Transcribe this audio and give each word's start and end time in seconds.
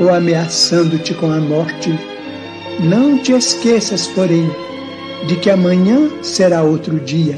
ou 0.00 0.12
ameaçando-te 0.12 1.14
com 1.14 1.30
a 1.30 1.40
morte. 1.40 1.90
Não 2.82 3.18
te 3.18 3.32
esqueças, 3.32 4.06
porém, 4.08 4.48
de 5.26 5.36
que 5.36 5.50
amanhã 5.50 6.10
será 6.22 6.62
outro 6.62 6.98
dia. 7.00 7.36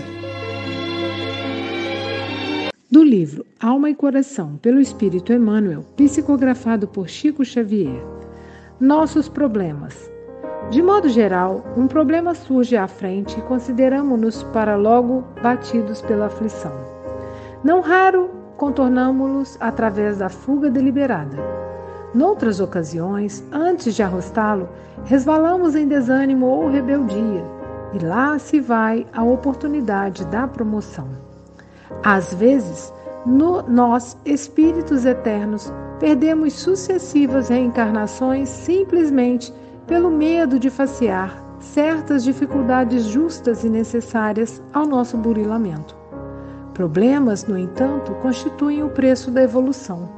Do 2.90 3.02
livro 3.02 3.44
Alma 3.60 3.90
e 3.90 3.94
Coração, 3.94 4.56
pelo 4.56 4.80
Espírito 4.80 5.32
Emmanuel, 5.32 5.84
psicografado 5.96 6.88
por 6.88 7.08
Chico 7.08 7.44
Xavier. 7.44 8.02
Nossos 8.80 9.28
problemas. 9.28 10.10
De 10.70 10.82
modo 10.82 11.08
geral, 11.08 11.64
um 11.76 11.86
problema 11.86 12.34
surge 12.34 12.76
à 12.76 12.88
frente 12.88 13.38
e 13.38 13.42
consideramos-nos 13.42 14.42
para 14.44 14.76
logo 14.76 15.24
batidos 15.42 16.02
pela 16.02 16.26
aflição. 16.26 16.72
Não 17.62 17.80
raro, 17.80 18.30
contornamos-los 18.56 19.56
através 19.60 20.18
da 20.18 20.28
fuga 20.28 20.70
deliberada. 20.70 21.65
Noutras 22.16 22.60
ocasiões, 22.60 23.44
antes 23.52 23.94
de 23.94 24.02
arrostá-lo, 24.02 24.70
resvalamos 25.04 25.76
em 25.76 25.86
desânimo 25.86 26.46
ou 26.46 26.70
rebeldia, 26.70 27.44
e 27.92 28.02
lá 28.02 28.38
se 28.38 28.58
vai 28.58 29.06
a 29.12 29.22
oportunidade 29.22 30.24
da 30.24 30.48
promoção. 30.48 31.08
Às 32.02 32.32
vezes, 32.32 32.90
no, 33.26 33.60
nós, 33.68 34.16
espíritos 34.24 35.04
eternos, 35.04 35.70
perdemos 36.00 36.54
sucessivas 36.54 37.50
reencarnações 37.50 38.48
simplesmente 38.48 39.52
pelo 39.86 40.10
medo 40.10 40.58
de 40.58 40.70
facear 40.70 41.44
certas 41.60 42.24
dificuldades 42.24 43.04
justas 43.04 43.62
e 43.62 43.68
necessárias 43.68 44.62
ao 44.72 44.86
nosso 44.86 45.18
burilamento. 45.18 45.94
Problemas, 46.72 47.44
no 47.44 47.58
entanto, 47.58 48.14
constituem 48.22 48.82
o 48.82 48.88
preço 48.88 49.30
da 49.30 49.42
evolução. 49.42 50.15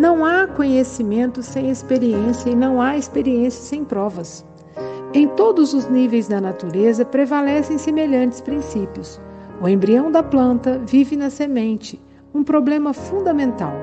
Não 0.00 0.24
há 0.24 0.46
conhecimento 0.46 1.42
sem 1.42 1.68
experiência 1.68 2.48
e 2.48 2.56
não 2.56 2.80
há 2.80 2.96
experiência 2.96 3.60
sem 3.60 3.84
provas. 3.84 4.42
Em 5.12 5.28
todos 5.28 5.74
os 5.74 5.90
níveis 5.90 6.26
da 6.26 6.40
natureza 6.40 7.04
prevalecem 7.04 7.76
semelhantes 7.76 8.40
princípios. 8.40 9.20
O 9.60 9.68
embrião 9.68 10.10
da 10.10 10.22
planta 10.22 10.80
vive 10.86 11.16
na 11.16 11.28
semente, 11.28 12.00
um 12.32 12.42
problema 12.42 12.94
fundamental. 12.94 13.74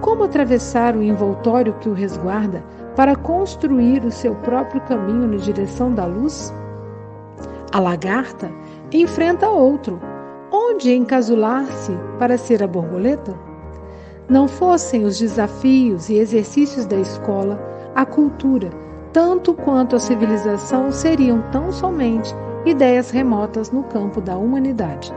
Como 0.00 0.24
atravessar 0.24 0.96
o 0.96 1.02
envoltório 1.02 1.74
que 1.74 1.88
o 1.88 1.94
resguarda 1.94 2.64
para 2.96 3.14
construir 3.14 4.04
o 4.04 4.10
seu 4.10 4.34
próprio 4.34 4.80
caminho 4.80 5.28
na 5.28 5.36
direção 5.36 5.94
da 5.94 6.06
luz? 6.06 6.52
A 7.72 7.78
lagarta 7.78 8.50
enfrenta 8.92 9.48
outro. 9.48 10.00
Onde 10.50 10.92
encasular-se 10.92 11.92
para 12.18 12.36
ser 12.36 12.64
a 12.64 12.66
borboleta? 12.66 13.45
Não 14.28 14.48
fossem 14.48 15.04
os 15.04 15.20
desafios 15.20 16.08
e 16.08 16.16
exercícios 16.16 16.84
da 16.84 16.96
escola, 16.96 17.60
a 17.94 18.04
cultura, 18.04 18.70
tanto 19.12 19.54
quanto 19.54 19.94
a 19.94 20.00
civilização, 20.00 20.90
seriam 20.90 21.44
tão 21.52 21.70
somente 21.70 22.34
ideias 22.64 23.10
remotas 23.10 23.70
no 23.70 23.84
campo 23.84 24.20
da 24.20 24.36
humanidade. 24.36 25.12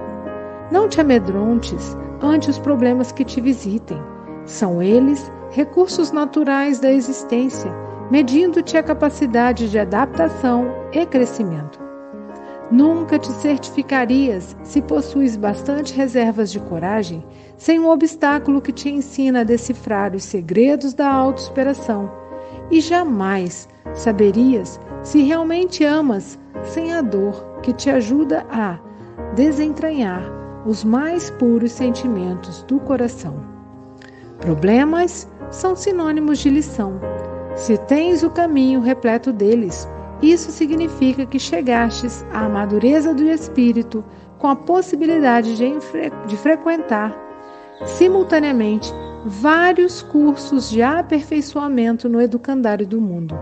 Não 0.71 0.87
te 0.87 1.01
amedrontes 1.01 1.97
ante 2.21 2.51
os 2.51 2.59
problemas 2.59 3.11
que 3.11 3.25
te 3.25 3.41
visitem. 3.41 3.99
São 4.45 4.79
eles 4.79 5.31
recursos 5.49 6.11
naturais 6.11 6.79
da 6.79 6.91
existência, 6.91 7.73
medindo-te 8.11 8.77
a 8.77 8.83
capacidade 8.83 9.71
de 9.71 9.79
adaptação 9.79 10.67
e 10.93 11.03
crescimento. 11.07 11.79
Nunca 12.71 13.17
te 13.17 13.31
certificarias 13.31 14.55
se 14.61 14.79
possuis 14.83 15.35
bastante 15.35 15.95
reservas 15.95 16.51
de 16.51 16.59
coragem 16.59 17.25
sem 17.59 17.77
um 17.77 17.89
obstáculo 17.89 18.61
que 18.61 18.71
te 18.71 18.89
ensina 18.89 19.41
a 19.41 19.43
decifrar 19.43 20.15
os 20.15 20.23
segredos 20.23 20.93
da 20.93 21.11
autossuperação, 21.11 22.09
e 22.71 22.79
jamais 22.79 23.67
saberias 23.93 24.79
se 25.03 25.23
realmente 25.23 25.83
amas 25.83 26.39
sem 26.63 26.93
a 26.93 27.01
dor 27.01 27.59
que 27.61 27.73
te 27.73 27.89
ajuda 27.89 28.45
a 28.49 28.79
desentranhar 29.35 30.23
os 30.65 30.85
mais 30.85 31.29
puros 31.31 31.73
sentimentos 31.73 32.63
do 32.63 32.79
coração. 32.79 33.35
Problemas 34.39 35.27
são 35.51 35.75
sinônimos 35.75 36.39
de 36.39 36.49
lição. 36.49 36.97
Se 37.55 37.77
tens 37.77 38.23
o 38.23 38.29
caminho 38.29 38.79
repleto 38.79 39.33
deles, 39.33 39.85
isso 40.21 40.49
significa 40.49 41.25
que 41.25 41.37
chegastes 41.37 42.25
à 42.31 42.47
madureza 42.47 43.13
do 43.13 43.25
espírito 43.25 44.01
com 44.37 44.47
a 44.47 44.55
possibilidade 44.55 45.57
de, 45.57 45.73
de 46.25 46.37
frequentar 46.37 47.28
simultaneamente 47.85 48.91
vários 49.25 50.01
cursos 50.01 50.69
de 50.69 50.81
aperfeiçoamento 50.81 52.07
no 52.07 52.21
educandário 52.21 52.87
do 52.87 53.01
mundo. 53.01 53.37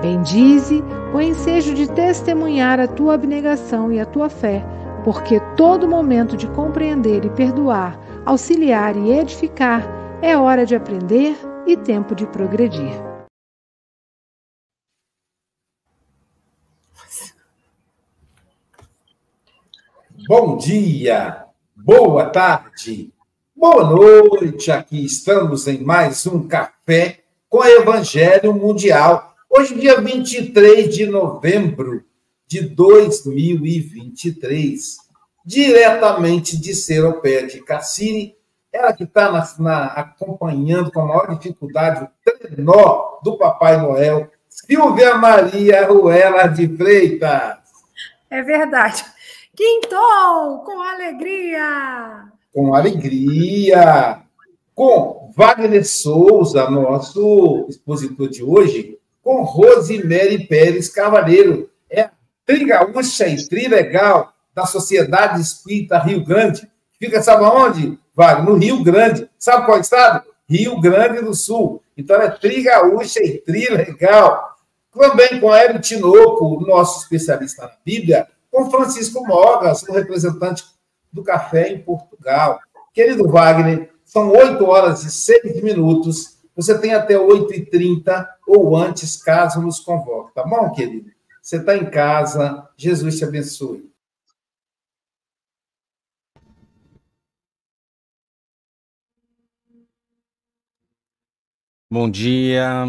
Bendize 0.00 0.82
o 1.14 1.20
ensejo 1.20 1.74
de 1.74 1.88
testemunhar 1.90 2.80
a 2.80 2.88
tua 2.88 3.14
abnegação 3.14 3.92
e 3.92 4.00
a 4.00 4.06
tua 4.06 4.28
fé, 4.28 4.64
porque 5.04 5.40
todo 5.56 5.88
momento 5.88 6.36
de 6.36 6.48
compreender 6.48 7.24
e 7.24 7.30
perdoar, 7.30 7.98
auxiliar 8.24 8.96
e 8.96 9.12
edificar 9.12 9.86
é 10.20 10.36
hora 10.36 10.64
de 10.64 10.74
aprender 10.74 11.36
e 11.66 11.76
tempo 11.76 12.14
de 12.14 12.26
progredir. 12.26 12.92
Bom 20.28 20.56
dia, 20.56 21.46
boa 21.76 22.30
tarde, 22.30 23.12
Boa 23.62 23.84
noite, 23.84 24.72
aqui 24.72 25.04
estamos 25.04 25.68
em 25.68 25.84
mais 25.84 26.26
um 26.26 26.48
café 26.48 27.20
com 27.48 27.64
Evangelho 27.64 28.52
Mundial. 28.52 29.36
Hoje, 29.48 29.76
dia 29.76 30.00
23 30.00 30.92
de 30.92 31.06
novembro 31.06 32.04
de 32.44 32.62
2023, 32.62 34.96
diretamente 35.46 36.60
de 36.60 36.74
Seropé 36.74 37.42
de 37.42 37.62
Cassini, 37.62 38.34
ela 38.72 38.92
que 38.92 39.04
está 39.04 39.28
acompanhando 39.94 40.90
com 40.90 41.02
a 41.02 41.06
maior 41.06 41.38
dificuldade 41.38 42.02
o 42.02 42.08
trenó 42.40 43.20
do 43.22 43.38
Papai 43.38 43.76
Noel, 43.76 44.28
Silvia 44.48 45.14
Maria 45.14 45.86
Ruela 45.86 46.48
de 46.48 46.66
Freitas. 46.76 47.58
É 48.28 48.42
verdade. 48.42 49.04
Quintou 49.54 50.64
com 50.64 50.82
alegria! 50.82 52.31
Com 52.52 52.74
alegria! 52.74 54.22
Com 54.74 55.32
Wagner 55.34 55.86
Souza, 55.86 56.68
nosso 56.68 57.66
expositor 57.68 58.28
de 58.28 58.42
hoje, 58.42 58.98
com 59.22 59.42
Rosemary 59.42 60.46
Pérez 60.46 60.88
Cavaleiro, 60.88 61.70
é 61.90 62.10
trigaúcha 62.44 63.26
e 63.26 63.48
trilegal 63.48 64.32
da 64.54 64.66
Sociedade 64.66 65.40
Espírita 65.40 65.98
Rio 65.98 66.24
Grande. 66.24 66.68
Fica, 66.98 67.22
sabe 67.22 67.44
onde, 67.44 67.98
Wagner? 68.14 68.44
No 68.44 68.56
Rio 68.56 68.82
Grande. 68.82 69.28
Sabe 69.38 69.64
qual 69.64 69.80
estado? 69.80 70.22
Rio 70.48 70.78
Grande 70.80 71.22
do 71.22 71.34
Sul. 71.34 71.82
Então, 71.96 72.20
é 72.20 72.30
trigaúcha 72.30 73.20
e 73.22 73.38
trilegal. 73.38 74.56
Também 74.92 75.40
com 75.40 75.54
Hélio 75.54 75.80
Tinoco, 75.80 76.60
nosso 76.66 77.02
especialista 77.02 77.62
na 77.62 77.72
Bíblia, 77.82 78.28
com 78.50 78.70
Francisco 78.70 79.26
Mogas, 79.26 79.82
o 79.84 79.92
representante 79.92 80.64
do 81.12 81.22
café 81.22 81.68
em 81.68 81.82
Portugal. 81.82 82.60
Querido 82.92 83.28
Wagner, 83.28 83.92
são 84.04 84.30
8 84.30 84.64
horas 84.64 85.04
e 85.04 85.10
6 85.10 85.62
minutos. 85.62 86.38
Você 86.54 86.78
tem 86.78 86.94
até 86.94 87.14
8h30 87.14 88.28
ou 88.46 88.76
antes, 88.76 89.16
caso 89.16 89.60
nos 89.60 89.80
convoque, 89.80 90.34
tá 90.34 90.44
bom, 90.44 90.70
querido? 90.72 91.10
Você 91.42 91.56
está 91.56 91.76
em 91.76 91.90
casa, 91.90 92.68
Jesus 92.76 93.18
te 93.18 93.24
abençoe. 93.24 93.90
Bom 101.90 102.10
dia, 102.10 102.86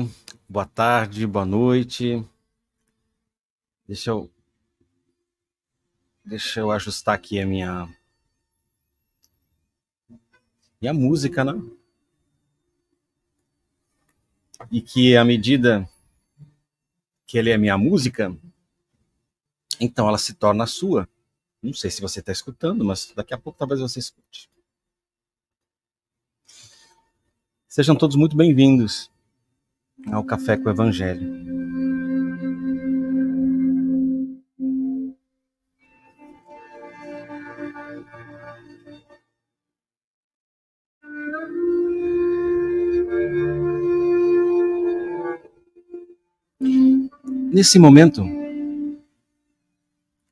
boa 0.48 0.66
tarde, 0.66 1.28
boa 1.28 1.46
noite. 1.46 2.26
Deixa 3.86 4.12
eu 4.12 4.30
Deixa 6.26 6.62
eu 6.62 6.72
ajustar 6.72 7.16
aqui 7.16 7.38
a 7.38 7.46
minha 7.46 7.90
minha 10.84 10.94
música, 10.94 11.46
né? 11.46 11.54
E 14.70 14.82
que 14.82 15.16
à 15.16 15.24
medida 15.24 15.90
que 17.26 17.38
ele 17.38 17.50
é 17.50 17.58
minha 17.58 17.78
música, 17.78 18.36
então 19.80 20.10
ela 20.10 20.18
se 20.18 20.34
torna 20.34 20.68
sua. 20.68 21.08
Não 21.62 21.74
sei 21.74 21.90
se 21.90 22.02
você 22.02 22.20
está 22.20 22.34
escutando, 22.34 22.84
mas 22.84 23.14
daqui 23.16 23.34
a 23.34 23.38
pouco 23.38 23.58
talvez 23.58 23.80
você 23.80 24.00
escute. 24.00 24.50
Sejam 27.66 27.96
todos 27.96 28.18
muito 28.18 28.36
bem-vindos 28.36 29.10
ao 30.12 30.26
Café 30.26 30.58
com 30.58 30.66
o 30.66 30.70
Evangelho. 30.70 31.33
Nesse 47.54 47.78
momento, 47.78 48.24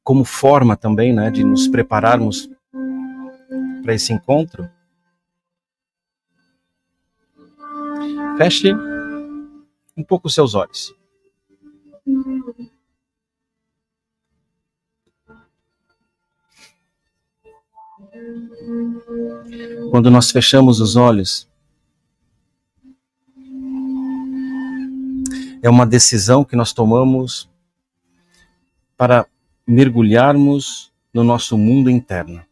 como 0.03 0.25
forma 0.25 0.75
também 0.75 1.13
né, 1.13 1.29
de 1.29 1.43
nos 1.43 1.67
prepararmos 1.67 2.49
para 3.83 3.93
esse 3.93 4.11
encontro, 4.11 4.67
feche 8.39 8.73
um 9.95 10.03
pouco 10.03 10.29
os 10.29 10.33
seus 10.33 10.55
olhos. 10.55 10.95
Quando 19.91 20.09
nós 20.09 20.31
fechamos 20.31 20.79
os 20.79 20.95
olhos, 20.95 21.47
é 25.61 25.69
uma 25.69 25.85
decisão 25.85 26.43
que 26.43 26.55
nós 26.55 26.73
tomamos 26.73 27.49
para 28.97 29.27
mergulharmos 29.67 30.91
no 31.13 31.23
nosso 31.23 31.57
mundo 31.57 31.89
interno. 31.89 32.43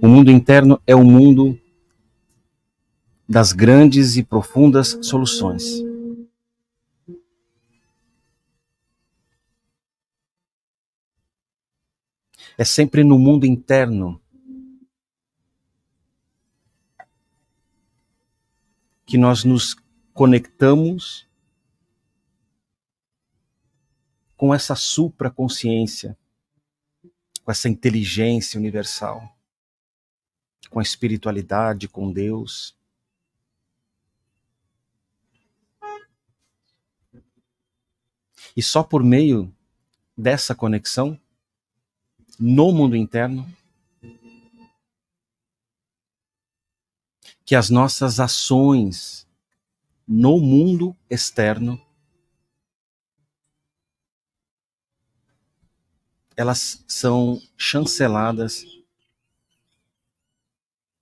O 0.00 0.08
mundo 0.08 0.30
interno 0.30 0.80
é 0.86 0.94
o 0.94 1.04
mundo 1.04 1.58
das 3.28 3.52
grandes 3.52 4.16
e 4.16 4.22
profundas 4.22 4.98
soluções. 5.02 5.82
É 12.56 12.64
sempre 12.64 13.04
no 13.04 13.18
mundo 13.18 13.44
interno 13.44 14.20
que 19.08 19.16
nós 19.16 19.42
nos 19.42 19.74
conectamos 20.12 21.26
com 24.36 24.54
essa 24.54 24.74
supraconsciência, 24.74 26.14
com 27.42 27.50
essa 27.50 27.70
inteligência 27.70 28.60
universal, 28.60 29.34
com 30.68 30.78
a 30.78 30.82
espiritualidade, 30.82 31.88
com 31.88 32.12
Deus. 32.12 32.76
E 38.54 38.62
só 38.62 38.82
por 38.82 39.02
meio 39.02 39.50
dessa 40.14 40.54
conexão, 40.54 41.18
no 42.38 42.70
mundo 42.72 42.94
interno, 42.94 43.50
que 47.48 47.56
as 47.56 47.70
nossas 47.70 48.20
ações 48.20 49.26
no 50.06 50.38
mundo 50.38 50.94
externo 51.08 51.80
elas 56.36 56.84
são 56.86 57.40
chanceladas 57.56 58.66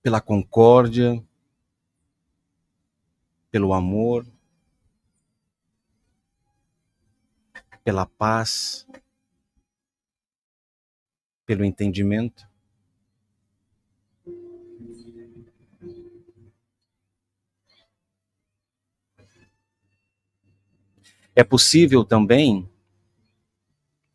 pela 0.01 0.21
concórdia, 0.21 1.21
pelo 3.51 3.73
amor, 3.73 4.25
pela 7.83 8.05
paz, 8.05 8.87
pelo 11.45 11.65
entendimento. 11.65 12.46
É 21.39 21.43
possível 21.43 22.03
também 22.03 22.67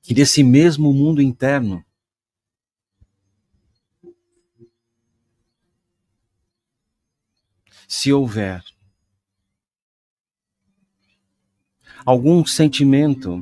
que 0.03 0.13
desse 0.13 0.43
mesmo 0.43 0.93
mundo 0.93 1.23
interno 1.23 1.85
se 7.87 8.13
houver 8.13 8.61
algum 12.05 12.45
sentimento 12.45 13.41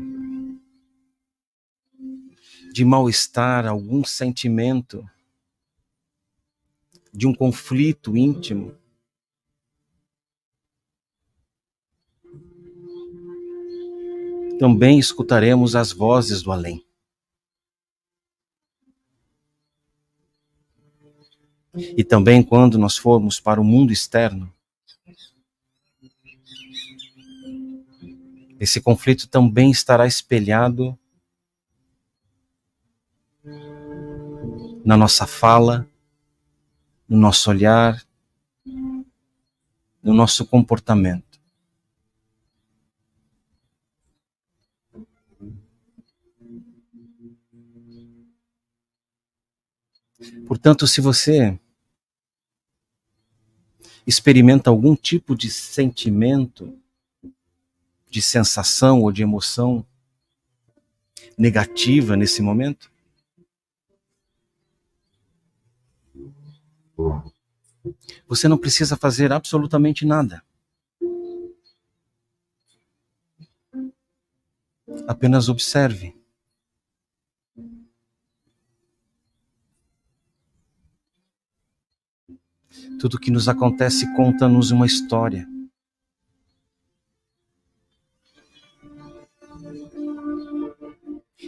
de 2.74 2.84
mal-estar, 2.84 3.66
algum 3.66 4.04
sentimento 4.04 5.08
de 7.14 7.26
um 7.26 7.32
conflito 7.34 8.14
íntimo, 8.14 8.78
também 14.60 14.98
escutaremos 14.98 15.74
as 15.74 15.90
vozes 15.90 16.42
do 16.42 16.52
além. 16.52 16.84
E 21.96 22.04
também 22.04 22.42
quando 22.42 22.76
nós 22.76 22.98
formos 22.98 23.40
para 23.40 23.58
o 23.58 23.64
mundo 23.64 23.90
externo, 23.90 24.52
esse 28.60 28.82
conflito 28.82 29.26
também 29.26 29.70
estará 29.70 30.06
espelhado 30.06 30.98
na 34.84 34.94
nossa 34.94 35.26
fala, 35.26 35.88
no 37.08 37.16
nosso 37.16 37.48
olhar, 37.48 38.06
no 40.02 40.12
nosso 40.12 40.44
comportamento. 40.44 41.29
Portanto, 50.50 50.84
se 50.84 51.00
você 51.00 51.56
experimenta 54.04 54.68
algum 54.68 54.96
tipo 54.96 55.36
de 55.36 55.48
sentimento, 55.48 56.76
de 58.08 58.20
sensação 58.20 59.02
ou 59.02 59.12
de 59.12 59.22
emoção 59.22 59.86
negativa 61.38 62.16
nesse 62.16 62.42
momento, 62.42 62.90
você 68.26 68.48
não 68.48 68.58
precisa 68.58 68.96
fazer 68.96 69.32
absolutamente 69.32 70.04
nada. 70.04 70.42
Apenas 75.06 75.48
observe. 75.48 76.19
Tudo 83.00 83.18
que 83.18 83.30
nos 83.30 83.48
acontece 83.48 84.14
conta-nos 84.14 84.70
uma 84.70 84.84
história. 84.84 85.48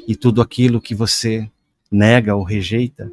E 0.08 0.16
tudo 0.16 0.40
aquilo 0.40 0.80
que 0.80 0.94
você 0.94 1.50
nega 1.90 2.34
ou 2.34 2.42
rejeita 2.42 3.12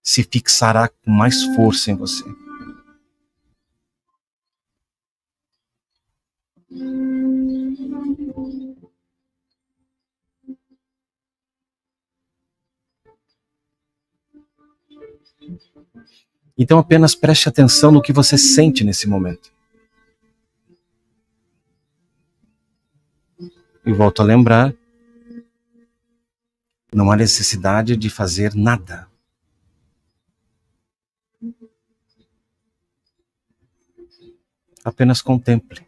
se 0.00 0.22
fixará 0.22 0.88
com 0.88 1.10
mais 1.10 1.42
força 1.56 1.90
em 1.90 1.96
você. 1.96 2.24
Então 16.56 16.78
apenas 16.78 17.14
preste 17.14 17.48
atenção 17.48 17.90
no 17.90 18.02
que 18.02 18.12
você 18.12 18.38
sente 18.38 18.84
nesse 18.84 19.08
momento. 19.08 19.52
E 23.84 23.92
volto 23.92 24.22
a 24.22 24.24
lembrar: 24.24 24.74
não 26.92 27.10
há 27.10 27.16
necessidade 27.16 27.96
de 27.96 28.08
fazer 28.08 28.54
nada. 28.54 29.08
Apenas 34.84 35.20
contemple. 35.20 35.83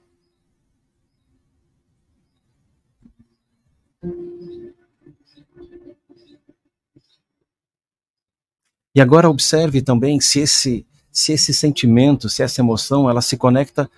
E 8.97 9.01
agora 9.03 9.29
observe 9.29 9.83
também 9.83 10.19
se 10.23 10.41
esse, 10.41 10.87
se 11.13 11.31
esse 11.31 11.53
sentimento, 11.53 12.31
se 12.31 12.43
essa 12.43 12.63
emoção, 12.63 13.11
ela 13.11 13.21
se 13.21 13.37
conecta 13.37 13.91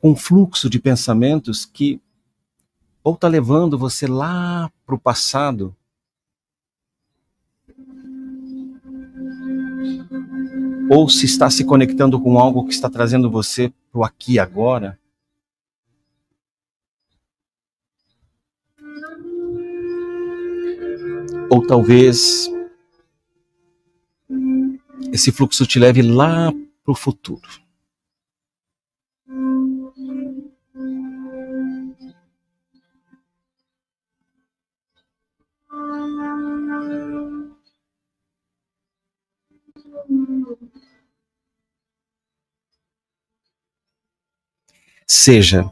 com 0.00 0.10
um 0.10 0.16
fluxo 0.16 0.68
de 0.68 0.80
pensamentos 0.80 1.64
que 1.64 2.00
ou 3.04 3.14
está 3.14 3.28
levando 3.28 3.78
você 3.78 4.08
lá 4.08 4.68
para 4.84 4.96
o 4.96 4.98
passado, 4.98 5.76
ou 10.90 11.08
se 11.08 11.26
está 11.26 11.48
se 11.48 11.64
conectando 11.64 12.20
com 12.20 12.40
algo 12.40 12.64
que 12.66 12.74
está 12.74 12.90
trazendo 12.90 13.30
você 13.30 13.72
para 13.92 14.00
o 14.00 14.04
aqui 14.04 14.32
e 14.32 14.38
agora. 14.40 14.98
Ou 21.48 21.64
talvez 21.64 22.50
esse 25.12 25.32
fluxo 25.32 25.66
te 25.66 25.78
leve 25.78 26.02
lá 26.02 26.52
para 26.84 26.92
o 26.92 26.94
futuro. 26.94 27.48
Seja 45.06 45.70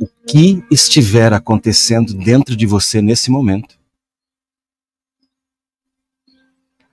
o 0.00 0.06
que 0.26 0.62
estiver 0.70 1.32
acontecendo 1.32 2.12
dentro 2.12 2.56
de 2.56 2.66
você 2.66 3.00
nesse 3.00 3.30
momento, 3.30 3.77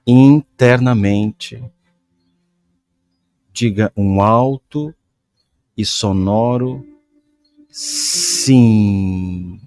internamente. 0.08 1.62
Diga 3.54 3.92
um 3.96 4.22
alto 4.22 4.94
e 5.78 5.86
sonoro 5.86 6.86
sim. 7.70 9.60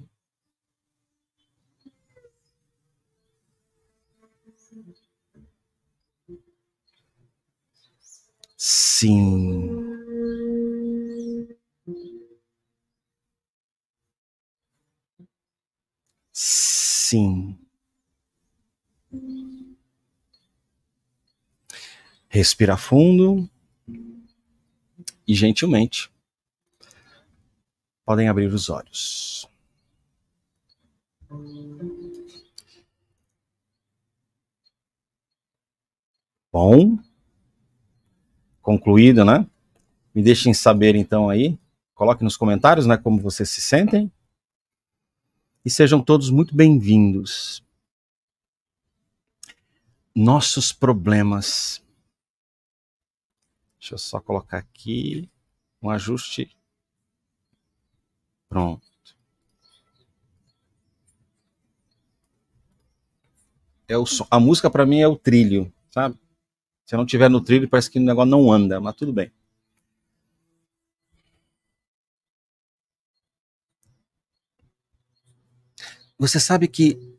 Sim. 8.57 9.89
Sim. 16.33 17.59
Respira 22.39 22.77
fundo 22.77 23.51
e 25.27 25.35
gentilmente 25.35 26.09
podem 28.05 28.29
abrir 28.29 28.47
os 28.55 28.71
olhos. 28.71 29.51
Bom, 36.53 36.97
concluído, 38.63 39.25
né? 39.25 39.45
Me 40.15 40.23
deixem 40.23 40.55
saber 40.55 40.95
então 40.95 41.29
aí, 41.29 41.59
coloque 41.93 42.23
nos 42.23 42.37
comentários, 42.37 42.87
né, 42.87 42.97
como 42.97 43.21
vocês 43.21 43.49
se 43.51 43.61
sentem. 43.61 44.13
E 45.65 45.71
sejam 45.71 46.01
todos 46.01 46.31
muito 46.31 46.55
bem-vindos. 46.55 47.65
Nossos 50.15 50.73
problemas 50.73 51.83
Deixa 53.79 53.95
eu 53.95 53.99
só 53.99 54.21
colocar 54.21 54.59
aqui 54.59 55.31
um 55.81 55.91
ajuste. 55.91 56.57
Pronto. 58.49 58.87
É 63.87 63.97
o 63.97 64.05
som. 64.05 64.27
A 64.31 64.39
música 64.39 64.69
para 64.71 64.85
mim 64.85 65.01
é 65.01 65.09
o 65.09 65.17
trilho, 65.17 65.73
sabe? 65.91 66.19
Se 66.85 66.95
eu 66.95 66.99
não 66.99 67.07
tiver 67.07 67.29
no 67.29 67.41
trilho, 67.41 67.69
parece 67.69 67.91
que 67.91 67.99
o 67.99 68.03
negócio 68.03 68.31
não 68.31 68.51
anda, 68.53 68.81
mas 68.81 68.95
tudo 68.97 69.13
bem. 69.13 69.31
Você 76.19 76.41
sabe 76.41 76.67
que 76.67 77.17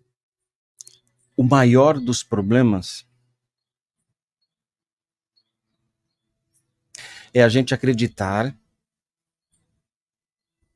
o 1.38 1.44
maior 1.44 2.00
dos 2.00 2.22
problemas 2.22 3.08
é 7.34 7.44
a 7.44 7.50
gente 7.50 7.74
acreditar 7.74 8.56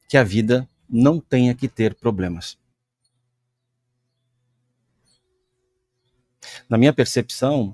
que 0.07 0.17
a 0.17 0.23
vida 0.23 0.69
não 0.87 1.19
tenha 1.19 1.55
que 1.55 1.67
ter 1.67 1.95
problemas. 1.95 2.57
Na 6.69 6.77
minha 6.77 6.93
percepção, 6.93 7.73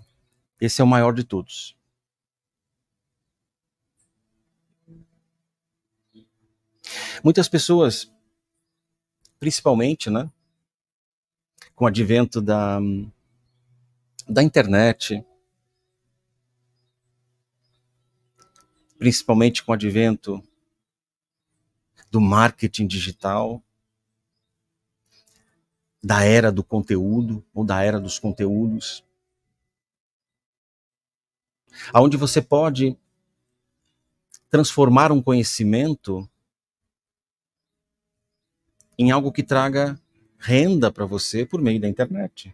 esse 0.60 0.82
é 0.82 0.84
o 0.84 0.88
maior 0.88 1.14
de 1.14 1.24
todos. 1.24 1.76
Muitas 7.24 7.50
pessoas, 7.50 8.12
principalmente, 9.40 10.10
né, 10.10 10.32
com 11.76 11.86
o 11.86 11.88
advento 11.88 12.42
da, 12.42 12.80
da 14.28 14.44
internet, 14.44 15.24
principalmente 19.00 19.64
com 19.64 19.72
o 19.72 19.76
advento 19.76 20.44
do 22.12 22.20
marketing 22.20 22.86
digital, 22.86 23.64
da 26.04 26.24
era 26.24 26.52
do 26.52 26.64
conteúdo 26.64 27.44
ou 27.54 27.64
da 27.64 27.82
era 27.82 28.00
dos 28.00 28.20
conteúdos, 28.20 29.06
aonde 31.94 32.18
você 32.18 32.42
pode 32.42 32.98
transformar 34.50 35.12
um 35.14 35.22
conhecimento 35.22 36.30
em 38.98 39.12
algo 39.12 39.32
que 39.32 39.44
traga 39.44 39.98
renda 40.38 40.92
para 40.92 41.06
você 41.06 41.46
por 41.46 41.62
meio 41.62 41.80
da 41.80 41.88
internet. 41.88 42.54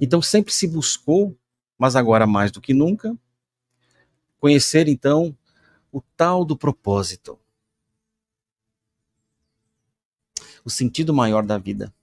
Então 0.00 0.20
sempre 0.20 0.52
se 0.52 0.66
buscou, 0.66 1.38
mas 1.78 1.96
agora 1.96 2.26
mais 2.26 2.50
do 2.50 2.60
que 2.60 2.74
nunca, 2.74 3.16
conhecer 4.38 4.88
então 4.88 5.36
o 5.90 6.00
tal 6.00 6.44
do 6.44 6.56
propósito. 6.56 7.38
O 10.64 10.70
sentido 10.70 11.14
maior 11.14 11.44
da 11.44 11.58
vida. 11.58 11.94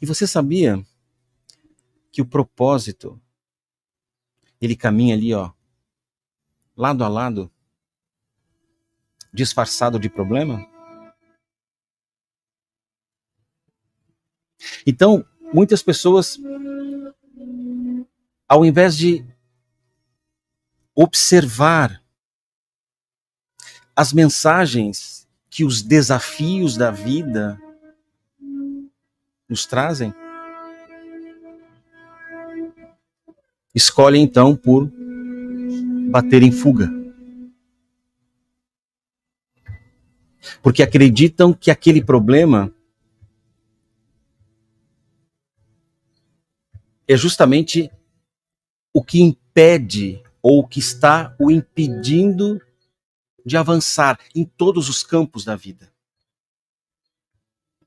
E 0.00 0.06
você 0.06 0.26
sabia 0.26 0.84
que 2.12 2.22
o 2.22 2.26
propósito 2.26 3.20
ele 4.60 4.76
caminha 4.76 5.14
ali, 5.14 5.34
ó, 5.34 5.52
lado 6.76 7.04
a 7.04 7.08
lado, 7.08 7.50
disfarçado 9.32 9.98
de 9.98 10.08
problema? 10.08 10.75
Então, 14.86 15.24
muitas 15.52 15.82
pessoas, 15.82 16.38
ao 18.48 18.64
invés 18.64 18.96
de 18.96 19.24
observar 20.94 22.02
as 23.94 24.12
mensagens 24.12 25.28
que 25.48 25.64
os 25.64 25.82
desafios 25.82 26.76
da 26.76 26.90
vida 26.90 27.60
nos 29.48 29.64
trazem, 29.64 30.12
escolhem 33.74 34.22
então 34.22 34.56
por 34.56 34.90
bater 36.10 36.42
em 36.42 36.50
fuga. 36.50 36.90
Porque 40.62 40.82
acreditam 40.82 41.52
que 41.52 41.70
aquele 41.70 42.02
problema 42.02 42.72
é 47.08 47.16
justamente 47.16 47.90
o 48.92 49.02
que 49.02 49.20
impede 49.20 50.22
ou 50.42 50.60
o 50.60 50.66
que 50.66 50.78
está 50.78 51.34
o 51.38 51.50
impedindo 51.50 52.60
de 53.44 53.56
avançar 53.56 54.18
em 54.34 54.44
todos 54.44 54.88
os 54.88 55.02
campos 55.02 55.44
da 55.44 55.54
vida 55.54 55.94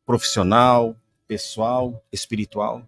profissional, 0.09 0.99
pessoal, 1.27 2.03
espiritual. 2.11 2.83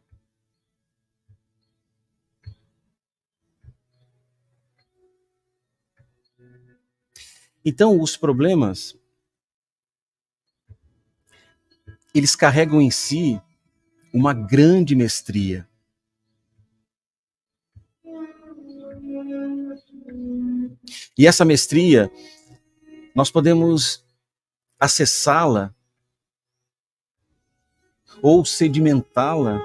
Então, 7.64 8.02
os 8.02 8.18
problemas 8.18 8.98
eles 12.12 12.36
carregam 12.36 12.82
em 12.82 12.90
si 12.90 13.40
uma 14.12 14.34
grande 14.34 14.96
mestria. 14.96 15.70
E 21.18 21.28
essa 21.28 21.46
mestria, 21.46 22.12
nós 23.16 23.30
podemos 23.30 24.04
acessá-la 24.80 25.74
ou 28.22 28.46
sedimentá-la 28.46 29.62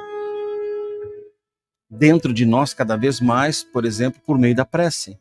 dentro 1.89 2.33
de 2.33 2.45
nós 2.45 2.75
cada 2.75 2.97
vez 2.97 3.21
mais, 3.21 3.62
por 3.62 3.85
exemplo, 3.85 4.21
por 4.25 4.39
meio 4.39 4.55
da 4.55 4.65
prece. 4.65 5.19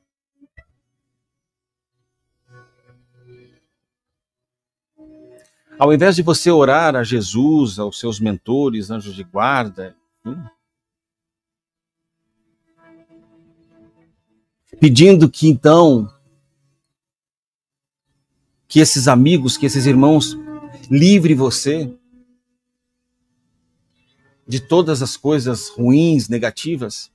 Ao 5.78 5.94
invés 5.94 6.15
de 6.15 6.22
você 6.22 6.50
orar 6.50 6.96
a 6.96 7.04
Jesus, 7.04 7.78
aos 7.80 8.00
seus 8.00 8.20
mentores, 8.20 8.89
anjos 8.89 9.13
de 9.13 9.24
guarda, 9.24 9.96
pedindo 14.80 15.30
que 15.30 15.48
então 15.48 16.12
que 18.68 18.80
esses 18.80 19.08
amigos, 19.08 19.58
que 19.58 19.66
esses 19.66 19.86
irmãos 19.86 20.38
livre 20.90 21.34
você 21.34 21.92
de 24.48 24.60
todas 24.60 25.02
as 25.02 25.18
coisas 25.18 25.70
ruins, 25.70 26.30
negativas. 26.30 27.12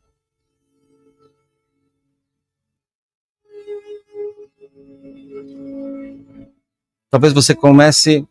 Talvez 7.09 7.33
você 7.33 7.55
comece 7.55 8.27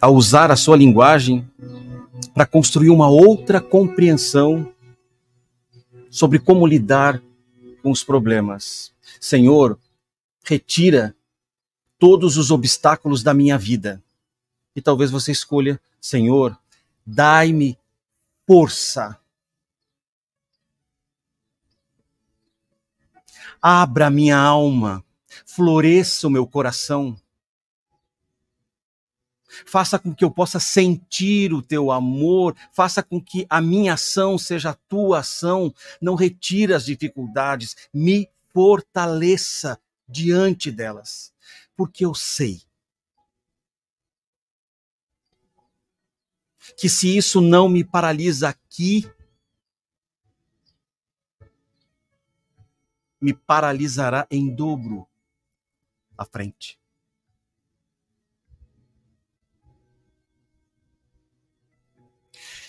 a 0.00 0.08
usar 0.08 0.50
a 0.50 0.56
sua 0.56 0.76
linguagem 0.76 1.48
para 2.34 2.46
construir 2.46 2.90
uma 2.90 3.08
outra 3.08 3.60
compreensão 3.60 4.72
sobre 6.10 6.38
como 6.38 6.66
lidar 6.66 7.22
com 7.88 7.92
os 7.92 8.04
problemas. 8.04 8.92
Senhor, 9.18 9.78
retira 10.44 11.16
todos 11.98 12.36
os 12.36 12.50
obstáculos 12.50 13.22
da 13.22 13.32
minha 13.32 13.56
vida. 13.56 14.04
E 14.76 14.82
talvez 14.82 15.10
você 15.10 15.32
escolha, 15.32 15.80
Senhor, 15.98 16.56
dai-me 17.06 17.78
força. 18.46 19.18
Abra 23.60 24.10
minha 24.10 24.36
alma, 24.36 25.02
floresça 25.46 26.26
o 26.26 26.30
meu 26.30 26.46
coração 26.46 27.18
faça 29.66 29.98
com 29.98 30.14
que 30.14 30.24
eu 30.24 30.30
possa 30.30 30.60
sentir 30.60 31.52
o 31.52 31.62
teu 31.62 31.90
amor, 31.90 32.56
faça 32.72 33.02
com 33.02 33.20
que 33.20 33.46
a 33.48 33.60
minha 33.60 33.94
ação 33.94 34.38
seja 34.38 34.70
a 34.70 34.74
tua 34.74 35.20
ação, 35.20 35.72
não 36.00 36.14
retire 36.14 36.74
as 36.74 36.84
dificuldades, 36.84 37.76
me 37.92 38.28
fortaleça 38.52 39.78
diante 40.08 40.70
delas, 40.70 41.32
porque 41.76 42.04
eu 42.04 42.14
sei 42.14 42.62
que 46.76 46.88
se 46.88 47.16
isso 47.16 47.40
não 47.40 47.68
me 47.68 47.82
paralisa 47.82 48.48
aqui, 48.48 49.10
me 53.20 53.34
paralisará 53.34 54.26
em 54.30 54.54
dobro 54.54 55.08
à 56.16 56.24
frente. 56.24 56.77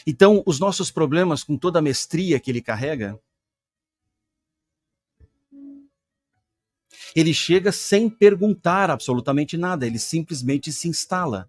Então, 0.09 0.41
os 0.43 0.59
nossos 0.59 0.89
problemas, 0.89 1.43
com 1.43 1.55
toda 1.55 1.77
a 1.77 1.83
mestria 1.83 2.39
que 2.39 2.49
ele 2.49 2.63
carrega, 2.63 3.21
ele 7.15 7.31
chega 7.31 7.71
sem 7.71 8.09
perguntar 8.09 8.89
absolutamente 8.89 9.55
nada, 9.55 9.85
ele 9.85 9.99
simplesmente 9.99 10.73
se 10.73 10.87
instala. 10.87 11.47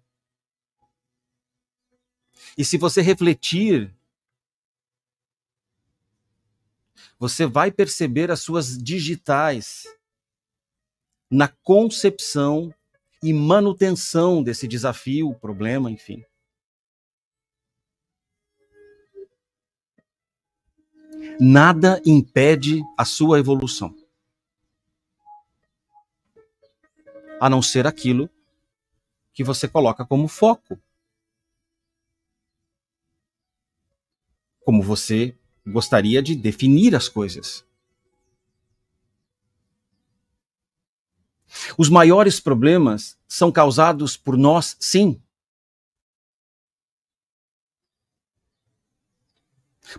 E 2.55 2.63
se 2.63 2.77
você 2.77 3.01
refletir, 3.01 3.91
você 7.17 7.47
vai 7.47 7.71
perceber 7.71 8.29
as 8.29 8.41
suas 8.41 8.77
digitais 8.77 9.85
na 11.31 11.47
concepção 11.47 12.71
e 13.23 13.33
manutenção 13.33 14.43
desse 14.43 14.67
desafio, 14.67 15.33
problema, 15.33 15.89
enfim. 15.89 16.23
Nada 21.43 21.99
impede 22.05 22.83
a 22.95 23.03
sua 23.03 23.39
evolução. 23.39 23.95
A 27.39 27.49
não 27.49 27.63
ser 27.63 27.87
aquilo 27.87 28.29
que 29.33 29.43
você 29.43 29.67
coloca 29.67 30.05
como 30.05 30.27
foco. 30.27 30.79
Como 34.63 34.83
você 34.83 35.35
gostaria 35.65 36.21
de 36.21 36.35
definir 36.35 36.95
as 36.95 37.09
coisas. 37.09 37.65
Os 41.75 41.89
maiores 41.89 42.39
problemas 42.39 43.17
são 43.27 43.51
causados 43.51 44.15
por 44.15 44.37
nós, 44.37 44.77
sim, 44.79 45.19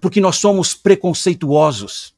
porque 0.00 0.20
nós 0.20 0.36
somos 0.36 0.74
preconceituosos. 0.74 2.14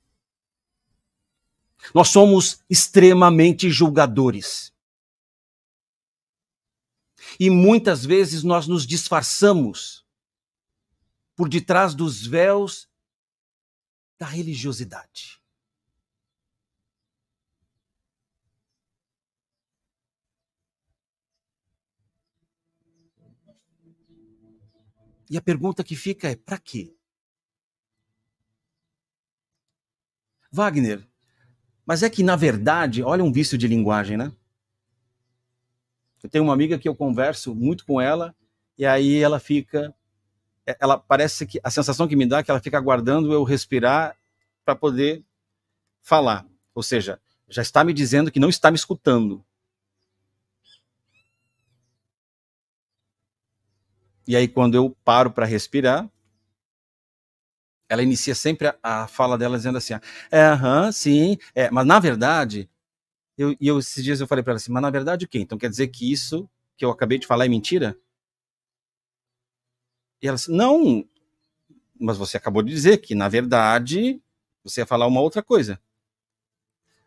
Nós 1.94 2.08
somos 2.08 2.60
extremamente 2.68 3.70
julgadores. 3.70 4.72
E 7.38 7.50
muitas 7.50 8.04
vezes 8.04 8.42
nós 8.42 8.66
nos 8.66 8.86
disfarçamos 8.86 10.04
por 11.36 11.48
detrás 11.48 11.94
dos 11.94 12.24
véus 12.24 12.88
da 14.18 14.26
religiosidade. 14.26 15.42
E 25.28 25.36
a 25.36 25.42
pergunta 25.42 25.82
que 25.82 25.96
fica 25.96 26.28
é: 26.28 26.36
para 26.36 26.58
quê? 26.58 26.94
Wagner, 30.54 31.04
mas 31.84 32.04
é 32.04 32.08
que 32.08 32.22
na 32.22 32.36
verdade, 32.36 33.02
olha 33.02 33.24
um 33.24 33.32
vício 33.32 33.58
de 33.58 33.66
linguagem, 33.66 34.16
né? 34.16 34.32
Eu 36.22 36.30
tenho 36.30 36.44
uma 36.44 36.54
amiga 36.54 36.78
que 36.78 36.88
eu 36.88 36.94
converso 36.94 37.54
muito 37.54 37.84
com 37.84 38.00
ela 38.00 38.34
e 38.78 38.86
aí 38.86 39.18
ela 39.18 39.40
fica 39.40 39.92
é, 40.64 40.76
ela 40.80 40.96
parece 40.96 41.44
que 41.44 41.60
a 41.62 41.70
sensação 41.70 42.06
que 42.06 42.14
me 42.14 42.24
dá 42.24 42.38
é 42.38 42.42
que 42.44 42.50
ela 42.50 42.60
fica 42.60 42.78
aguardando 42.78 43.32
eu 43.32 43.42
respirar 43.42 44.16
para 44.64 44.76
poder 44.76 45.24
falar. 46.00 46.46
Ou 46.72 46.82
seja, 46.82 47.20
já 47.48 47.60
está 47.60 47.82
me 47.82 47.92
dizendo 47.92 48.30
que 48.30 48.40
não 48.40 48.48
está 48.48 48.70
me 48.70 48.76
escutando. 48.76 49.44
E 54.26 54.34
aí, 54.36 54.48
quando 54.48 54.74
eu 54.76 54.96
paro 55.04 55.30
para 55.30 55.44
respirar, 55.44 56.08
ela 57.88 58.02
inicia 58.02 58.34
sempre 58.34 58.68
a, 58.68 58.76
a, 58.82 59.06
fala 59.06 59.38
dela 59.38 59.56
dizendo 59.56 59.78
assim: 59.78 59.94
é, 60.30 60.42
aham, 60.42 60.92
sim, 60.92 61.36
é, 61.54 61.70
mas 61.70 61.86
na 61.86 61.98
verdade, 61.98 62.68
eu, 63.36 63.56
e 63.60 63.68
eu, 63.68 63.78
esses 63.78 64.02
dias 64.02 64.20
eu 64.20 64.26
falei 64.26 64.42
para 64.42 64.52
ela 64.52 64.56
assim: 64.56 64.72
mas 64.72 64.82
na 64.82 64.90
verdade 64.90 65.24
o 65.24 65.28
quê? 65.28 65.38
Então 65.40 65.58
quer 65.58 65.70
dizer 65.70 65.88
que 65.88 66.10
isso 66.10 66.48
que 66.76 66.84
eu 66.84 66.90
acabei 66.90 67.18
de 67.18 67.26
falar 67.26 67.46
é 67.46 67.48
mentira? 67.48 67.96
E 70.22 70.28
ela 70.28 70.36
disse: 70.36 70.50
não, 70.50 71.06
mas 72.00 72.16
você 72.16 72.36
acabou 72.36 72.62
de 72.62 72.72
dizer 72.72 72.98
que 72.98 73.14
na 73.14 73.28
verdade 73.28 74.20
você 74.62 74.80
ia 74.80 74.86
falar 74.86 75.06
uma 75.06 75.20
outra 75.20 75.42
coisa. 75.42 75.80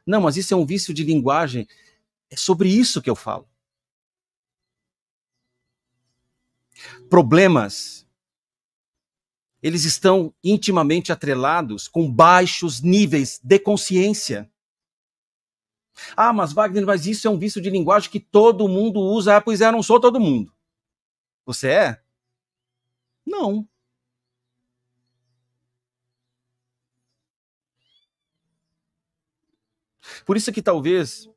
Não, 0.05 0.21
mas 0.21 0.37
isso 0.37 0.53
é 0.53 0.57
um 0.57 0.65
vício 0.65 0.93
de 0.93 1.03
linguagem. 1.03 1.67
É 2.29 2.35
sobre 2.37 2.69
isso 2.69 3.01
que 3.01 3.09
eu 3.09 3.15
falo. 3.15 3.47
Problemas, 7.09 8.06
eles 9.61 9.85
estão 9.85 10.33
intimamente 10.43 11.11
atrelados 11.11 11.87
com 11.87 12.11
baixos 12.11 12.81
níveis 12.81 13.39
de 13.43 13.59
consciência. 13.59 14.49
Ah, 16.15 16.31
mas 16.31 16.53
Wagner, 16.53 16.85
mas 16.85 17.07
isso 17.07 17.27
é 17.27 17.31
um 17.31 17.39
vício 17.39 17.61
de 17.61 17.69
linguagem 17.69 18.09
que 18.09 18.19
todo 18.19 18.67
mundo 18.67 18.99
usa. 18.99 19.37
Ah, 19.37 19.41
pois 19.41 19.61
é, 19.61 19.71
não 19.71 19.81
sou 19.81 19.99
todo 19.99 20.19
mundo. 20.19 20.53
Você 21.45 21.69
é? 21.69 22.01
Não. 23.25 23.67
Por 30.25 30.37
isso 30.37 30.51
que 30.51 30.61
talvez 30.61 31.29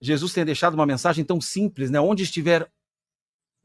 Jesus 0.00 0.32
tenha 0.32 0.46
deixado 0.46 0.74
uma 0.74 0.86
mensagem 0.86 1.24
tão 1.24 1.40
simples, 1.40 1.90
né? 1.90 2.00
Onde 2.00 2.22
estiver 2.22 2.70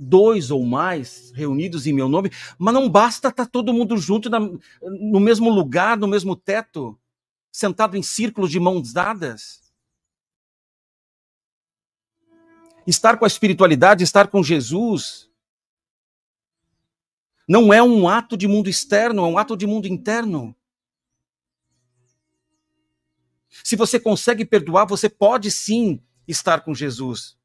dois 0.02 0.50
ou 0.50 0.66
mais 0.66 1.32
reunidos 1.36 1.86
em 1.86 1.94
meu 1.94 2.10
nome, 2.10 2.32
mas 2.58 2.74
não 2.74 2.90
basta 2.90 3.28
estar 3.28 3.46
todo 3.46 3.74
mundo 3.74 3.96
junto 3.98 4.30
na, 4.30 4.40
no 4.40 5.20
mesmo 5.20 5.50
lugar, 5.50 5.96
no 5.96 6.08
mesmo 6.08 6.36
teto, 6.36 7.00
sentado 7.52 7.96
em 7.96 8.02
círculos 8.02 8.50
de 8.50 8.60
mãos 8.60 8.92
dadas. 8.92 9.62
Estar 12.88 13.18
com 13.18 13.26
a 13.26 13.28
espiritualidade, 13.28 14.04
estar 14.04 14.28
com 14.28 14.42
Jesus, 14.42 15.30
não 17.48 17.72
é 17.72 17.84
um 17.84 18.08
ato 18.08 18.36
de 18.36 18.48
mundo 18.48 18.70
externo, 18.70 19.24
é 19.24 19.28
um 19.28 19.38
ato 19.38 19.56
de 19.56 19.68
mundo 19.68 19.86
interno. 19.86 20.56
Se 23.64 23.76
você 23.76 24.00
consegue 24.00 24.46
perdoar, 24.46 24.86
você 24.86 25.08
pode 25.08 25.52
sim 25.52 26.02
estar 26.28 26.62
com 26.62 26.74
Jesus. 26.74 27.38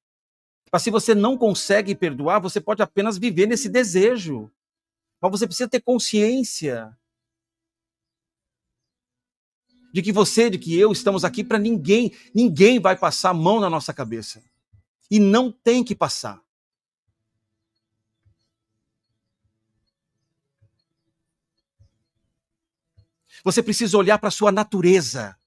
Mas 0.72 0.82
se 0.82 0.90
você 0.90 1.14
não 1.14 1.38
consegue 1.38 1.94
perdoar, 1.94 2.40
você 2.40 2.60
pode 2.60 2.82
apenas 2.82 3.18
viver 3.18 3.46
nesse 3.46 3.68
desejo. 3.68 4.50
Mas 5.20 5.30
você 5.30 5.46
precisa 5.46 5.68
ter 5.68 5.80
consciência 5.80 6.96
de 9.92 10.02
que 10.02 10.12
você, 10.12 10.50
de 10.50 10.58
que 10.58 10.78
eu 10.78 10.92
estamos 10.92 11.24
aqui 11.24 11.42
para 11.42 11.58
ninguém, 11.58 12.12
ninguém 12.34 12.78
vai 12.78 12.96
passar 12.96 13.30
a 13.30 13.34
mão 13.34 13.60
na 13.60 13.70
nossa 13.70 13.94
cabeça. 13.94 14.42
E 15.10 15.18
não 15.18 15.50
tem 15.50 15.82
que 15.82 15.94
passar. 15.94 16.42
Você 23.42 23.62
precisa 23.62 23.96
olhar 23.96 24.18
para 24.18 24.28
a 24.28 24.32
sua 24.32 24.50
natureza. 24.50 25.38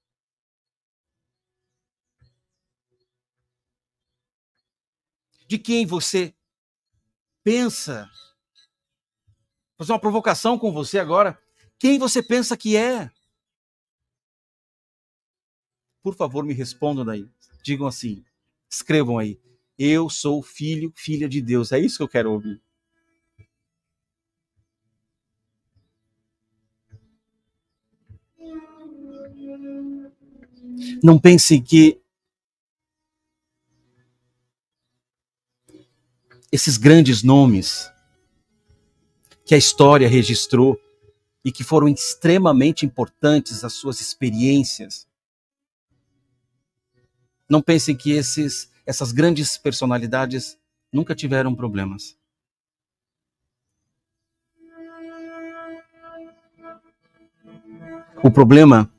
De 5.50 5.58
quem 5.58 5.84
você 5.84 6.32
pensa. 7.42 8.08
Vou 9.76 9.78
fazer 9.78 9.92
uma 9.92 9.98
provocação 9.98 10.56
com 10.56 10.70
você 10.72 10.96
agora. 10.96 11.36
Quem 11.76 11.98
você 11.98 12.22
pensa 12.22 12.56
que 12.56 12.76
é? 12.76 13.10
Por 16.04 16.14
favor, 16.14 16.44
me 16.44 16.54
respondam 16.54 17.04
daí. 17.04 17.28
Digam 17.64 17.88
assim, 17.88 18.24
escrevam 18.70 19.18
aí. 19.18 19.40
Eu 19.76 20.08
sou 20.08 20.40
filho, 20.40 20.92
filha 20.94 21.28
de 21.28 21.42
Deus. 21.42 21.72
É 21.72 21.80
isso 21.80 21.96
que 21.96 22.04
eu 22.04 22.08
quero 22.08 22.30
ouvir. 22.30 22.62
Não 31.02 31.18
pense 31.18 31.60
que 31.60 32.00
esses 36.52 36.76
grandes 36.76 37.22
nomes 37.22 37.90
que 39.44 39.54
a 39.54 39.58
história 39.58 40.08
registrou 40.08 40.80
e 41.44 41.50
que 41.50 41.64
foram 41.64 41.88
extremamente 41.88 42.84
importantes 42.84 43.64
as 43.64 43.72
suas 43.72 44.00
experiências. 44.00 45.08
Não 47.48 47.62
pensem 47.62 47.96
que 47.96 48.12
esses, 48.12 48.70
essas 48.86 49.10
grandes 49.10 49.56
personalidades 49.56 50.58
nunca 50.92 51.14
tiveram 51.14 51.54
problemas. 51.54 52.16
O 58.22 58.30
problema 58.30 58.92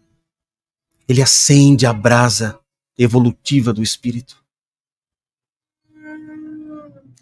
ele 1.07 1.21
acende 1.21 1.85
a 1.85 1.93
brasa 1.93 2.59
evolutiva 2.97 3.71
do 3.71 3.83
espírito. 3.83 4.40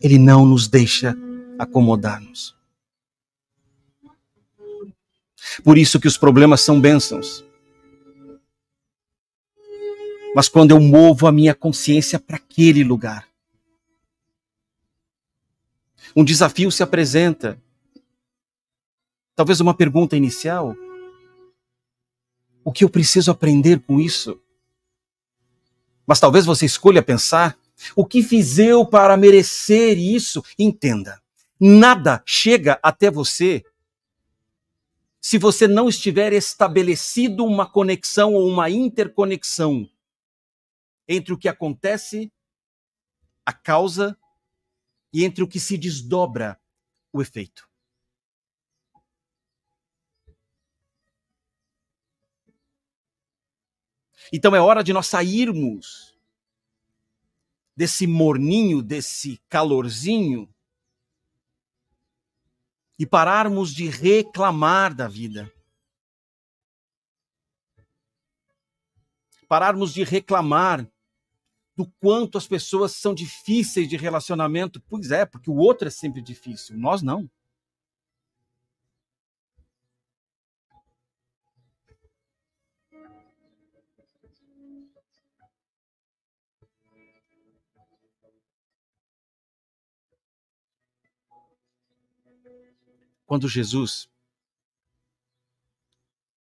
Ele 0.01 0.17
não 0.17 0.45
nos 0.45 0.67
deixa 0.67 1.15
acomodar-nos. 1.57 2.55
Por 5.63 5.77
isso 5.77 5.99
que 5.99 6.07
os 6.07 6.17
problemas 6.17 6.61
são 6.61 6.79
bênçãos. 6.79 7.43
Mas 10.35 10.47
quando 10.47 10.71
eu 10.71 10.79
movo 10.79 11.27
a 11.27 11.31
minha 11.31 11.55
consciência 11.55 12.19
para 12.19 12.37
aquele 12.37 12.83
lugar, 12.83 13.27
um 16.15 16.23
desafio 16.23 16.71
se 16.71 16.83
apresenta. 16.83 17.61
Talvez 19.35 19.59
uma 19.59 19.73
pergunta 19.73 20.15
inicial: 20.15 20.75
o 22.63 22.71
que 22.71 22.83
eu 22.83 22.89
preciso 22.89 23.31
aprender 23.31 23.79
com 23.81 23.99
isso? 23.99 24.39
Mas 26.05 26.19
talvez 26.19 26.45
você 26.45 26.65
escolha 26.65 27.01
pensar: 27.01 27.57
o 27.95 28.05
que 28.05 28.21
fiz 28.21 28.59
eu 28.59 28.85
para 28.85 29.15
merecer 29.17 29.97
isso? 29.97 30.43
Entenda, 30.57 31.21
nada 31.59 32.21
chega 32.25 32.79
até 32.83 33.09
você 33.09 33.63
se 35.21 35.37
você 35.37 35.67
não 35.67 35.89
estiver 35.89 36.31
estabelecido 36.31 37.45
uma 37.45 37.69
conexão 37.69 38.33
ou 38.33 38.47
uma 38.47 38.69
interconexão 38.69 39.89
entre 41.07 41.33
o 41.33 41.37
que 41.37 41.49
acontece, 41.49 42.31
a 43.45 43.51
causa, 43.51 44.17
e 45.11 45.25
entre 45.25 45.43
o 45.43 45.47
que 45.47 45.59
se 45.59 45.77
desdobra, 45.77 46.59
o 47.11 47.21
efeito. 47.21 47.67
Então 54.31 54.55
é 54.55 54.61
hora 54.61 54.83
de 54.83 54.93
nós 54.93 55.07
sairmos 55.07 56.08
desse 57.79 58.05
morninho, 58.05 58.83
desse 58.83 59.39
calorzinho 59.47 60.53
e 62.99 63.05
pararmos 63.05 63.73
de 63.73 63.87
reclamar 63.87 64.93
da 64.93 65.07
vida. 65.07 65.49
pararmos 69.47 69.93
de 69.93 70.03
reclamar 70.03 70.85
do 71.75 71.87
quanto 71.99 72.37
as 72.37 72.45
pessoas 72.45 72.91
são 72.91 73.15
difíceis 73.15 73.87
de 73.87 73.95
relacionamento. 73.95 74.79
Pois 74.81 75.09
é, 75.09 75.25
porque 75.25 75.49
o 75.49 75.55
outro 75.55 75.87
é 75.87 75.91
sempre 75.91 76.21
difícil, 76.21 76.77
nós 76.77 77.01
não. 77.01 77.31
Quando 93.25 93.47
Jesus 93.47 94.09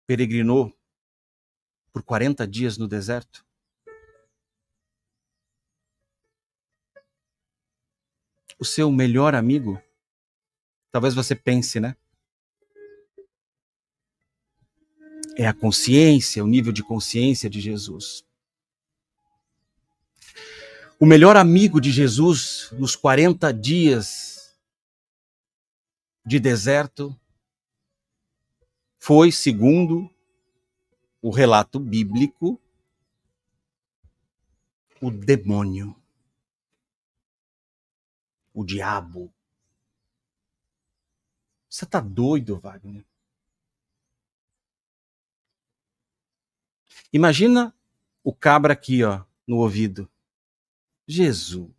peregrinou 0.06 0.72
por 1.92 2.04
40 2.04 2.48
dias 2.48 2.78
no 2.78 2.88
deserto, 2.88 3.44
o 8.60 8.66
seu 8.66 8.92
melhor 8.92 9.34
amigo, 9.34 9.82
talvez 10.92 11.16
você 11.16 11.36
pense, 11.36 11.80
né? 11.80 11.96
É 15.36 15.48
a 15.48 15.54
consciência, 15.54 16.44
o 16.44 16.48
nível 16.48 16.72
de 16.72 16.84
consciência 16.84 17.50
de 17.50 17.62
Jesus. 17.62 18.27
O 21.00 21.06
melhor 21.06 21.38
amigo 21.38 21.80
de 21.80 21.92
Jesus 21.92 22.72
nos 22.72 22.96
40 22.96 23.54
dias 23.54 24.60
de 26.26 26.40
deserto 26.40 27.16
foi, 28.98 29.32
segundo 29.32 30.10
o 31.22 31.30
relato 31.30 31.80
bíblico, 31.80 32.60
o 35.00 35.12
demônio, 35.12 35.96
o 38.52 38.66
diabo. 38.66 39.32
Você 41.70 41.86
tá 41.86 42.00
doido, 42.00 42.60
Wagner? 42.60 43.06
Imagina 47.14 47.72
o 48.24 48.34
cabra 48.34 48.74
aqui, 48.74 49.04
ó, 49.04 49.24
no 49.46 49.58
ouvido. 49.58 50.10
Jesus. 51.08 51.72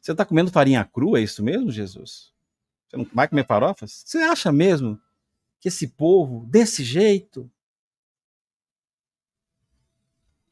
Você 0.00 0.12
está 0.12 0.24
comendo 0.24 0.50
farinha 0.50 0.84
crua, 0.84 1.20
é 1.20 1.22
isso 1.22 1.42
mesmo, 1.42 1.70
Jesus? 1.70 2.32
Você 2.88 2.96
não 2.96 3.04
vai 3.04 3.28
comer 3.28 3.46
farofas? 3.46 4.02
Você 4.04 4.18
acha 4.18 4.50
mesmo 4.50 5.00
que 5.60 5.68
esse 5.68 5.86
povo, 5.86 6.44
desse 6.46 6.82
jeito, 6.82 7.50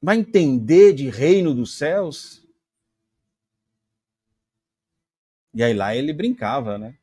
vai 0.00 0.16
entender 0.16 0.92
de 0.92 1.08
reino 1.08 1.54
dos 1.54 1.76
céus? 1.76 2.46
E 5.52 5.62
aí 5.62 5.74
lá 5.74 5.96
ele 5.96 6.12
brincava, 6.12 6.78
né? 6.78 6.96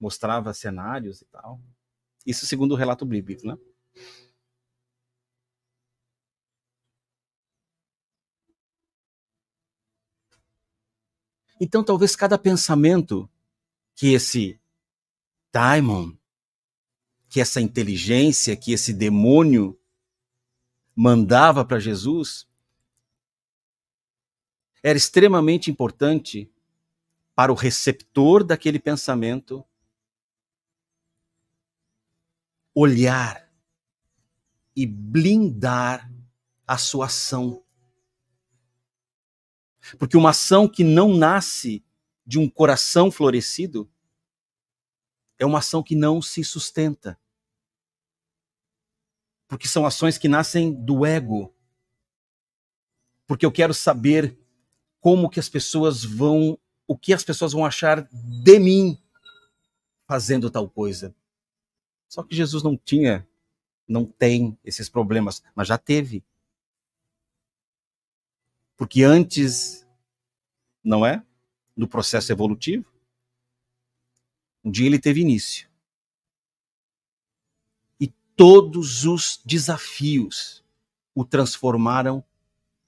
Mostrava 0.00 0.52
cenários 0.54 1.20
e 1.20 1.26
tal. 1.26 1.60
Isso 2.26 2.46
segundo 2.46 2.72
o 2.72 2.76
relato 2.76 3.04
bíblico, 3.04 3.46
né? 3.46 3.56
Então, 11.60 11.82
talvez 11.82 12.14
cada 12.14 12.38
pensamento 12.38 13.28
que 13.94 14.12
esse 14.12 14.60
daimon, 15.52 16.12
que 17.28 17.40
essa 17.40 17.60
inteligência, 17.60 18.56
que 18.56 18.72
esse 18.72 18.92
demônio 18.92 19.78
mandava 20.94 21.64
para 21.64 21.78
Jesus, 21.78 22.48
era 24.82 24.96
extremamente 24.96 25.70
importante 25.70 26.50
para 27.34 27.52
o 27.52 27.54
receptor 27.54 28.44
daquele 28.44 28.78
pensamento 28.78 29.64
olhar 32.74 33.48
e 34.74 34.86
blindar 34.86 36.08
a 36.66 36.78
sua 36.78 37.06
ação 37.06 37.64
porque 39.96 40.16
uma 40.16 40.30
ação 40.30 40.68
que 40.68 40.82
não 40.82 41.14
nasce 41.14 41.84
de 42.26 42.38
um 42.38 42.48
coração 42.48 43.10
florescido 43.10 43.90
é 45.38 45.46
uma 45.46 45.58
ação 45.58 45.82
que 45.82 45.94
não 45.94 46.20
se 46.20 46.42
sustenta. 46.44 47.18
Porque 49.46 49.66
são 49.66 49.86
ações 49.86 50.18
que 50.18 50.28
nascem 50.28 50.72
do 50.74 51.06
ego. 51.06 51.54
Porque 53.26 53.46
eu 53.46 53.52
quero 53.52 53.72
saber 53.72 54.38
como 55.00 55.30
que 55.30 55.40
as 55.40 55.48
pessoas 55.48 56.04
vão, 56.04 56.58
o 56.86 56.96
que 56.98 57.14
as 57.14 57.24
pessoas 57.24 57.52
vão 57.52 57.64
achar 57.64 58.02
de 58.02 58.58
mim 58.58 59.00
fazendo 60.06 60.50
tal 60.50 60.68
coisa. 60.68 61.14
Só 62.08 62.22
que 62.22 62.34
Jesus 62.34 62.62
não 62.62 62.76
tinha, 62.76 63.26
não 63.86 64.04
tem 64.04 64.58
esses 64.64 64.88
problemas, 64.88 65.42
mas 65.54 65.68
já 65.68 65.78
teve. 65.78 66.24
Porque 68.78 69.02
antes, 69.02 69.84
não 70.82 71.04
é? 71.04 71.22
No 71.76 71.88
processo 71.88 72.30
evolutivo, 72.30 72.86
um 74.64 74.70
dia 74.70 74.86
ele 74.86 75.00
teve 75.00 75.20
início. 75.20 75.68
E 78.00 78.06
todos 78.36 79.04
os 79.04 79.42
desafios 79.44 80.64
o 81.12 81.24
transformaram 81.24 82.24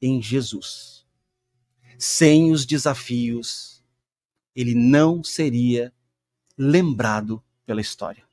em 0.00 0.22
Jesus. 0.22 1.04
Sem 1.98 2.52
os 2.52 2.64
desafios, 2.64 3.84
ele 4.54 4.74
não 4.74 5.24
seria 5.24 5.92
lembrado 6.56 7.42
pela 7.66 7.80
história. 7.80 8.24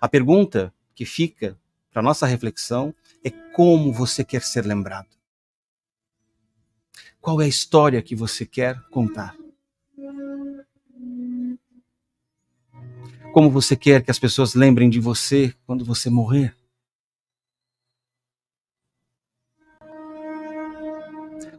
A 0.00 0.08
pergunta 0.08 0.74
que 0.94 1.04
fica 1.04 1.58
para 1.90 2.00
nossa 2.00 2.26
reflexão 2.26 2.94
é 3.22 3.30
como 3.30 3.92
você 3.92 4.24
quer 4.24 4.42
ser 4.42 4.64
lembrado. 4.64 5.21
Qual 7.22 7.40
é 7.40 7.44
a 7.44 7.48
história 7.48 8.02
que 8.02 8.16
você 8.16 8.44
quer 8.44 8.76
contar? 8.90 9.36
Como 13.32 13.48
você 13.48 13.76
quer 13.76 14.02
que 14.02 14.10
as 14.10 14.18
pessoas 14.18 14.56
lembrem 14.56 14.90
de 14.90 14.98
você 14.98 15.54
quando 15.64 15.84
você 15.84 16.10
morrer? 16.10 16.52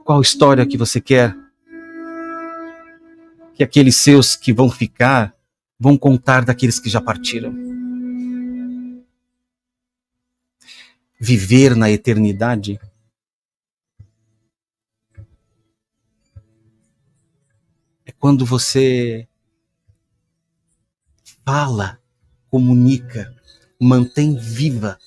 Qual 0.04 0.21
história 0.21 0.67
que 0.67 0.78
você 0.78 0.99
quer 0.99 1.34
que 3.56 3.63
aqueles 3.63 3.95
seus 3.95 4.36
que 4.36 4.52
vão 4.52 4.69
ficar 4.69 5.34
vão 5.80 5.97
contar 5.97 6.43
daqueles 6.43 6.78
que 6.78 6.89
já 6.89 6.99
partiram? 6.99 7.56
Viver 11.17 11.73
na 11.73 11.89
eternidade 11.89 12.82
quando 18.11 18.45
você 18.45 19.27
fala, 21.45 22.01
comunica, 22.49 23.33
mantém 23.79 24.35
viva 24.37 24.99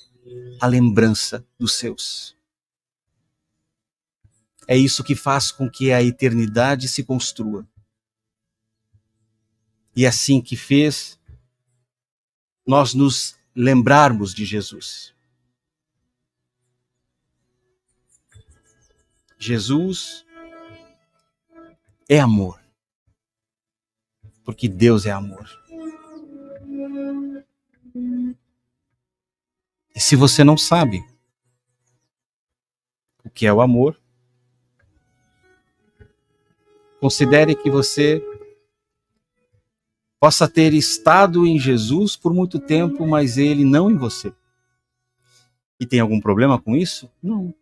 a 0.59 0.67
lembrança 0.67 1.45
dos 1.57 1.73
seus. 1.73 2.35
É 4.67 4.75
isso 4.75 5.03
que 5.03 5.15
faz 5.15 5.51
com 5.51 5.69
que 5.69 5.91
a 5.91 6.03
eternidade 6.03 6.87
se 6.87 7.03
construa. 7.03 7.67
E 9.95 10.05
é 10.05 10.07
assim 10.07 10.41
que 10.41 10.55
fez 10.55 11.19
nós 12.65 12.93
nos 12.93 13.37
lembrarmos 13.55 14.33
de 14.33 14.45
Jesus. 14.45 15.15
Jesus 19.39 20.25
é 22.09 22.19
amor 22.19 22.66
porque 24.47 24.69
Deus 24.69 25.05
é 25.05 25.11
amor. 25.11 25.45
E 29.93 29.99
se 29.99 30.15
você 30.15 30.41
não 30.41 30.55
sabe 30.55 31.05
o 33.25 33.29
que 33.29 33.45
é 33.45 33.51
o 33.51 33.59
amor, 33.59 33.99
considere 37.01 37.57
que 37.57 37.69
você 37.69 38.23
possa 40.17 40.47
ter 40.47 40.73
estado 40.73 41.45
em 41.45 41.59
Jesus 41.59 42.15
por 42.15 42.33
muito 42.33 42.57
tempo, 42.57 43.05
mas 43.05 43.37
ele 43.37 43.65
não 43.65 43.91
em 43.91 43.97
você. 43.97 44.33
E 45.77 45.85
tem 45.85 45.99
algum 45.99 46.21
problema 46.21 46.57
com 46.57 46.73
isso? 46.73 47.11
Não. 47.21 47.53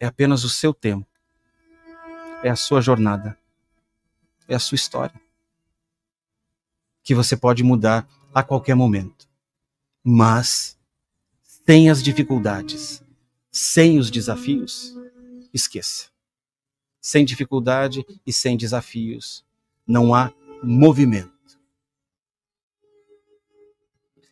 É 0.00 0.06
apenas 0.06 0.44
o 0.44 0.48
seu 0.48 0.72
tempo. 0.72 1.06
É 2.42 2.48
a 2.48 2.56
sua 2.56 2.80
jornada 2.80 3.38
é 4.48 4.54
a 4.54 4.58
sua 4.58 4.76
história. 4.76 5.20
que 7.02 7.14
você 7.14 7.36
pode 7.36 7.62
mudar 7.62 8.08
a 8.34 8.42
qualquer 8.42 8.74
momento. 8.74 9.28
Mas, 10.02 10.78
sem 11.66 11.90
as 11.90 12.02
dificuldades, 12.02 13.02
sem 13.52 13.98
os 13.98 14.10
desafios, 14.10 14.94
esqueça. 15.52 16.08
Sem 17.00 17.24
dificuldade 17.24 18.04
e 18.26 18.32
sem 18.32 18.56
desafios, 18.56 19.44
não 19.86 20.14
há 20.14 20.32
movimento. 20.62 21.30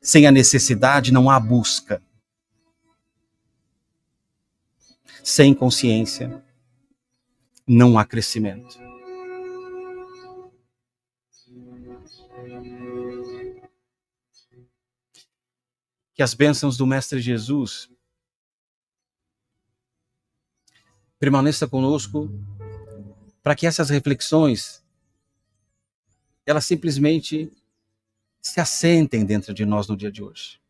Sem 0.00 0.26
a 0.26 0.32
necessidade, 0.32 1.12
não 1.12 1.30
há 1.30 1.38
busca. 1.38 2.02
Sem 5.22 5.54
consciência, 5.54 6.42
não 7.66 7.98
há 7.98 8.04
crescimento. 8.04 8.91
Que 16.14 16.22
as 16.22 16.34
bênçãos 16.34 16.76
do 16.76 16.86
Mestre 16.86 17.20
Jesus 17.20 17.90
permaneça 21.18 21.68
conosco 21.68 22.28
para 23.42 23.54
que 23.54 23.66
essas 23.66 23.90
reflexões 23.90 24.82
elas 26.44 26.64
simplesmente 26.64 27.52
se 28.40 28.60
assentem 28.60 29.24
dentro 29.24 29.54
de 29.54 29.64
nós 29.64 29.86
no 29.86 29.96
dia 29.96 30.10
de 30.10 30.22
hoje. 30.22 30.60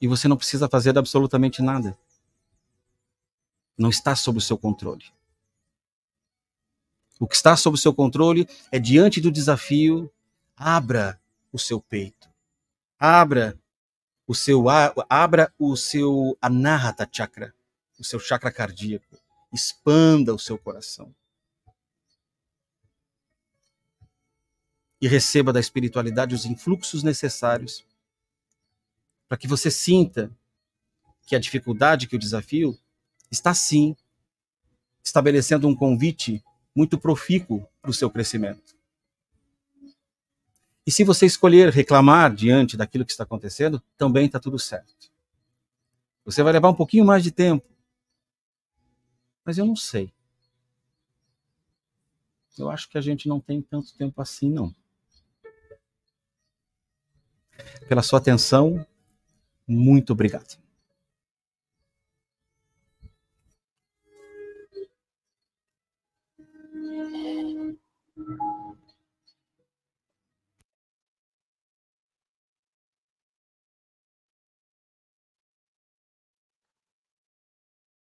E 0.00 0.06
você 0.06 0.26
não 0.28 0.36
precisa 0.36 0.68
fazer 0.68 0.96
absolutamente 0.96 1.60
nada. 1.60 1.98
Não 3.76 3.90
está 3.90 4.16
sob 4.16 4.38
o 4.38 4.40
seu 4.40 4.56
controle. 4.56 5.04
O 7.20 7.26
que 7.26 7.34
está 7.34 7.56
sob 7.56 7.74
o 7.74 7.78
seu 7.78 7.92
controle 7.92 8.48
é 8.70 8.78
diante 8.78 9.20
do 9.20 9.30
desafio, 9.30 10.10
abra 10.56 11.17
o 11.52 11.58
seu 11.58 11.80
peito. 11.80 12.28
Abra 12.98 13.58
o 14.26 14.34
seu 14.34 14.64
abra 15.08 15.52
o 15.58 15.76
seu 15.76 16.36
anahata 16.40 17.08
chakra, 17.10 17.54
o 17.98 18.04
seu 18.04 18.20
chakra 18.20 18.52
cardíaco. 18.52 19.18
Expanda 19.52 20.34
o 20.34 20.38
seu 20.38 20.58
coração. 20.58 21.14
E 25.00 25.08
receba 25.08 25.52
da 25.52 25.60
espiritualidade 25.60 26.34
os 26.34 26.44
influxos 26.44 27.02
necessários 27.02 27.84
para 29.28 29.38
que 29.38 29.46
você 29.46 29.70
sinta 29.70 30.30
que 31.26 31.36
a 31.36 31.38
dificuldade, 31.38 32.06
que 32.06 32.16
o 32.16 32.18
desafio 32.18 32.78
está 33.30 33.54
sim 33.54 33.94
estabelecendo 35.04 35.68
um 35.68 35.74
convite 35.74 36.42
muito 36.74 36.98
profícuo 36.98 37.66
para 37.80 37.90
o 37.90 37.94
seu 37.94 38.10
crescimento. 38.10 38.77
E 40.88 40.90
se 40.90 41.04
você 41.04 41.26
escolher 41.26 41.68
reclamar 41.68 42.34
diante 42.34 42.74
daquilo 42.74 43.04
que 43.04 43.12
está 43.12 43.22
acontecendo, 43.22 43.78
também 43.94 44.24
está 44.24 44.40
tudo 44.40 44.58
certo. 44.58 45.12
Você 46.24 46.42
vai 46.42 46.50
levar 46.50 46.70
um 46.70 46.74
pouquinho 46.74 47.04
mais 47.04 47.22
de 47.22 47.30
tempo. 47.30 47.68
Mas 49.44 49.58
eu 49.58 49.66
não 49.66 49.76
sei. 49.76 50.10
Eu 52.56 52.70
acho 52.70 52.88
que 52.88 52.96
a 52.96 53.02
gente 53.02 53.28
não 53.28 53.38
tem 53.38 53.60
tanto 53.60 53.94
tempo 53.98 54.18
assim, 54.22 54.50
não. 54.50 54.74
Pela 57.86 58.00
sua 58.00 58.18
atenção, 58.18 58.82
muito 59.66 60.14
obrigado. 60.14 60.58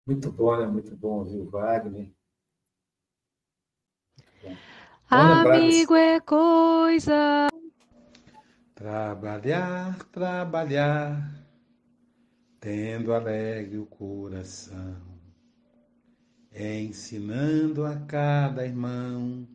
Muito 0.07 0.31
bom, 0.31 0.57
né? 0.57 0.67
Muito 0.69 0.95
bom 0.97 1.19
ouvir 1.19 1.41
o 1.41 1.51
Wagner. 1.51 2.15
Amigo 5.11 5.97
é 5.97 6.21
coisa. 6.21 7.49
Trabalhar, 8.73 9.99
trabalhar, 10.13 11.45
tendo 12.61 13.13
alegre 13.13 13.79
o 13.79 13.87
coração, 13.87 14.97
ensinando 16.53 17.85
a 17.85 17.97
cada 18.07 18.65
irmão 18.65 19.49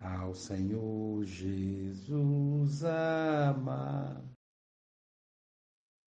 ao 0.00 0.34
Senhor 0.34 1.24
Jesus 1.24 2.84
amar 2.84 4.29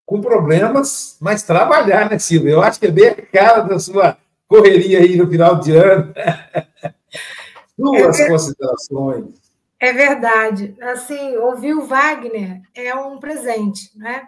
com 0.05 0.21
problemas, 0.21 1.17
mas 1.19 1.43
trabalhar, 1.43 2.09
né, 2.09 2.19
Silvia? 2.19 2.51
Eu 2.51 2.61
acho 2.61 2.79
que 2.79 2.87
é 2.87 2.91
bem 2.91 3.07
a 3.07 3.15
cara 3.15 3.61
da 3.61 3.79
sua 3.79 4.17
correria 4.47 4.99
aí 4.99 5.15
no 5.15 5.29
final 5.29 5.59
de 5.59 5.75
ano. 5.75 6.13
Duas 7.77 8.19
é 8.19 8.27
considerações. 8.27 9.43
É 9.79 9.91
verdade. 9.91 10.75
Assim, 10.81 11.35
ouvir 11.37 11.73
o 11.73 11.85
Wagner 11.85 12.61
é 12.73 12.95
um 12.95 13.19
presente, 13.19 13.91
né? 13.97 14.27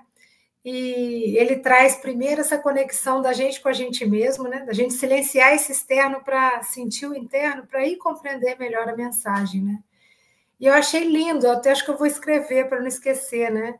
E 0.63 1.37
ele 1.37 1.57
traz 1.57 1.95
primeiro 1.95 2.41
essa 2.41 2.57
conexão 2.57 3.21
da 3.21 3.31
gente 3.31 3.61
com 3.61 3.69
a 3.69 3.73
gente 3.73 4.03
mesmo, 4.03 4.49
né? 4.49 4.61
Da 4.61 4.73
gente 4.73 4.95
silenciar 4.95 5.53
esse 5.53 5.71
externo 5.71 6.21
para 6.23 6.63
sentir 6.63 7.05
o 7.05 7.15
interno, 7.15 7.67
para 7.67 7.85
ir 7.85 7.97
compreender 7.97 8.57
melhor 8.57 8.89
a 8.89 8.95
mensagem, 8.95 9.61
né? 9.61 9.79
E 10.59 10.65
eu 10.65 10.73
achei 10.73 11.03
lindo, 11.03 11.47
até 11.47 11.71
acho 11.71 11.85
que 11.85 11.91
eu 11.91 11.97
vou 11.97 12.07
escrever 12.07 12.67
para 12.67 12.79
não 12.79 12.87
esquecer, 12.87 13.51
né? 13.51 13.75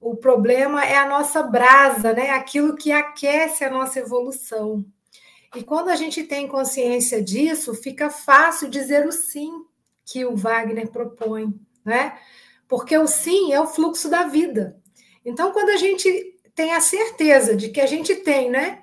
O 0.00 0.16
problema 0.16 0.84
é 0.84 0.96
a 0.96 1.06
nossa 1.06 1.42
brasa, 1.42 2.14
né? 2.14 2.30
Aquilo 2.30 2.74
que 2.74 2.90
aquece 2.90 3.64
a 3.64 3.70
nossa 3.70 3.98
evolução. 3.98 4.84
E 5.54 5.62
quando 5.62 5.90
a 5.90 5.96
gente 5.96 6.22
tem 6.24 6.48
consciência 6.48 7.22
disso, 7.22 7.74
fica 7.74 8.08
fácil 8.08 8.70
dizer 8.70 9.06
o 9.06 9.12
sim 9.12 9.64
que 10.04 10.24
o 10.24 10.36
Wagner 10.36 10.90
propõe, 10.90 11.54
né? 11.84 12.18
Porque 12.66 12.96
o 12.96 13.06
sim 13.06 13.52
é 13.52 13.60
o 13.60 13.66
fluxo 13.66 14.08
da 14.08 14.24
vida. 14.24 14.80
Então, 15.24 15.52
quando 15.52 15.70
a 15.70 15.76
gente 15.76 16.08
tem 16.54 16.72
a 16.72 16.80
certeza 16.80 17.54
de 17.54 17.68
que 17.68 17.80
a 17.80 17.86
gente 17.86 18.14
tem, 18.16 18.50
né, 18.50 18.82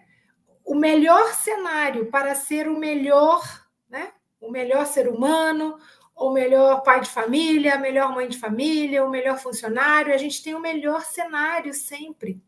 o 0.64 0.76
melhor 0.76 1.34
cenário 1.34 2.08
para 2.08 2.36
ser 2.36 2.68
o 2.68 2.78
melhor, 2.78 3.42
né, 3.90 4.12
o 4.40 4.52
melhor 4.52 4.86
ser 4.86 5.08
humano, 5.08 5.78
o 6.18 6.32
melhor 6.32 6.82
pai 6.82 7.02
de 7.02 7.10
família, 7.10 7.76
a 7.76 7.80
melhor 7.80 8.14
mãe 8.14 8.28
de 8.28 8.38
família, 8.38 9.06
o 9.06 9.10
melhor 9.10 9.38
funcionário, 9.38 10.14
a 10.14 10.18
gente 10.18 10.44
tem 10.44 10.56
o 10.56 10.60
melhor 10.60 11.02
cenário 11.02 11.74
sempre. 11.74 12.42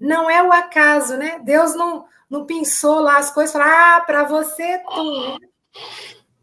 Não 0.00 0.30
é 0.30 0.40
o 0.42 0.52
acaso, 0.52 1.16
né? 1.16 1.40
Deus 1.42 1.74
não, 1.74 2.06
não 2.30 2.46
pensou 2.46 3.00
lá 3.00 3.18
as 3.18 3.30
coisas, 3.32 3.52
falou, 3.52 3.68
ah, 3.68 4.00
para 4.06 4.22
você 4.22 4.78
tudo. 4.78 5.38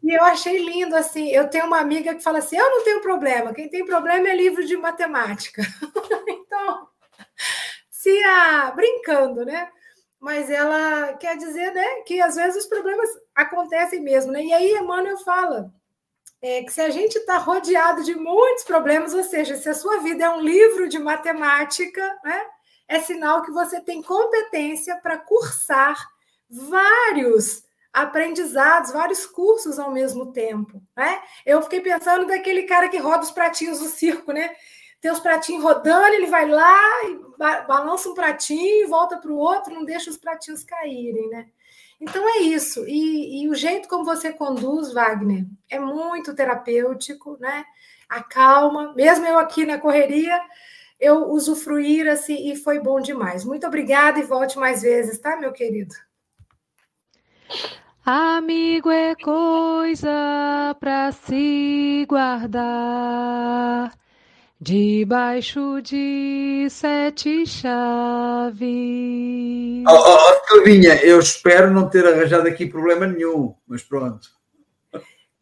E 0.02 0.14
eu 0.14 0.22
achei 0.22 0.64
lindo, 0.64 0.94
assim, 0.94 1.28
eu 1.30 1.48
tenho 1.48 1.66
uma 1.66 1.80
amiga 1.80 2.14
que 2.14 2.22
fala 2.22 2.38
assim, 2.38 2.56
eu 2.56 2.70
não 2.70 2.84
tenho 2.84 3.00
problema, 3.00 3.54
quem 3.54 3.68
tem 3.68 3.84
problema 3.84 4.28
é 4.28 4.36
livro 4.36 4.64
de 4.64 4.76
matemática. 4.76 5.62
então, 6.28 6.88
se 7.90 8.22
a... 8.22 8.70
brincando, 8.70 9.44
né? 9.44 9.68
Mas 10.20 10.50
ela 10.50 11.14
quer 11.14 11.36
dizer, 11.36 11.72
né, 11.72 12.02
que 12.02 12.20
às 12.20 12.36
vezes 12.36 12.64
os 12.64 12.68
problemas 12.68 13.08
acontecem 13.34 14.00
mesmo, 14.00 14.32
né? 14.32 14.42
E 14.42 14.52
aí 14.52 14.72
Emmanuel 14.72 15.18
fala, 15.18 15.72
é 16.42 16.62
que 16.62 16.72
se 16.72 16.80
a 16.80 16.90
gente 16.90 17.16
está 17.16 17.38
rodeado 17.38 18.04
de 18.04 18.14
muitos 18.14 18.64
problemas, 18.64 19.14
ou 19.14 19.24
seja, 19.24 19.56
se 19.56 19.68
a 19.68 19.74
sua 19.74 19.98
vida 19.98 20.24
é 20.24 20.30
um 20.30 20.40
livro 20.40 20.88
de 20.88 20.98
matemática, 20.98 22.18
né, 22.24 22.46
é 22.88 23.00
sinal 23.00 23.42
que 23.42 23.50
você 23.50 23.80
tem 23.80 24.02
competência 24.02 24.96
para 24.96 25.18
cursar 25.18 25.96
vários 26.48 27.64
aprendizados, 27.92 28.92
vários 28.92 29.24
cursos 29.24 29.78
ao 29.78 29.90
mesmo 29.90 30.30
tempo, 30.30 30.82
né? 30.94 31.22
Eu 31.46 31.62
fiquei 31.62 31.80
pensando 31.80 32.26
daquele 32.26 32.64
cara 32.64 32.90
que 32.90 32.98
roda 32.98 33.24
os 33.24 33.30
pratinhos 33.30 33.78
do 33.78 33.86
circo, 33.86 34.32
né? 34.32 34.54
Tem 35.00 35.10
os 35.10 35.18
pratinhos 35.18 35.62
rodando, 35.62 36.14
ele 36.14 36.26
vai 36.26 36.46
lá 36.46 36.78
balança 37.66 38.08
um 38.10 38.14
pratinho, 38.14 38.88
volta 38.88 39.16
para 39.16 39.30
o 39.30 39.36
outro, 39.36 39.72
não 39.72 39.84
deixa 39.84 40.10
os 40.10 40.18
pratinhos 40.18 40.62
caírem, 40.62 41.28
né? 41.30 41.48
Então 42.00 42.28
é 42.28 42.42
isso. 42.42 42.84
E, 42.86 43.42
e, 43.42 43.48
o 43.48 43.54
jeito 43.54 43.88
como 43.88 44.04
você 44.04 44.32
conduz, 44.32 44.92
Wagner, 44.92 45.46
é 45.68 45.78
muito 45.78 46.34
terapêutico, 46.34 47.36
né? 47.40 47.64
Acalma. 48.08 48.92
Mesmo 48.94 49.26
eu 49.26 49.38
aqui 49.38 49.64
na 49.64 49.78
correria, 49.78 50.40
eu 51.00 51.30
usufruir 51.30 52.08
assim 52.08 52.50
e 52.50 52.56
foi 52.56 52.80
bom 52.80 53.00
demais. 53.00 53.44
Muito 53.44 53.66
obrigada 53.66 54.18
e 54.18 54.22
volte 54.22 54.58
mais 54.58 54.82
vezes, 54.82 55.18
tá, 55.18 55.36
meu 55.36 55.52
querido? 55.52 55.94
Amigo 58.04 58.90
é 58.90 59.14
coisa 59.16 60.76
para 60.78 61.10
se 61.12 62.06
guardar 62.08 63.92
Debaixo 64.58 65.82
de 65.82 66.66
sete 66.70 67.46
chaves. 67.46 68.64
Oh, 69.86 69.92
oh, 69.92 70.68
eu 71.02 71.20
espero 71.20 71.70
não 71.70 71.90
ter 71.90 72.06
arranjado 72.06 72.48
aqui 72.48 72.64
problema 72.66 73.06
nenhum, 73.06 73.54
mas 73.68 73.82
pronto. 73.82 74.28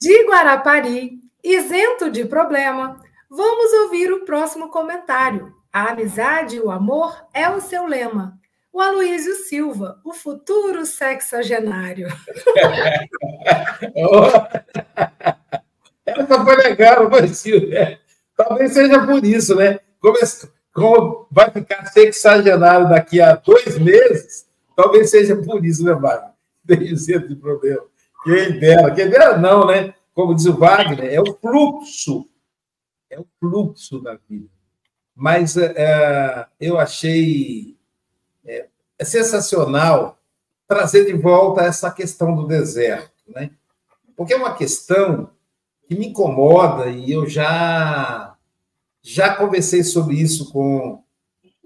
De 0.01 0.27
Guarapari, 0.27 1.21
Isento 1.45 2.11
de 2.11 2.25
problema, 2.25 2.99
vamos 3.31 3.73
ouvir 3.85 4.11
o 4.13 4.25
próximo 4.25 4.69
comentário. 4.71 5.55
A 5.73 5.91
amizade 5.91 6.57
e 6.57 6.61
o 6.61 6.71
amor 6.71 7.15
é 7.33 7.49
o 7.49 7.61
seu 7.61 7.87
lema. 7.87 8.37
O 8.73 8.81
Aloísio 8.81 9.35
Silva, 9.35 10.01
o 10.05 10.13
futuro 10.13 10.85
sexagenário. 10.87 12.09
Essa 16.05 16.45
foi 16.45 16.57
legal, 16.57 17.09
mas 17.09 17.39
Silvia. 17.39 18.01
Talvez 18.37 18.73
seja 18.73 19.07
por 19.07 19.25
isso, 19.25 19.55
né? 19.55 19.81
Como, 20.01 20.17
como 20.73 21.27
vai 21.31 21.51
ficar 21.51 21.87
sexagenário 21.87 22.89
daqui 22.89 23.21
a 23.21 23.37
dois 23.37 23.79
meses, 23.79 24.47
talvez 24.77 25.11
seja 25.11 25.37
por 25.37 25.65
isso, 25.65 25.85
né, 25.85 25.95
Wagner? 25.95 26.33
Tem 26.67 26.97
centro 26.97 27.29
de 27.29 27.37
problema. 27.37 27.83
Quem 28.25 28.59
dera, 28.59 28.91
quem 28.95 29.09
dera 29.09 29.37
não, 29.37 29.67
né? 29.67 29.95
Como 30.15 30.35
diz 30.35 30.47
o 30.47 30.57
Wagner, 30.57 31.13
é 31.13 31.21
o 31.21 31.35
fluxo, 31.35 32.29
é 33.11 33.19
o 33.19 33.27
fluxo 33.39 34.01
da 34.01 34.19
vida. 34.29 34.49
Mas 35.15 35.57
é, 35.57 36.47
eu 36.61 36.79
achei 36.79 37.77
é, 38.45 38.67
é 38.99 39.05
sensacional 39.05 40.19
trazer 40.67 41.05
de 41.05 41.13
volta 41.13 41.63
essa 41.63 41.91
questão 41.91 42.35
do 42.35 42.47
deserto, 42.47 43.13
né? 43.29 43.51
Porque 44.17 44.33
é 44.33 44.37
uma 44.37 44.55
questão 44.55 45.31
que 45.89 45.95
me 45.95 46.09
incomoda 46.09 46.89
e 46.91 47.13
eu 47.13 47.29
já 47.29 48.37
já 49.03 49.35
conversei 49.35 49.85
sobre 49.85 50.17
isso 50.17 50.51
com 50.51 51.03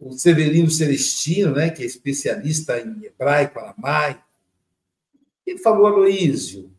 o 0.00 0.12
Severino 0.12 0.70
Celestino, 0.70 1.52
né, 1.52 1.70
que 1.70 1.82
é 1.82 1.86
especialista 1.86 2.80
em 2.80 3.04
hebraico, 3.04 3.60
aramaico. 3.60 4.24
Ele 5.46 5.58
falou, 5.58 5.86
Aloísio, 5.86 6.70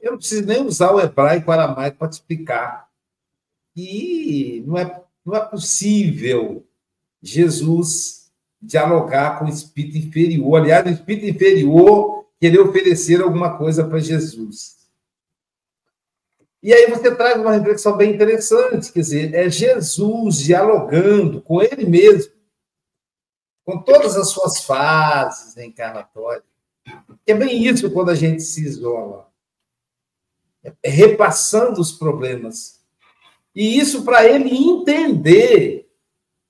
eu 0.00 0.12
não 0.12 0.18
preciso 0.18 0.46
nem 0.46 0.62
usar 0.62 0.92
o 0.92 1.00
hebraico 1.00 1.50
aramaico 1.50 1.98
para 1.98 2.08
te 2.08 2.12
explicar. 2.14 2.88
E 3.74 4.62
não 4.66 4.78
é, 4.78 5.02
não 5.24 5.34
é 5.34 5.40
possível 5.40 6.66
Jesus 7.22 8.30
dialogar 8.60 9.38
com 9.38 9.46
o 9.46 9.48
espírito 9.48 9.98
inferior. 9.98 10.60
Aliás, 10.60 10.86
o 10.86 10.90
espírito 10.90 11.26
inferior 11.26 12.26
querer 12.38 12.60
oferecer 12.60 13.22
alguma 13.22 13.56
coisa 13.56 13.84
para 13.84 13.98
Jesus. 13.98 14.83
E 16.64 16.72
aí 16.72 16.86
você 16.86 17.14
traz 17.14 17.38
uma 17.38 17.52
reflexão 17.52 17.94
bem 17.94 18.14
interessante, 18.14 18.90
quer 18.90 19.00
dizer, 19.00 19.34
é 19.34 19.50
Jesus 19.50 20.38
dialogando 20.38 21.42
com 21.42 21.60
ele 21.60 21.84
mesmo, 21.84 22.32
com 23.66 23.82
todas 23.82 24.16
as 24.16 24.30
suas 24.30 24.64
fases 24.64 25.58
encarnatórias. 25.58 26.42
É 27.26 27.34
bem 27.34 27.66
isso 27.66 27.90
quando 27.90 28.10
a 28.10 28.14
gente 28.14 28.42
se 28.42 28.64
isola. 28.64 29.30
É 30.82 30.88
repassando 30.88 31.82
os 31.82 31.92
problemas. 31.92 32.80
E 33.54 33.78
isso 33.78 34.02
para 34.02 34.26
ele 34.26 34.48
entender, 34.48 35.86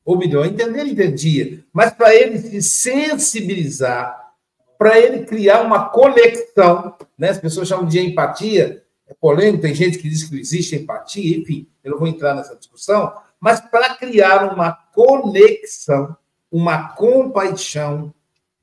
ou 0.04 0.16
melhor, 0.16 0.46
entender 0.46 0.82
ele 0.82 0.92
entendia, 0.92 1.64
mas 1.72 1.92
para 1.92 2.14
ele 2.14 2.38
se 2.38 2.62
sensibilizar, 2.62 4.32
para 4.78 4.96
ele 4.96 5.24
criar 5.24 5.62
uma 5.62 5.88
conexão, 5.88 6.96
né? 7.18 7.30
as 7.30 7.38
pessoas 7.38 7.66
chamam 7.66 7.84
de 7.84 7.98
empatia, 7.98 8.83
é 9.14 9.16
polêmico, 9.20 9.62
tem 9.62 9.74
gente 9.74 9.98
que 9.98 10.08
diz 10.08 10.24
que 10.24 10.32
não 10.32 10.40
existe 10.40 10.76
empatia, 10.76 11.38
enfim, 11.38 11.68
eu 11.82 11.92
não 11.92 11.98
vou 11.98 12.08
entrar 12.08 12.34
nessa 12.34 12.56
discussão, 12.56 13.14
mas 13.40 13.60
para 13.60 13.94
criar 13.94 14.52
uma 14.52 14.72
conexão, 14.72 16.16
uma 16.50 16.88
compaixão 16.88 18.12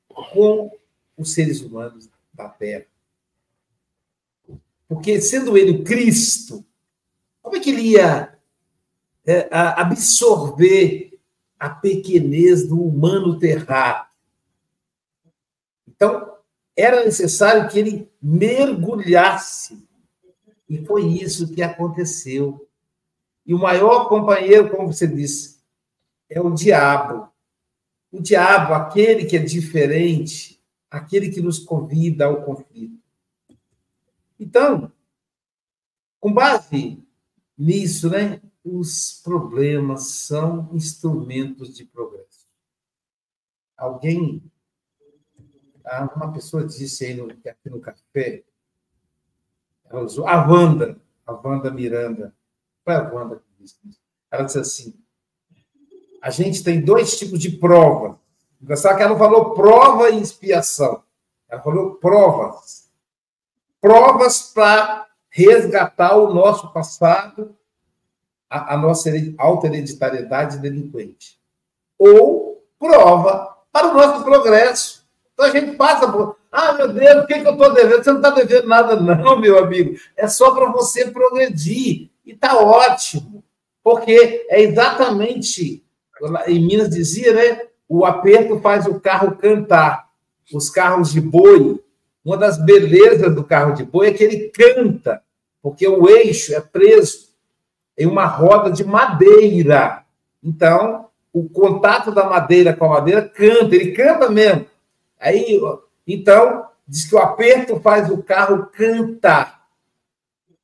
com 0.08 0.70
os 1.16 1.32
seres 1.32 1.60
humanos 1.60 2.08
da 2.34 2.48
Terra. 2.48 2.86
Porque, 4.88 5.20
sendo 5.20 5.56
ele 5.56 5.70
o 5.72 5.84
Cristo, 5.84 6.64
como 7.40 7.56
é 7.56 7.60
que 7.60 7.70
ele 7.70 7.92
ia 7.92 8.36
é, 9.24 9.48
absorver 9.50 11.18
a 11.58 11.70
pequenez 11.70 12.66
do 12.66 12.80
humano 12.80 13.38
terráqueo? 13.38 14.12
Então, 15.88 16.36
era 16.76 17.04
necessário 17.04 17.68
que 17.68 17.78
ele 17.78 18.10
mergulhasse 18.20 19.86
e 20.72 20.82
foi 20.86 21.06
isso 21.06 21.52
que 21.52 21.60
aconteceu. 21.60 22.66
E 23.44 23.52
o 23.52 23.58
maior 23.58 24.08
companheiro, 24.08 24.70
como 24.70 24.90
você 24.90 25.06
disse, 25.06 25.60
é 26.30 26.40
o 26.40 26.50
diabo. 26.50 27.30
O 28.10 28.22
diabo, 28.22 28.72
aquele 28.72 29.26
que 29.26 29.36
é 29.36 29.38
diferente, 29.38 30.58
aquele 30.90 31.28
que 31.28 31.42
nos 31.42 31.58
convida 31.58 32.24
ao 32.24 32.42
conflito. 32.42 32.98
Então, 34.40 34.90
com 36.18 36.32
base 36.32 37.06
nisso, 37.56 38.08
né, 38.08 38.40
os 38.64 39.20
problemas 39.22 40.06
são 40.06 40.70
instrumentos 40.72 41.76
de 41.76 41.84
progresso. 41.84 42.46
Alguém, 43.76 44.42
ah, 45.84 46.10
uma 46.16 46.32
pessoa 46.32 46.66
disse 46.66 47.04
aí 47.04 47.14
no, 47.14 47.30
aqui 47.30 47.68
no 47.68 47.78
café, 47.78 48.42
a 50.26 50.48
Wanda, 50.48 50.96
a 51.26 51.32
Wanda 51.32 51.70
Miranda, 51.70 52.34
foi 52.84 52.94
a 52.94 53.02
Wanda 53.12 53.36
que 53.36 53.62
disse 53.62 53.76
isso. 53.88 54.00
Ela 54.30 54.44
disse 54.44 54.58
assim: 54.58 55.02
a 56.22 56.30
gente 56.30 56.62
tem 56.62 56.80
dois 56.80 57.18
tipos 57.18 57.40
de 57.40 57.50
prova. 57.50 58.20
Engraçado 58.60 58.96
que 58.96 59.02
ela 59.02 59.10
não 59.10 59.18
falou 59.18 59.54
prova 59.54 60.08
e 60.08 60.22
expiação. 60.22 61.02
Ela 61.48 61.60
falou 61.60 61.96
provas. 61.96 62.88
Provas 63.80 64.52
para 64.54 65.08
resgatar 65.28 66.16
o 66.16 66.32
nosso 66.32 66.72
passado, 66.72 67.56
a, 68.48 68.74
a 68.74 68.76
nossa 68.76 69.10
alta 69.36 69.66
hereditariedade 69.66 70.58
delinquente. 70.58 71.40
Ou 71.98 72.64
prova 72.78 73.58
para 73.72 73.88
o 73.88 73.94
nosso 73.94 74.22
progresso. 74.22 75.04
Então 75.32 75.46
a 75.46 75.50
gente 75.50 75.76
passa 75.76 76.10
por. 76.10 76.38
Ah, 76.52 76.74
meu 76.74 76.92
Deus, 76.92 77.24
o 77.24 77.26
que, 77.26 77.40
que 77.40 77.46
eu 77.48 77.52
estou 77.52 77.72
devendo? 77.72 78.04
Você 78.04 78.10
não 78.10 78.18
está 78.18 78.30
devendo 78.30 78.68
nada, 78.68 78.96
não, 78.96 79.40
meu 79.40 79.58
amigo. 79.58 79.98
É 80.14 80.28
só 80.28 80.50
para 80.50 80.70
você 80.70 81.10
progredir. 81.10 82.10
E 82.26 82.32
está 82.32 82.58
ótimo. 82.58 83.42
Porque 83.82 84.46
é 84.50 84.60
exatamente. 84.60 85.82
Em 86.46 86.64
Minas 86.64 86.90
dizia, 86.90 87.32
né? 87.32 87.62
O 87.88 88.04
aperto 88.04 88.60
faz 88.60 88.86
o 88.86 89.00
carro 89.00 89.36
cantar. 89.36 90.10
Os 90.52 90.68
carros 90.68 91.10
de 91.10 91.22
boi. 91.22 91.82
Uma 92.22 92.36
das 92.36 92.62
belezas 92.62 93.34
do 93.34 93.42
carro 93.42 93.74
de 93.74 93.84
boi 93.84 94.08
é 94.08 94.12
que 94.12 94.22
ele 94.22 94.50
canta, 94.50 95.20
porque 95.60 95.88
o 95.88 96.08
eixo 96.08 96.54
é 96.54 96.60
preso 96.60 97.32
em 97.98 98.06
uma 98.06 98.26
roda 98.26 98.70
de 98.70 98.84
madeira. 98.84 100.04
Então, 100.42 101.06
o 101.32 101.48
contato 101.48 102.12
da 102.12 102.28
madeira 102.28 102.74
com 102.74 102.84
a 102.84 102.90
madeira 102.90 103.22
canta, 103.22 103.74
ele 103.74 103.90
canta 103.90 104.30
mesmo. 104.30 104.66
Aí 105.18 105.60
então, 106.06 106.66
diz 106.86 107.08
que 107.08 107.14
o 107.14 107.18
aperto 107.18 107.80
faz 107.80 108.10
o 108.10 108.22
carro 108.22 108.66
cantar. 108.66 109.66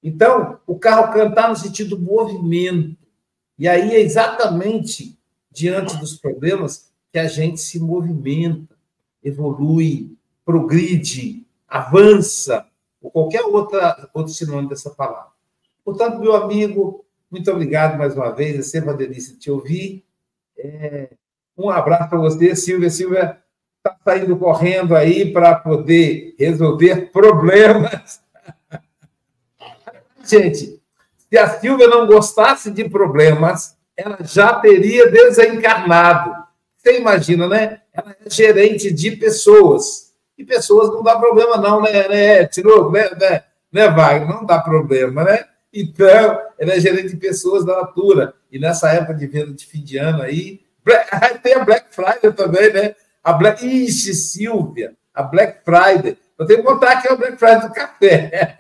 Então, 0.03 0.59
o 0.67 0.79
carro 0.79 1.13
cantar 1.13 1.49
no 1.49 1.57
sentido 1.57 1.97
do 1.97 2.03
movimento. 2.03 2.97
E 3.59 3.67
aí 3.69 3.95
é 3.95 4.01
exatamente 4.01 5.19
diante 5.51 5.97
dos 5.97 6.17
problemas 6.17 6.93
que 7.13 7.19
a 7.19 7.27
gente 7.27 7.61
se 7.61 7.81
movimenta, 7.81 8.77
evolui, 9.23 10.17
progride, 10.45 11.47
avança, 11.67 12.67
ou 13.01 13.11
qualquer 13.11 13.43
outra, 13.43 14.09
outro 14.15 14.33
sinônimo 14.33 14.69
dessa 14.69 14.91
palavra. 14.91 15.33
Portanto, 15.85 16.21
meu 16.21 16.35
amigo, 16.37 17.05
muito 17.31 17.51
obrigado 17.51 17.99
mais 17.99 18.15
uma 18.15 18.31
vez, 18.31 18.59
é 18.59 18.63
sempre 18.63 18.91
uma 18.91 18.97
delícia 18.97 19.37
te 19.37 19.51
ouvir. 19.51 20.05
É, 20.57 21.11
um 21.57 21.71
abraço 21.71 22.09
para 22.09 22.19
você, 22.19 22.55
Silvia. 22.55 22.91
Silvia, 22.91 23.43
está 23.89 23.97
saindo 24.05 24.37
correndo 24.37 24.95
aí 24.95 25.33
para 25.33 25.55
poder 25.55 26.35
resolver 26.39 27.11
problemas. 27.13 28.21
Gente, 30.25 30.81
se 31.31 31.39
a 31.39 31.49
Silvia 31.49 31.89
não 31.89 32.07
gostasse 32.07 32.71
de 32.71 32.89
problemas, 32.89 33.77
ela 33.97 34.19
já 34.23 34.55
teria 34.55 35.11
desencarnado. 35.11 36.33
Você 36.77 36.99
imagina, 36.99 37.49
né? 37.49 37.81
Ela 37.93 38.17
é 38.25 38.31
gerente 38.31 38.93
de 38.93 39.13
pessoas. 39.17 40.13
E 40.37 40.45
pessoas 40.45 40.89
não 40.91 41.03
dá 41.03 41.19
problema, 41.19 41.57
não, 41.57 41.83
né, 41.83 42.09
né 42.09 42.47
Tirou, 42.47 42.93
né, 42.93 43.11
né, 43.19 43.43
né, 43.73 43.89
Wagner? 43.89 44.29
Não 44.29 44.47
dá 44.47 44.61
problema, 44.61 45.25
né? 45.25 45.45
Então, 45.73 46.41
ela 46.59 46.73
é 46.75 46.81
gerente 46.81 47.11
de 47.11 47.17
pessoas 47.17 47.65
da 47.65 47.83
Natura. 47.83 48.35
E 48.51 48.59
nessa 48.59 48.91
época 48.91 49.15
de 49.15 49.27
venda 49.27 49.53
de 49.53 49.67
fim 49.67 49.83
de 49.83 49.99
ano 49.99 50.23
aí, 50.23 50.61
tem 51.43 51.55
a 51.55 51.65
Black 51.65 51.87
Friday 51.91 52.33
também, 52.33 52.73
né? 52.73 52.95
A 53.29 53.35
Black... 53.35 53.63
Ixi, 53.63 54.15
Silvia, 54.15 54.97
a 55.13 55.23
Black 55.23 55.63
Friday. 55.63 56.17
Eu 56.39 56.47
tenho 56.47 56.61
que 56.61 56.67
contar 56.67 56.93
aqui 56.93 57.09
a 57.09 57.15
Black 57.15 57.37
Friday 57.37 57.61
do 57.61 57.75
café. 57.75 58.59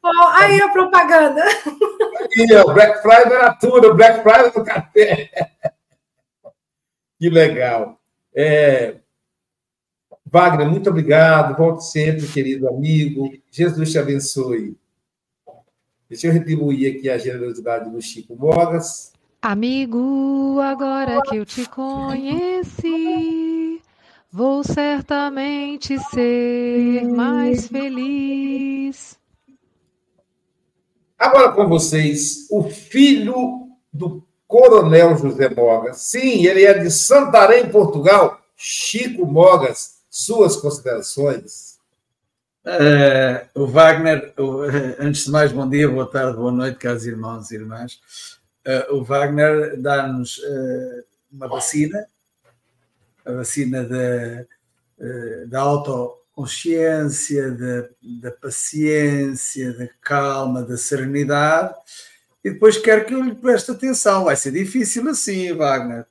Oh, 0.00 0.28
aí 0.28 0.62
a 0.62 0.68
propaganda. 0.68 1.42
Aí, 1.42 2.56
o 2.56 2.72
Black 2.72 3.02
Friday 3.02 3.32
era 3.32 3.52
tudo, 3.54 3.90
o 3.90 3.94
Black 3.94 4.22
Friday 4.22 4.52
do 4.52 4.64
café. 4.64 5.28
Que 7.18 7.28
legal. 7.28 7.98
É... 8.32 8.94
Wagner, 10.24 10.68
muito 10.68 10.88
obrigado. 10.90 11.56
Volte 11.56 11.84
sempre, 11.84 12.28
querido 12.28 12.68
amigo. 12.68 13.32
Jesus 13.50 13.90
te 13.90 13.98
abençoe. 13.98 14.76
Deixa 16.08 16.28
eu 16.28 16.32
retribuir 16.32 16.96
aqui 16.96 17.10
a 17.10 17.18
generosidade 17.18 17.90
do 17.90 18.00
Chico 18.00 18.36
Mogas. 18.36 19.12
Amigo, 19.42 20.58
agora 20.60 21.20
que 21.22 21.36
eu 21.36 21.44
te 21.44 21.68
conheci, 21.68 23.33
vou 24.34 24.64
certamente 24.64 25.96
ser 26.10 27.04
mais 27.04 27.68
feliz. 27.68 29.16
Agora 31.16 31.52
com 31.52 31.68
vocês, 31.68 32.48
o 32.50 32.64
filho 32.64 33.68
do 33.92 34.26
Coronel 34.48 35.16
José 35.16 35.48
Mogas. 35.48 35.98
Sim, 35.98 36.44
ele 36.44 36.64
é 36.64 36.76
de 36.76 36.90
Santarém, 36.90 37.70
Portugal. 37.70 38.40
Chico 38.56 39.24
Mogas, 39.24 40.00
suas 40.10 40.56
considerações. 40.56 41.78
Uh, 42.64 43.62
o 43.62 43.68
Wagner, 43.68 44.34
antes 44.98 45.26
de 45.26 45.30
mais, 45.30 45.52
bom 45.52 45.68
dia, 45.68 45.88
boa 45.88 46.10
tarde, 46.10 46.36
boa 46.36 46.50
noite, 46.50 46.78
caros 46.78 47.06
irmãos 47.06 47.52
e 47.52 47.54
irmãs. 47.54 48.00
Uh, 48.66 48.96
o 48.96 49.04
Wagner 49.04 49.80
dá-nos 49.80 50.38
uh, 50.38 51.04
uma 51.30 51.46
vacina, 51.46 52.04
a 53.24 53.32
vacina 53.32 53.84
da, 53.84 54.44
da 55.46 55.60
autoconsciência, 55.60 57.50
da, 57.52 57.88
da 58.20 58.30
paciência, 58.32 59.72
da 59.72 59.88
calma, 60.00 60.62
da 60.62 60.76
serenidade, 60.76 61.74
e 62.44 62.50
depois 62.50 62.76
quer 62.76 63.06
que 63.06 63.14
eu 63.14 63.22
lhe 63.22 63.34
preste 63.34 63.70
atenção. 63.70 64.24
Vai 64.24 64.36
ser 64.36 64.52
difícil 64.52 65.08
assim, 65.08 65.52
Wagner, 65.52 66.06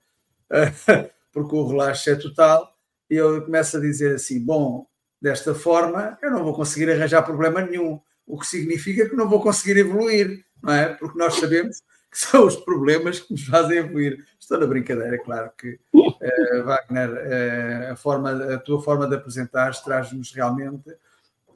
porque 1.32 1.56
o 1.56 1.68
relaxo 1.68 2.10
é 2.10 2.16
total. 2.16 2.74
E 3.10 3.16
eu 3.16 3.44
começo 3.44 3.78
a 3.78 3.80
dizer 3.80 4.16
assim: 4.16 4.44
bom, 4.44 4.88
Desta 5.24 5.56
forma, 5.56 6.20
eu 6.22 6.30
não 6.30 6.44
vou 6.44 6.54
conseguir 6.54 6.92
arranjar 6.92 7.24
problema 7.24 7.62
nenhum, 7.62 7.98
o 8.28 8.38
que 8.38 8.46
significa 8.46 9.08
que 9.08 9.16
não 9.16 9.30
vou 9.30 9.42
conseguir 9.42 9.80
evoluir, 9.80 10.44
não 10.62 10.74
é? 10.74 10.94
Porque 10.96 11.18
nós 11.18 11.36
sabemos 11.36 11.82
que 12.14 12.20
são 12.20 12.46
os 12.46 12.56
problemas 12.56 13.20
que 13.20 13.34
nos 13.34 13.44
fazem 13.46 13.80
evoluir. 13.80 14.24
Estou 14.40 14.60
na 14.60 14.68
brincadeira, 14.68 15.18
claro 15.18 15.52
que 15.58 15.80
uh, 15.96 16.64
Wagner, 16.64 17.10
uh, 17.10 17.92
a, 17.92 17.96
forma, 17.96 18.54
a 18.54 18.60
tua 18.60 18.80
forma 18.84 19.08
de 19.08 19.16
apresentar 19.16 19.74
traz-nos 19.82 20.32
realmente 20.32 20.96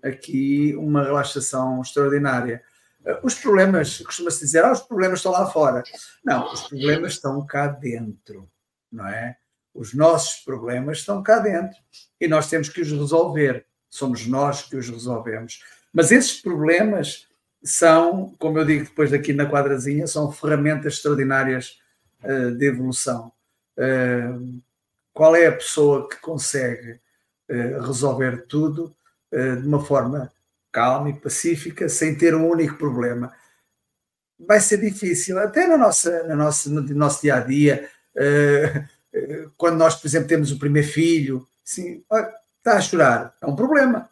aqui 0.04 0.76
uma 0.76 1.04
relaxação 1.04 1.80
extraordinária. 1.80 2.64
Uh, 3.06 3.20
os 3.22 3.36
problemas, 3.36 4.00
costuma-se 4.02 4.40
dizer, 4.40 4.66
ah, 4.66 4.72
os 4.72 4.82
problemas 4.82 5.20
estão 5.20 5.32
lá 5.32 5.46
fora. 5.46 5.84
Não, 6.26 6.52
os 6.52 6.64
problemas 6.64 7.14
estão 7.14 7.46
cá 7.46 7.68
dentro, 7.68 8.50
não 8.92 9.08
é? 9.08 9.38
Os 9.76 9.94
nossos 9.94 10.44
problemas 10.44 10.98
estão 10.98 11.22
cá 11.22 11.38
dentro 11.38 11.78
e 12.20 12.28
nós 12.28 12.50
temos 12.50 12.68
que 12.68 12.82
os 12.82 12.92
resolver. 12.92 13.64
Somos 13.88 14.26
nós 14.26 14.64
que 14.64 14.76
os 14.76 14.90
resolvemos. 14.90 15.62
Mas 15.94 16.12
esses 16.12 16.42
problemas 16.42 17.28
são, 17.64 18.36
como 18.38 18.60
eu 18.60 18.66
digo 18.66 18.86
depois 18.86 19.12
daqui 19.12 19.34
na 19.34 19.50
quadrazinha, 19.50 20.08
são 20.08 20.32
ferramentas 20.32 20.94
extraordinárias 20.94 21.80
uh, 22.24 22.52
de 22.52 22.66
evolução. 22.66 23.32
Uh, 23.78 24.62
qual 25.14 25.36
é 25.36 25.48
a 25.48 25.52
pessoa 25.52 26.08
que 26.08 26.18
consegue 26.18 27.00
uh, 27.50 27.82
resolver 27.82 28.46
tudo 28.48 28.96
de 29.30 29.68
uma 29.68 29.84
forma 29.84 30.32
calma 30.72 31.10
e 31.10 31.14
pacífica, 31.14 31.90
sem 31.90 32.16
ter 32.18 32.34
um 32.34 32.48
único 32.48 32.78
problema? 32.78 33.34
Vai 34.40 34.62
ser 34.62 34.78
difícil, 34.78 35.38
até 35.38 35.68
na 35.68 35.78
nossa, 35.78 36.24
na 36.24 36.36
nossa, 36.36 36.70
no 36.70 36.82
nosso 36.82 37.22
dia 37.24 37.36
a 37.36 37.40
dia 37.42 37.90
quando 39.58 39.78
nós, 39.78 39.96
por 39.96 40.08
exemplo, 40.08 40.28
temos 40.28 40.52
o 40.52 40.60
primeiro 40.60 40.88
filho, 40.88 41.46
assim, 41.66 42.04
está 42.58 42.78
a 42.78 42.82
chorar, 42.82 43.36
é 43.42 43.46
um 43.46 43.56
problema. 43.56 44.10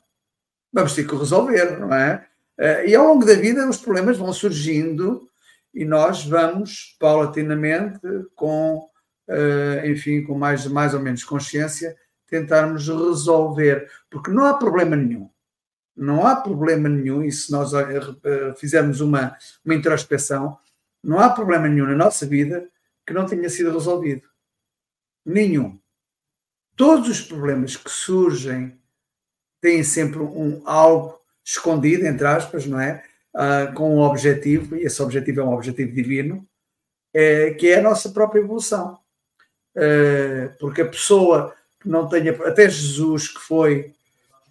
Vamos 0.71 0.93
ter 0.93 1.07
que 1.07 1.15
resolver, 1.15 1.79
não 1.79 1.93
é? 1.93 2.27
Eh, 2.57 2.89
e 2.89 2.95
ao 2.95 3.07
longo 3.07 3.25
da 3.25 3.33
vida 3.33 3.67
os 3.67 3.77
problemas 3.77 4.17
vão 4.17 4.31
surgindo 4.31 5.29
e 5.73 5.83
nós 5.83 6.25
vamos 6.25 6.95
paulatinamente, 6.99 7.99
com, 8.33 8.87
eh, 9.27 9.83
enfim, 9.87 10.23
com 10.23 10.37
mais, 10.37 10.65
mais 10.67 10.93
ou 10.93 10.99
menos 11.01 11.23
consciência, 11.23 11.95
tentarmos 12.27 12.87
resolver, 12.87 13.89
porque 14.09 14.31
não 14.31 14.45
há 14.45 14.53
problema 14.53 14.95
nenhum. 14.95 15.29
Não 15.95 16.25
há 16.25 16.35
problema 16.35 16.89
nenhum, 16.89 17.23
e 17.23 17.31
se 17.31 17.51
nós 17.51 17.73
eh, 17.73 18.53
fizermos 18.57 19.01
uma, 19.01 19.37
uma 19.63 19.75
introspeção, 19.75 20.57
não 21.03 21.19
há 21.19 21.29
problema 21.29 21.67
nenhum 21.67 21.87
na 21.87 21.95
nossa 21.95 22.25
vida 22.25 22.67
que 23.05 23.13
não 23.13 23.25
tenha 23.25 23.49
sido 23.49 23.71
resolvido. 23.71 24.27
Nenhum. 25.25 25.79
Todos 26.75 27.07
os 27.07 27.21
problemas 27.21 27.77
que 27.77 27.89
surgem 27.89 28.77
têm 29.61 29.83
sempre 29.83 30.19
um 30.19 30.61
algo 30.65 31.19
escondido, 31.45 32.07
entre 32.07 32.25
aspas, 32.25 32.65
não 32.65 32.79
é? 32.79 33.03
Uh, 33.35 33.73
com 33.75 33.95
um 33.95 33.99
objetivo, 33.99 34.75
e 34.75 34.83
esse 34.83 35.01
objetivo 35.01 35.41
é 35.41 35.43
um 35.43 35.53
objetivo 35.53 35.91
divino, 35.93 36.45
é, 37.13 37.51
que 37.51 37.67
é 37.67 37.79
a 37.79 37.83
nossa 37.83 38.09
própria 38.09 38.39
evolução. 38.39 38.97
Uh, 39.75 40.51
porque 40.59 40.81
a 40.81 40.87
pessoa 40.87 41.53
que 41.79 41.87
não 41.87 42.09
tenha, 42.09 42.31
até 42.45 42.67
Jesus, 42.67 43.27
que 43.27 43.39
foi, 43.39 43.93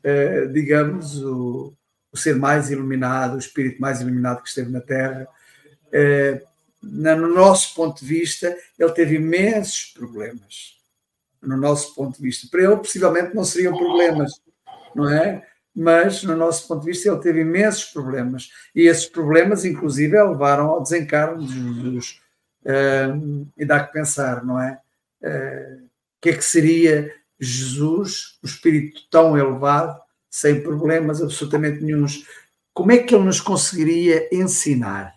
uh, 0.04 0.52
digamos, 0.52 1.20
o, 1.22 1.74
o, 2.12 2.16
ser 2.16 2.36
mais 2.36 2.70
iluminado, 2.70 3.34
o 3.34 3.38
espírito 3.38 3.80
mais 3.80 4.00
iluminado 4.00 4.42
que 4.42 4.48
esteve 4.48 4.70
na 4.70 4.80
Terra, 4.80 5.26
no 6.82 7.28
nosso 7.28 7.74
ponto 7.74 8.00
de 8.00 8.06
vista, 8.06 8.54
ele 8.78 8.92
teve 8.92 9.14
imensos 9.14 9.92
problemas. 9.96 10.74
No 11.40 11.56
nosso 11.56 11.94
ponto 11.94 12.16
de 12.16 12.22
vista. 12.22 12.48
Para 12.50 12.62
ele, 12.62 12.76
possivelmente, 12.76 13.34
não 13.34 13.44
seriam 13.44 13.76
problemas, 13.76 14.32
não 14.94 15.08
é? 15.08 15.46
Mas, 15.74 16.22
no 16.22 16.36
nosso 16.36 16.68
ponto 16.68 16.80
de 16.80 16.86
vista, 16.92 17.08
ele 17.08 17.18
teve 17.18 17.40
imensos 17.40 17.86
problemas. 17.86 18.50
E 18.74 18.82
esses 18.82 19.06
problemas, 19.06 19.64
inclusive, 19.64 20.22
levaram 20.22 20.66
ao 20.70 20.82
desencarno 20.82 21.44
de 21.44 21.52
Jesus. 21.52 22.20
Uh, 22.62 23.46
e 23.56 23.64
dá 23.64 23.84
que 23.84 23.92
pensar, 23.92 24.44
não 24.44 24.60
é? 24.60 24.80
Uh, 25.20 25.84
o 25.84 26.20
que 26.20 26.30
é 26.30 26.36
que 26.36 26.44
seria 26.44 27.12
Jesus, 27.40 28.38
o 28.42 28.46
espírito 28.46 29.02
tão 29.10 29.36
elevado, 29.36 30.00
sem 30.30 30.62
problemas 30.62 31.20
absolutamente 31.20 31.82
nenhums? 31.82 32.24
Como 32.72 32.92
é 32.92 32.98
que 32.98 33.14
ele 33.14 33.24
nos 33.24 33.40
conseguiria 33.40 34.28
ensinar? 34.32 35.14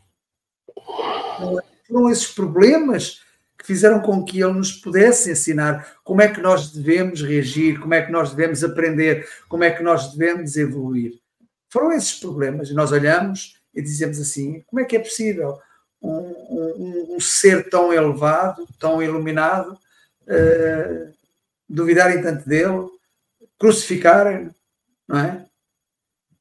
Foram 1.88 2.10
esses 2.10 2.28
problemas 2.28 3.22
fizeram 3.68 4.00
com 4.00 4.24
que 4.24 4.42
ele 4.42 4.54
nos 4.54 4.72
pudesse 4.72 5.30
ensinar 5.30 5.98
como 6.02 6.22
é 6.22 6.30
que 6.30 6.40
nós 6.40 6.72
devemos 6.72 7.22
reagir, 7.22 7.78
como 7.82 7.94
é 7.94 8.02
que 8.02 8.10
nós 8.10 8.34
devemos 8.34 8.64
aprender, 8.64 9.28
como 9.50 9.66
é 9.66 9.70
que 9.70 9.84
nós 9.84 10.14
devemos 10.14 10.56
evoluir. 10.56 11.20
Foram 11.70 11.92
esses 11.92 12.18
problemas. 12.18 12.70
E 12.70 12.74
nós 12.74 12.94
olhamos 12.94 13.60
e 13.76 13.82
dizemos 13.82 14.22
assim: 14.22 14.64
como 14.68 14.80
é 14.80 14.86
que 14.86 14.96
é 14.96 15.00
possível 15.00 15.60
um, 16.02 16.12
um, 16.12 17.16
um 17.16 17.20
ser 17.20 17.70
tão 17.70 17.92
elevado, 17.92 18.66
tão 18.80 19.04
iluminado, 19.04 19.74
uh, 19.74 21.14
duvidarem 21.68 22.22
tanto 22.22 22.48
dele, 22.48 22.88
crucificarem, 23.60 24.50
não 25.06 25.20
é? 25.20 25.46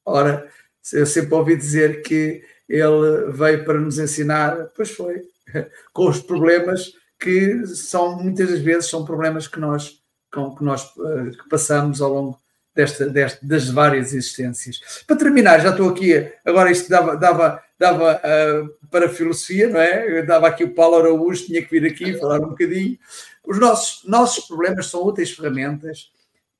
Ora, 0.04 0.48
eu 0.92 1.04
sempre 1.04 1.34
ouvi 1.34 1.56
dizer 1.56 2.02
que 2.02 2.44
ele 2.68 3.32
veio 3.32 3.64
para 3.64 3.80
nos 3.80 3.98
ensinar, 3.98 4.70
pois 4.76 4.92
foi, 4.92 5.22
com 5.92 6.08
os 6.08 6.20
problemas 6.20 6.92
que 7.18 7.66
são 7.66 8.16
muitas 8.22 8.50
das 8.50 8.60
vezes 8.60 8.90
são 8.90 9.04
problemas 9.04 9.48
que 9.48 9.58
nós 9.58 10.02
que 10.30 10.64
nós 10.64 10.92
eh, 10.98 11.30
que 11.30 11.48
passamos 11.48 12.02
ao 12.02 12.12
longo 12.12 12.40
desta, 12.76 13.08
desta, 13.08 13.44
das 13.44 13.68
várias 13.70 14.12
existências. 14.12 15.02
Para 15.06 15.16
terminar, 15.16 15.60
já 15.60 15.70
estou 15.70 15.88
aqui, 15.88 16.30
agora 16.44 16.70
isto 16.70 16.90
dava, 16.90 17.16
dava, 17.16 17.62
dava 17.78 18.20
uh, 18.20 18.88
para 18.88 19.06
a 19.06 19.08
filosofia, 19.08 19.68
não 19.68 19.80
é? 19.80 20.18
Eu 20.18 20.26
dava 20.26 20.46
aqui 20.46 20.62
o 20.62 20.74
Paulo 20.74 20.96
Araújo, 20.96 21.46
tinha 21.46 21.62
que 21.62 21.70
vir 21.70 21.90
aqui 21.90 22.18
falar 22.18 22.40
um 22.40 22.50
bocadinho. 22.50 22.98
Os 23.42 23.58
nossos, 23.58 24.04
nossos 24.04 24.44
problemas 24.44 24.88
são 24.88 25.02
úteis 25.02 25.30
ferramentas 25.30 26.10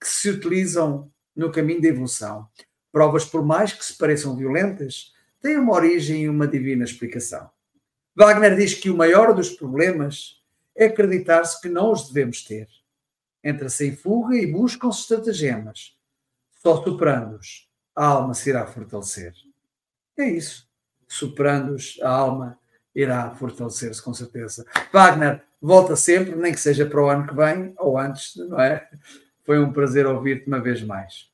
que 0.00 0.08
se 0.08 0.30
utilizam 0.30 1.10
no 1.34 1.52
caminho 1.52 1.82
da 1.82 1.88
evolução. 1.88 2.46
Provas, 2.90 3.26
por 3.26 3.44
mais 3.44 3.74
que 3.74 3.84
se 3.84 3.96
pareçam 3.98 4.34
violentas, 4.34 5.12
têm 5.42 5.58
uma 5.58 5.74
origem 5.74 6.22
e 6.22 6.28
uma 6.28 6.48
divina 6.48 6.84
explicação. 6.84 7.50
Wagner 8.14 8.56
diz 8.56 8.72
que 8.72 8.88
o 8.88 8.96
maior 8.96 9.34
dos 9.34 9.50
problemas 9.50 10.35
é 10.76 10.86
acreditar-se 10.86 11.60
que 11.60 11.68
não 11.68 11.90
os 11.92 12.08
devemos 12.08 12.44
ter. 12.44 12.68
Entra-se 13.42 13.86
em 13.86 13.96
fuga 13.96 14.36
e 14.36 14.46
buscam-se 14.46 15.00
estratagemas. 15.00 15.96
Só 16.62 16.82
superando-os, 16.82 17.68
a 17.94 18.06
alma 18.06 18.34
se 18.34 18.50
irá 18.50 18.66
fortalecer. 18.66 19.32
É 20.18 20.28
isso. 20.28 20.68
Superando-os, 21.08 21.98
a 22.02 22.10
alma 22.10 22.58
irá 22.94 23.30
fortalecer-se 23.30 24.02
com 24.02 24.12
certeza. 24.12 24.66
Wagner, 24.92 25.42
volta 25.60 25.94
sempre, 25.96 26.34
nem 26.34 26.52
que 26.52 26.60
seja 26.60 26.84
para 26.84 27.02
o 27.02 27.08
ano 27.08 27.26
que 27.26 27.34
vem 27.34 27.74
ou 27.78 27.98
antes, 27.98 28.34
não 28.36 28.60
é? 28.60 28.88
Foi 29.44 29.60
um 29.60 29.72
prazer 29.72 30.06
ouvir-te 30.06 30.48
uma 30.48 30.60
vez 30.60 30.82
mais. 30.82 31.30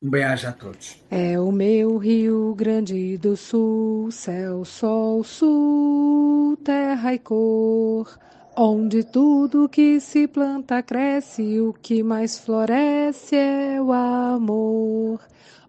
Um 0.00 0.10
bem-aja 0.10 0.50
a 0.50 0.52
todos. 0.52 1.02
É 1.10 1.40
o 1.40 1.50
meu 1.50 1.96
Rio 1.96 2.54
Grande 2.54 3.18
do 3.18 3.36
Sul, 3.36 4.12
céu, 4.12 4.64
sol, 4.64 5.24
sul, 5.24 6.56
terra 6.58 7.14
e 7.14 7.18
cor, 7.18 8.16
onde 8.60 9.04
tudo 9.04 9.68
que 9.68 10.00
se 10.00 10.26
planta 10.26 10.82
cresce, 10.82 11.60
o 11.60 11.72
que 11.72 12.02
mais 12.02 12.40
floresce 12.40 13.36
é 13.36 13.80
o 13.80 13.92
amor. 13.92 15.20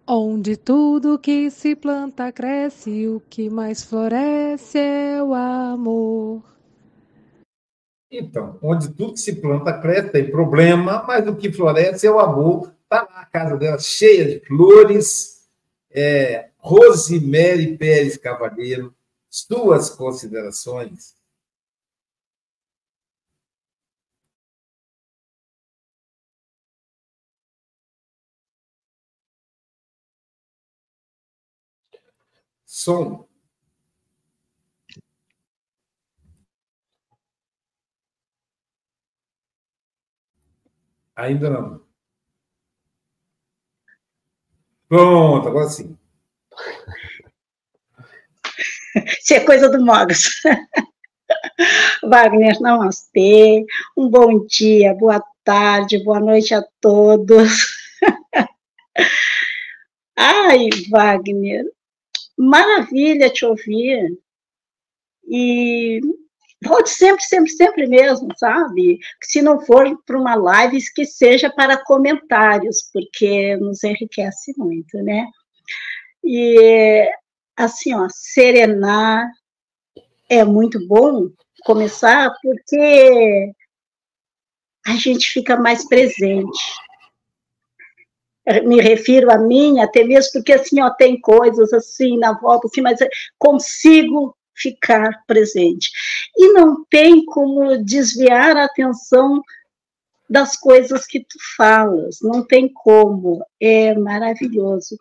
Onde 0.08 0.58
tudo 0.58 1.20
que 1.20 1.52
se 1.52 1.76
planta 1.76 2.32
cresce, 2.32 3.08
o 3.08 3.22
que 3.30 3.48
mais 3.48 3.84
floresce 3.84 4.80
é 4.80 5.22
o 5.22 5.36
amor. 5.36 6.42
Então, 8.12 8.58
onde 8.60 8.90
tudo 8.90 9.14
que 9.14 9.20
se 9.20 9.36
planta 9.36 9.72
cresce, 9.72 10.10
tem 10.10 10.32
problema, 10.32 11.04
mas 11.08 11.28
o 11.28 11.36
que 11.36 11.52
floresce 11.52 12.08
é 12.08 12.12
o 12.12 12.20
amor. 12.20 12.74
Está 12.82 13.04
lá 13.04 13.22
a 13.22 13.26
casa 13.26 13.56
dela 13.56 13.78
cheia 13.78 14.26
de 14.26 14.40
flores. 14.48 15.48
É, 15.92 16.50
Rosemary 16.58 17.78
Pérez 17.78 18.18
Cavalheiro, 18.18 18.96
suas 19.30 19.92
considerações. 19.92 21.19
Som. 32.70 33.26
Ainda 41.16 41.50
não. 41.50 41.82
Pronto, 44.88 45.48
agora 45.48 45.68
sim. 45.68 45.98
Isso 49.20 49.34
é 49.34 49.40
coisa 49.40 49.68
do 49.68 49.84
Mogos. 49.84 50.44
Wagner, 52.04 52.62
namastê. 52.62 53.66
Um 53.98 54.12
bom 54.12 54.46
dia, 54.46 54.94
boa 54.94 55.24
tarde, 55.44 56.04
boa 56.04 56.20
noite 56.20 56.54
a 56.54 56.64
todos. 56.80 57.50
Ai, 60.16 60.70
Wagner, 60.92 61.66
maravilha 62.40 63.30
te 63.30 63.46
ouvir. 63.46 64.18
E 65.28 66.00
pode 66.64 66.90
sempre, 66.90 67.24
sempre, 67.24 67.52
sempre 67.52 67.88
mesmo, 67.88 68.30
sabe? 68.38 68.98
Se 69.22 69.42
não 69.42 69.60
for 69.60 69.86
para 70.06 70.18
uma 70.18 70.36
live, 70.36 70.80
que 70.96 71.06
seja 71.06 71.50
para 71.50 71.84
comentários, 71.84 72.90
porque 72.94 73.58
nos 73.58 73.84
enriquece 73.84 74.54
muito, 74.58 74.98
né? 75.04 75.28
E 76.24 77.10
assim, 77.58 77.94
ó, 77.94 78.08
serenar 78.10 79.30
é 80.30 80.44
muito 80.46 80.86
bom 80.88 81.30
começar 81.66 82.32
porque 82.42 83.52
a 84.88 84.96
gente 84.96 85.30
fica 85.30 85.58
mais 85.58 85.88
presente 85.88 86.60
me 88.66 88.82
refiro 88.82 89.32
a 89.32 89.38
mim, 89.38 89.80
até 89.80 90.04
mesmo 90.04 90.32
porque 90.34 90.54
assim, 90.54 90.82
ó, 90.82 90.90
tem 90.90 91.20
coisas 91.20 91.72
assim 91.74 92.18
na 92.18 92.34
volta, 92.34 92.68
assim, 92.68 92.82
mas 92.82 93.00
consigo 93.38 94.36
ficar 94.56 95.24
presente. 95.26 95.90
E 96.38 96.52
não 96.54 96.84
tem 96.86 97.24
como 97.26 97.84
desviar 97.84 98.58
a 98.58 98.66
atenção 98.66 99.42
das 100.30 100.56
coisas 100.58 101.06
que 101.06 101.22
tu 101.22 101.38
falas, 101.58 102.20
não 102.22 102.46
tem 102.46 102.72
como, 102.72 103.44
é 103.60 103.96
maravilhoso. 103.96 104.98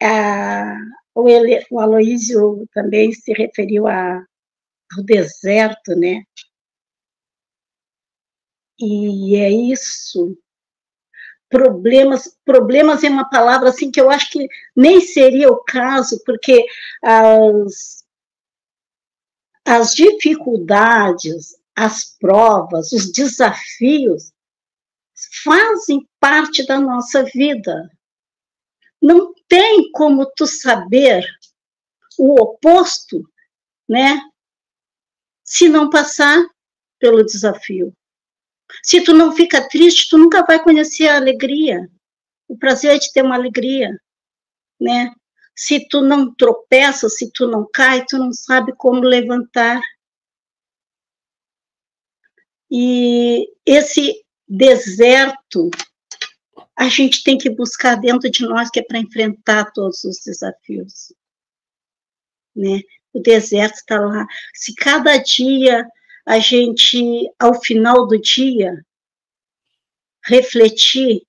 É, 0.00 0.76
o, 1.14 1.28
Ele, 1.28 1.64
o 1.70 1.80
Aloísio 1.80 2.66
também 2.72 3.12
se 3.12 3.32
referiu 3.32 3.86
a, 3.86 4.24
ao 4.96 5.04
deserto, 5.04 5.94
né? 5.96 6.22
E 8.78 9.36
é 9.36 9.50
isso 9.50 10.36
problemas, 11.54 12.36
problemas 12.44 13.04
é 13.04 13.08
uma 13.08 13.30
palavra 13.30 13.68
assim 13.68 13.88
que 13.88 14.00
eu 14.00 14.10
acho 14.10 14.28
que 14.28 14.48
nem 14.74 15.00
seria 15.00 15.48
o 15.52 15.62
caso, 15.62 16.20
porque 16.26 16.66
as, 17.00 18.04
as 19.64 19.94
dificuldades, 19.94 21.56
as 21.76 22.16
provas, 22.18 22.90
os 22.90 23.12
desafios 23.12 24.32
fazem 25.44 26.08
parte 26.18 26.66
da 26.66 26.80
nossa 26.80 27.22
vida. 27.22 27.88
Não 29.00 29.32
tem 29.46 29.92
como 29.92 30.26
tu 30.34 30.48
saber 30.48 31.24
o 32.18 32.34
oposto, 32.42 33.22
né? 33.88 34.20
Se 35.44 35.68
não 35.68 35.88
passar 35.88 36.44
pelo 36.98 37.24
desafio. 37.24 37.94
Se 38.82 39.02
tu 39.02 39.12
não 39.12 39.34
fica 39.34 39.66
triste, 39.68 40.08
tu 40.08 40.18
nunca 40.18 40.44
vai 40.44 40.62
conhecer 40.62 41.08
a 41.08 41.16
alegria. 41.16 41.88
O 42.48 42.56
prazer 42.56 42.98
de 42.98 43.12
ter 43.12 43.22
uma 43.22 43.34
alegria, 43.34 43.90
né? 44.80 45.12
Se 45.56 45.86
tu 45.88 46.00
não 46.00 46.34
tropeça, 46.34 47.08
se 47.08 47.30
tu 47.32 47.46
não 47.46 47.68
cai, 47.72 48.04
tu 48.06 48.18
não 48.18 48.32
sabe 48.32 48.74
como 48.76 49.00
levantar. 49.00 49.80
E 52.70 53.48
esse 53.64 54.24
deserto 54.48 55.70
a 56.76 56.88
gente 56.88 57.22
tem 57.22 57.38
que 57.38 57.48
buscar 57.48 57.94
dentro 57.94 58.28
de 58.30 58.42
nós 58.44 58.68
que 58.68 58.80
é 58.80 58.82
para 58.82 58.98
enfrentar 58.98 59.70
todos 59.72 60.02
os 60.04 60.18
desafios. 60.24 61.12
Né? 62.54 62.80
O 63.12 63.20
deserto 63.20 63.76
está 63.76 64.00
lá. 64.00 64.26
Se 64.54 64.74
cada 64.74 65.16
dia 65.18 65.86
a 66.26 66.38
gente, 66.38 67.30
ao 67.38 67.60
final 67.60 68.06
do 68.06 68.18
dia, 68.18 68.84
refletir, 70.24 71.22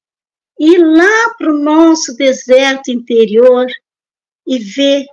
ir 0.60 0.78
lá 0.78 1.34
para 1.38 1.52
o 1.52 1.58
nosso 1.58 2.16
deserto 2.16 2.90
interior 2.90 3.68
e 4.48 4.58
ver 4.60 5.06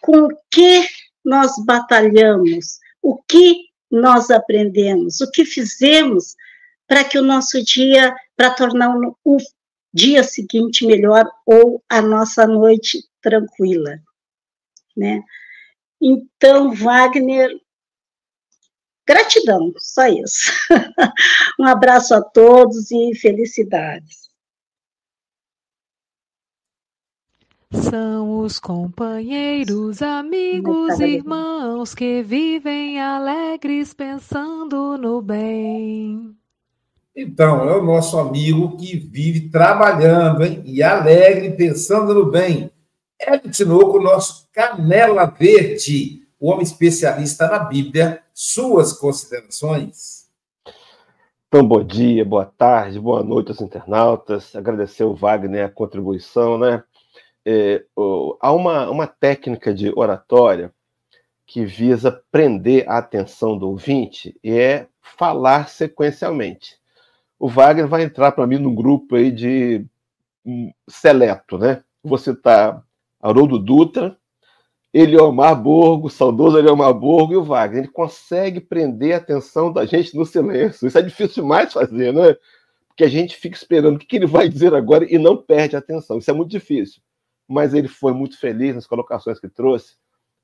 com 0.00 0.24
o 0.24 0.38
que 0.50 0.86
nós 1.24 1.52
batalhamos, 1.64 2.78
o 3.00 3.22
que 3.22 3.68
nós 3.90 4.30
aprendemos, 4.30 5.20
o 5.20 5.30
que 5.30 5.44
fizemos 5.44 6.34
para 6.86 7.04
que 7.04 7.18
o 7.18 7.22
nosso 7.22 7.62
dia, 7.62 8.14
para 8.36 8.50
tornar 8.50 8.94
o 9.24 9.36
dia 9.92 10.24
seguinte 10.24 10.84
melhor 10.84 11.24
ou 11.46 11.82
a 11.88 12.02
nossa 12.02 12.46
noite 12.46 12.98
tranquila, 13.22 13.96
né? 14.96 15.22
Então, 16.00 16.74
Wagner 16.74 17.50
Gratidão, 19.06 19.72
só 19.78 20.06
isso. 20.06 20.50
um 21.60 21.66
abraço 21.66 22.14
a 22.14 22.22
todos 22.22 22.90
e 22.90 23.14
felicidades. 23.14 24.24
São 27.70 28.38
os 28.38 28.60
companheiros, 28.60 30.00
amigos, 30.00 31.00
irmãos 31.00 31.92
que 31.92 32.22
vivem 32.22 33.00
alegres 33.00 33.92
pensando 33.92 34.96
no 34.96 35.20
bem. 35.20 36.36
Então, 37.16 37.68
é 37.68 37.76
o 37.76 37.84
nosso 37.84 38.18
amigo 38.18 38.76
que 38.76 38.96
vive 38.96 39.48
trabalhando, 39.48 40.44
hein? 40.44 40.62
E 40.64 40.82
alegre 40.82 41.50
pensando 41.52 42.14
no 42.14 42.26
bem. 42.30 42.70
Hélio 43.20 43.50
Tinoco, 43.50 44.00
nosso 44.00 44.48
canela 44.52 45.26
verde 45.26 46.23
o 46.44 46.50
homem 46.50 46.62
especialista 46.62 47.48
na 47.48 47.58
Bíblia, 47.58 48.22
suas 48.34 48.92
considerações. 48.92 50.28
Então, 51.48 51.66
bom 51.66 51.82
dia, 51.82 52.22
boa 52.22 52.44
tarde, 52.44 53.00
boa 53.00 53.22
noite 53.22 53.48
aos 53.48 53.62
internautas. 53.62 54.54
Agradecer 54.54 55.04
o 55.04 55.14
Wagner 55.14 55.64
a 55.64 55.70
contribuição, 55.70 56.58
né? 56.58 56.84
É, 57.46 57.82
há 58.42 58.52
uma, 58.52 58.90
uma 58.90 59.06
técnica 59.06 59.72
de 59.72 59.90
oratória 59.96 60.70
que 61.46 61.64
visa 61.64 62.22
prender 62.30 62.86
a 62.90 62.98
atenção 62.98 63.56
do 63.56 63.66
ouvinte 63.70 64.38
e 64.44 64.52
é 64.52 64.86
falar 65.00 65.70
sequencialmente. 65.70 66.76
O 67.38 67.48
Wagner 67.48 67.88
vai 67.88 68.02
entrar 68.02 68.32
para 68.32 68.46
mim 68.46 68.58
no 68.58 68.74
grupo 68.74 69.16
aí 69.16 69.30
de 69.30 69.86
um, 70.44 70.70
seleto, 70.86 71.56
né? 71.56 71.82
Vou 72.02 72.18
citar 72.18 72.84
Haroldo 73.18 73.58
Dutra, 73.58 74.14
Eliomar 74.94 75.60
Borgo, 75.60 76.08
saudoso 76.08 76.56
Eliomar 76.56 76.94
Borgo 76.94 77.32
e 77.32 77.36
o 77.36 77.42
Wagner. 77.42 77.82
Ele 77.82 77.92
consegue 77.92 78.60
prender 78.60 79.14
a 79.14 79.16
atenção 79.16 79.72
da 79.72 79.84
gente 79.84 80.16
no 80.16 80.24
silêncio. 80.24 80.86
Isso 80.86 80.96
é 80.96 81.02
difícil 81.02 81.42
demais 81.42 81.72
fazer, 81.72 82.12
né? 82.12 82.36
Porque 82.86 83.02
a 83.02 83.08
gente 83.08 83.36
fica 83.36 83.56
esperando 83.56 83.96
o 83.96 83.98
que 83.98 84.14
ele 84.14 84.26
vai 84.26 84.48
dizer 84.48 84.72
agora 84.72 85.04
e 85.12 85.18
não 85.18 85.36
perde 85.36 85.74
a 85.74 85.80
atenção. 85.80 86.18
Isso 86.18 86.30
é 86.30 86.34
muito 86.34 86.52
difícil. 86.52 87.02
Mas 87.48 87.74
ele 87.74 87.88
foi 87.88 88.12
muito 88.12 88.38
feliz 88.38 88.72
nas 88.72 88.86
colocações 88.86 89.40
que 89.40 89.48
trouxe. 89.48 89.96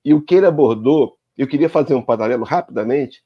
E 0.04 0.12
o 0.12 0.20
que 0.20 0.34
ele 0.34 0.46
abordou, 0.46 1.16
eu 1.38 1.46
queria 1.46 1.68
fazer 1.68 1.94
um 1.94 2.02
paralelo 2.02 2.42
rapidamente. 2.42 3.22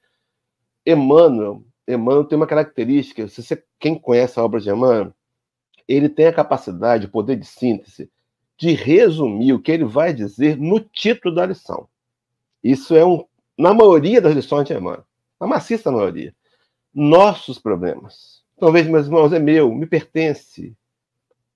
Emmanuel, 0.85 1.65
Emmanuel 1.89 2.25
tem 2.25 2.37
uma 2.37 2.47
característica, 2.47 3.27
se 3.29 3.43
você, 3.43 3.65
quem 3.81 3.99
conhece 3.99 4.39
a 4.39 4.45
obra 4.45 4.61
de 4.61 4.69
Emmanuel, 4.69 5.15
ele 5.89 6.11
tem 6.11 6.27
a 6.27 6.33
capacidade, 6.33 7.07
o 7.07 7.11
poder 7.11 7.37
de 7.37 7.47
síntese, 7.47 8.11
de 8.57 8.73
resumir 8.73 9.53
o 9.53 9.61
que 9.61 9.73
ele 9.73 9.85
vai 9.85 10.13
dizer 10.13 10.57
no 10.57 10.81
título 10.81 11.35
da 11.35 11.47
lição. 11.47 11.89
Isso 12.63 12.95
é 12.95 13.05
um, 13.05 13.25
na 13.59 13.75
maioria 13.75 14.21
das 14.21 14.35
lições 14.35 14.67
de 14.67 14.73
Emmanuel, 14.73 15.05
na 15.41 15.47
maciça 15.47 15.91
maioria. 15.91 16.35
Nossos 16.93 17.59
problemas. 17.59 18.43
Talvez, 18.59 18.87
meus 18.87 19.07
irmãos, 19.07 19.33
é 19.33 19.39
meu, 19.39 19.75
me 19.75 19.87
pertence. 19.87 20.77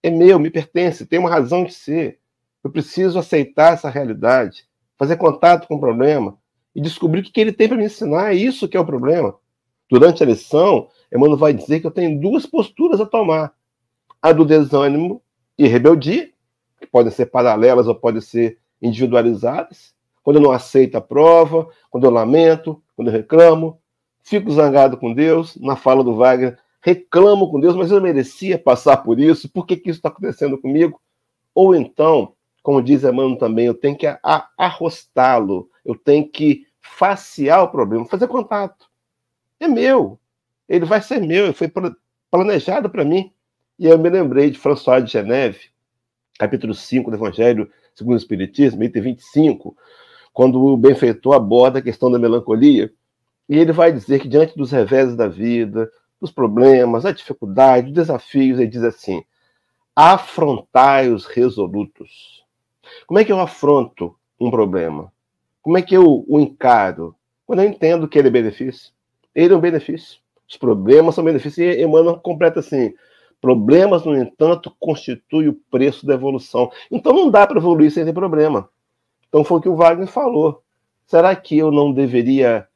é 0.02 0.10
meu, 0.10 0.38
me 0.38 0.50
pertence, 0.50 1.06
tem 1.06 1.18
uma 1.18 1.30
razão 1.30 1.64
de 1.64 1.72
ser. 1.72 2.18
Eu 2.62 2.70
preciso 2.70 3.18
aceitar 3.18 3.74
essa 3.74 3.88
realidade, 3.88 4.66
fazer 4.96 5.16
contato 5.16 5.68
com 5.68 5.76
o 5.76 5.80
problema 5.80 6.36
e 6.74 6.80
descobrir 6.80 7.20
o 7.20 7.22
que 7.22 7.40
ele 7.40 7.52
tem 7.52 7.68
para 7.68 7.76
me 7.76 7.84
ensinar. 7.84 8.32
É 8.32 8.36
isso 8.36 8.68
que 8.68 8.76
é 8.76 8.80
o 8.80 8.86
problema. 8.86 9.34
Durante 9.88 10.22
a 10.22 10.26
lição, 10.26 10.88
Emmanuel 11.12 11.38
vai 11.38 11.54
dizer 11.54 11.80
que 11.80 11.86
eu 11.86 11.90
tenho 11.90 12.20
duas 12.20 12.44
posturas 12.44 13.00
a 13.00 13.06
tomar: 13.06 13.54
a 14.20 14.32
do 14.32 14.44
desânimo 14.44 15.22
e 15.56 15.66
rebeldia, 15.66 16.30
que 16.80 16.86
podem 16.86 17.10
ser 17.10 17.26
paralelas 17.26 17.86
ou 17.86 17.94
podem 17.94 18.20
ser 18.20 18.58
individualizadas. 18.80 19.94
Quando 20.22 20.36
eu 20.36 20.42
não 20.42 20.50
aceito 20.50 20.96
a 20.96 21.00
prova, 21.00 21.68
quando 21.90 22.04
eu 22.04 22.10
lamento, 22.10 22.82
quando 22.94 23.08
eu 23.08 23.12
reclamo, 23.12 23.80
fico 24.22 24.50
zangado 24.50 24.96
com 24.96 25.12
Deus. 25.12 25.56
Na 25.56 25.76
fala 25.76 26.04
do 26.04 26.14
Wagner, 26.14 26.58
reclamo 26.80 27.50
com 27.50 27.60
Deus, 27.60 27.74
mas 27.74 27.90
eu 27.90 28.00
merecia 28.00 28.58
passar 28.58 28.98
por 28.98 29.18
isso, 29.18 29.48
por 29.48 29.66
que, 29.66 29.76
que 29.76 29.90
isso 29.90 29.98
está 29.98 30.08
acontecendo 30.08 30.58
comigo? 30.58 31.00
Ou 31.54 31.74
então, 31.74 32.34
como 32.62 32.82
diz 32.82 33.02
Emmanuel 33.02 33.36
também, 33.36 33.66
eu 33.66 33.74
tenho 33.74 33.96
que 33.96 34.06
arrostá-lo, 34.56 35.70
eu 35.84 35.94
tenho 35.94 36.28
que 36.28 36.66
facear 36.80 37.62
o 37.62 37.70
problema, 37.70 38.04
fazer 38.04 38.28
contato. 38.28 38.86
É 39.58 39.66
meu, 39.66 40.18
ele 40.68 40.84
vai 40.84 41.00
ser 41.00 41.20
meu, 41.20 41.52
foi 41.52 41.70
planejado 42.30 42.90
para 42.90 43.04
mim. 43.04 43.32
E 43.78 43.86
eu 43.86 43.98
me 43.98 44.10
lembrei 44.10 44.50
de 44.50 44.58
François 44.58 45.04
de 45.04 45.10
Geneve, 45.12 45.70
capítulo 46.38 46.72
5 46.72 47.10
do 47.10 47.16
Evangelho 47.16 47.70
segundo 47.98 48.14
o 48.14 48.18
Espiritismo, 48.18 48.84
item 48.84 49.02
25, 49.02 49.76
quando 50.32 50.64
o 50.64 50.76
benfeitor 50.76 51.34
aborda 51.34 51.80
a 51.80 51.82
questão 51.82 52.10
da 52.10 52.18
melancolia, 52.18 52.92
e 53.48 53.58
ele 53.58 53.72
vai 53.72 53.90
dizer 53.90 54.20
que 54.20 54.28
diante 54.28 54.56
dos 54.56 54.70
reveses 54.70 55.16
da 55.16 55.26
vida, 55.26 55.90
dos 56.20 56.30
problemas, 56.30 57.02
da 57.02 57.10
dificuldade, 57.10 57.86
dos 57.86 57.94
desafios, 57.94 58.58
ele 58.58 58.70
diz 58.70 58.84
assim: 58.84 59.24
afrontai 59.96 61.10
os 61.10 61.26
resolutos. 61.26 62.44
Como 63.06 63.18
é 63.18 63.24
que 63.24 63.32
eu 63.32 63.40
afronto 63.40 64.14
um 64.38 64.50
problema? 64.50 65.12
Como 65.60 65.76
é 65.76 65.82
que 65.82 65.96
eu 65.96 66.24
o 66.28 66.38
encaro? 66.38 67.16
Quando 67.44 67.62
eu 67.62 67.68
entendo 67.68 68.06
que 68.06 68.18
ele 68.18 68.28
é 68.28 68.30
benefício. 68.30 68.92
Ele 69.34 69.54
é 69.54 69.56
um 69.56 69.60
benefício. 69.60 70.20
Os 70.48 70.56
problemas 70.56 71.14
são 71.14 71.24
benefícios. 71.24 71.58
E 71.58 71.82
Emmanuel 71.82 72.20
completa 72.20 72.60
assim: 72.60 72.94
problemas, 73.40 74.04
no 74.04 74.16
entanto, 74.16 74.74
constituem 74.78 75.48
o 75.48 75.60
preço 75.70 76.06
da 76.06 76.14
evolução. 76.14 76.70
Então 76.90 77.12
não 77.12 77.30
dá 77.30 77.46
para 77.46 77.58
evoluir 77.58 77.90
sem 77.90 78.04
ter 78.04 78.12
problema. 78.12 78.68
Então 79.28 79.44
foi 79.44 79.58
o 79.58 79.60
que 79.60 79.68
o 79.68 79.76
Wagner 79.76 80.08
falou. 80.08 80.62
Será 81.06 81.34
que 81.34 81.56
eu 81.56 81.70
não 81.70 81.92
deveria 81.92 82.66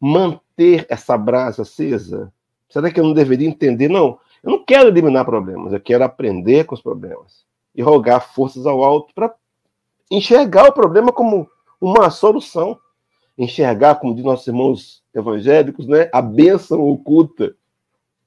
manter 0.00 0.86
essa 0.88 1.16
brasa 1.16 1.62
acesa? 1.62 2.32
Será 2.68 2.90
que 2.90 3.00
eu 3.00 3.04
não 3.04 3.12
deveria 3.12 3.48
entender? 3.48 3.88
Não, 3.88 4.18
eu 4.42 4.50
não 4.50 4.64
quero 4.64 4.88
eliminar 4.88 5.24
problemas, 5.24 5.72
eu 5.72 5.80
quero 5.80 6.04
aprender 6.04 6.64
com 6.64 6.74
os 6.74 6.82
problemas 6.82 7.44
e 7.74 7.82
rogar 7.82 8.32
forças 8.32 8.66
ao 8.66 8.82
alto 8.82 9.14
para 9.14 9.34
enxergar 10.10 10.68
o 10.68 10.72
problema 10.72 11.12
como 11.12 11.48
uma 11.80 12.10
solução. 12.10 12.78
Enxergar, 13.36 13.94
como 13.94 14.14
diz 14.14 14.24
nossos 14.24 14.46
irmãos 14.48 15.02
evangélicos, 15.14 15.86
né, 15.86 16.10
a 16.12 16.20
bênção 16.20 16.80
oculta 16.80 17.54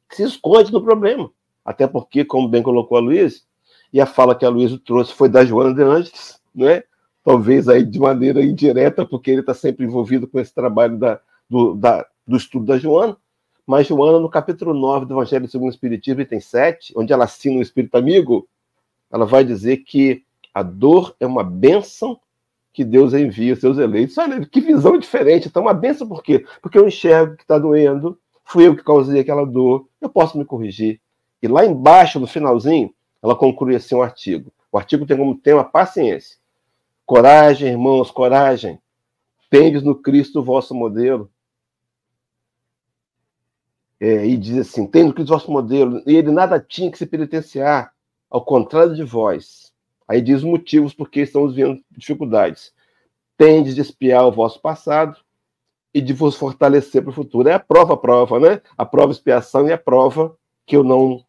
que 0.10 0.16
se 0.16 0.24
esconde 0.24 0.72
no 0.72 0.82
problema. 0.82 1.30
Até 1.64 1.88
porque, 1.88 2.26
como 2.26 2.48
bem 2.48 2.64
colocou 2.64 2.98
a 2.98 3.02
Luiz, 3.02 3.46
e 3.94 4.00
a 4.00 4.06
fala 4.06 4.36
que 4.36 4.46
a 4.46 4.50
Luiz 4.50 4.78
trouxe 4.84 5.14
foi 5.14 5.30
da 5.30 5.46
Joana 5.46 5.74
de 5.74 5.84
Anjos, 5.84 6.40
né? 6.54 6.84
talvez 7.24 7.70
aí 7.70 7.84
de 7.84 8.00
maneira 8.00 8.44
indireta, 8.44 9.06
porque 9.06 9.32
ele 9.32 9.42
está 9.42 9.54
sempre 9.54 9.86
envolvido 9.86 10.28
com 10.28 10.40
esse 10.40 10.54
trabalho 10.54 10.98
da, 10.98 11.20
do, 11.50 11.76
da, 11.76 12.06
do 12.26 12.36
estudo 12.36 12.66
da 12.66 12.78
Joana, 12.78 13.16
mas 13.66 13.88
Joana, 13.88 14.20
no 14.20 14.30
capítulo 14.30 14.74
9 14.74 15.06
do 15.06 15.14
Evangelho 15.14 15.48
segundo 15.48 15.70
o 15.70 15.72
Espiritismo, 15.72 16.22
item 16.22 16.40
7, 16.40 16.94
onde 16.96 17.14
ela 17.14 17.26
assina 17.26 17.60
o 17.60 17.62
Espírito 17.62 17.96
Amigo, 17.96 18.48
ela 19.12 19.26
vai 19.26 19.44
dizer 19.44 19.78
que 19.78 20.24
a 20.54 20.64
dor 20.64 21.16
é 21.20 21.28
uma 21.28 21.44
bênção 21.44 22.20
que 22.74 22.84
Deus 22.84 23.14
envia 23.14 23.54
aos 23.54 23.60
seus 23.60 23.78
eleitos. 23.78 24.18
Olha, 24.18 24.46
que 24.46 24.62
visão 24.62 24.98
diferente. 24.98 25.48
Então, 25.48 25.62
uma 25.62 25.74
bênção 25.74 26.08
por 26.08 26.24
quê? 26.24 26.46
Porque 26.62 26.78
eu 26.78 26.88
enxergo 26.88 27.36
que 27.36 27.44
está 27.44 27.58
doendo, 27.60 28.18
fui 28.44 28.68
eu 28.68 28.76
que 28.76 28.84
causei 28.84 29.20
aquela 29.20 29.46
dor, 29.46 29.88
eu 30.00 30.10
posso 30.10 30.38
me 30.38 30.46
corrigir. 30.46 31.00
E 31.42 31.48
lá 31.48 31.66
embaixo, 31.66 32.20
no 32.20 32.28
finalzinho, 32.28 32.94
ela 33.22 33.36
conclui 33.36 33.76
assim 33.76 33.96
um 33.96 34.02
artigo. 34.02 34.52
O 34.72 34.78
artigo 34.78 35.06
tem 35.06 35.18
como 35.18 35.38
tema 35.38 35.64
paciência. 35.64 36.38
Coragem, 37.06 37.70
irmãos, 37.70 38.12
coragem. 38.12 38.80
Tendes 39.50 39.84
no 39.84 39.96
Cristo 39.96 40.40
o 40.40 40.44
vosso 40.44 40.74
modelo. 40.74 41.30
É, 44.00 44.26
e 44.26 44.38
diz 44.38 44.58
assim: 44.58 44.88
tem 44.88 45.04
no 45.04 45.14
Cristo 45.14 45.32
o 45.32 45.38
vosso 45.38 45.52
modelo. 45.52 46.02
E 46.06 46.16
ele 46.16 46.32
nada 46.32 46.60
tinha 46.60 46.90
que 46.92 46.98
se 46.98 47.06
penitenciar, 47.06 47.94
ao 48.30 48.44
contrário 48.44 48.96
de 48.96 49.04
vós. 49.04 49.74
Aí 50.08 50.22
diz 50.22 50.38
os 50.38 50.44
motivos 50.44 50.94
porque 50.94 51.22
estamos 51.22 51.56
vendo 51.56 51.84
dificuldades. 51.92 52.74
Tendes 53.38 53.76
de 53.76 53.82
espiar 53.82 54.26
o 54.26 54.32
vosso 54.32 54.62
passado 54.62 55.18
e 55.94 56.00
de 56.00 56.14
vos 56.14 56.36
fortalecer 56.36 57.02
para 57.02 57.12
o 57.12 57.14
futuro. 57.14 57.50
É 57.50 57.54
a 57.54 57.60
prova, 57.60 57.94
a 57.94 57.98
prova, 57.98 58.40
né? 58.40 58.62
A 58.78 58.86
prova, 58.86 59.12
expiação 59.12 59.68
e 59.68 59.74
a 59.74 59.78
prova 59.78 60.36
que 60.66 60.76
eu 60.76 60.84
não 60.84 61.26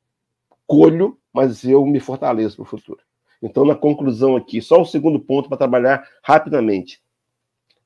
colho, 0.67 1.19
mas 1.33 1.65
eu 1.65 1.85
me 1.87 2.01
fortaleço 2.01 2.57
para 2.57 2.63
o 2.63 2.67
futuro. 2.67 3.01
Então, 3.43 3.65
na 3.65 3.75
conclusão 3.75 4.37
aqui, 4.37 4.63
só 4.63 4.81
o 4.81 4.87
segundo 4.87 5.19
ponto 5.19 5.49
para 5.49 5.59
trabalhar 5.59 6.07
rapidamente. 6.23 7.03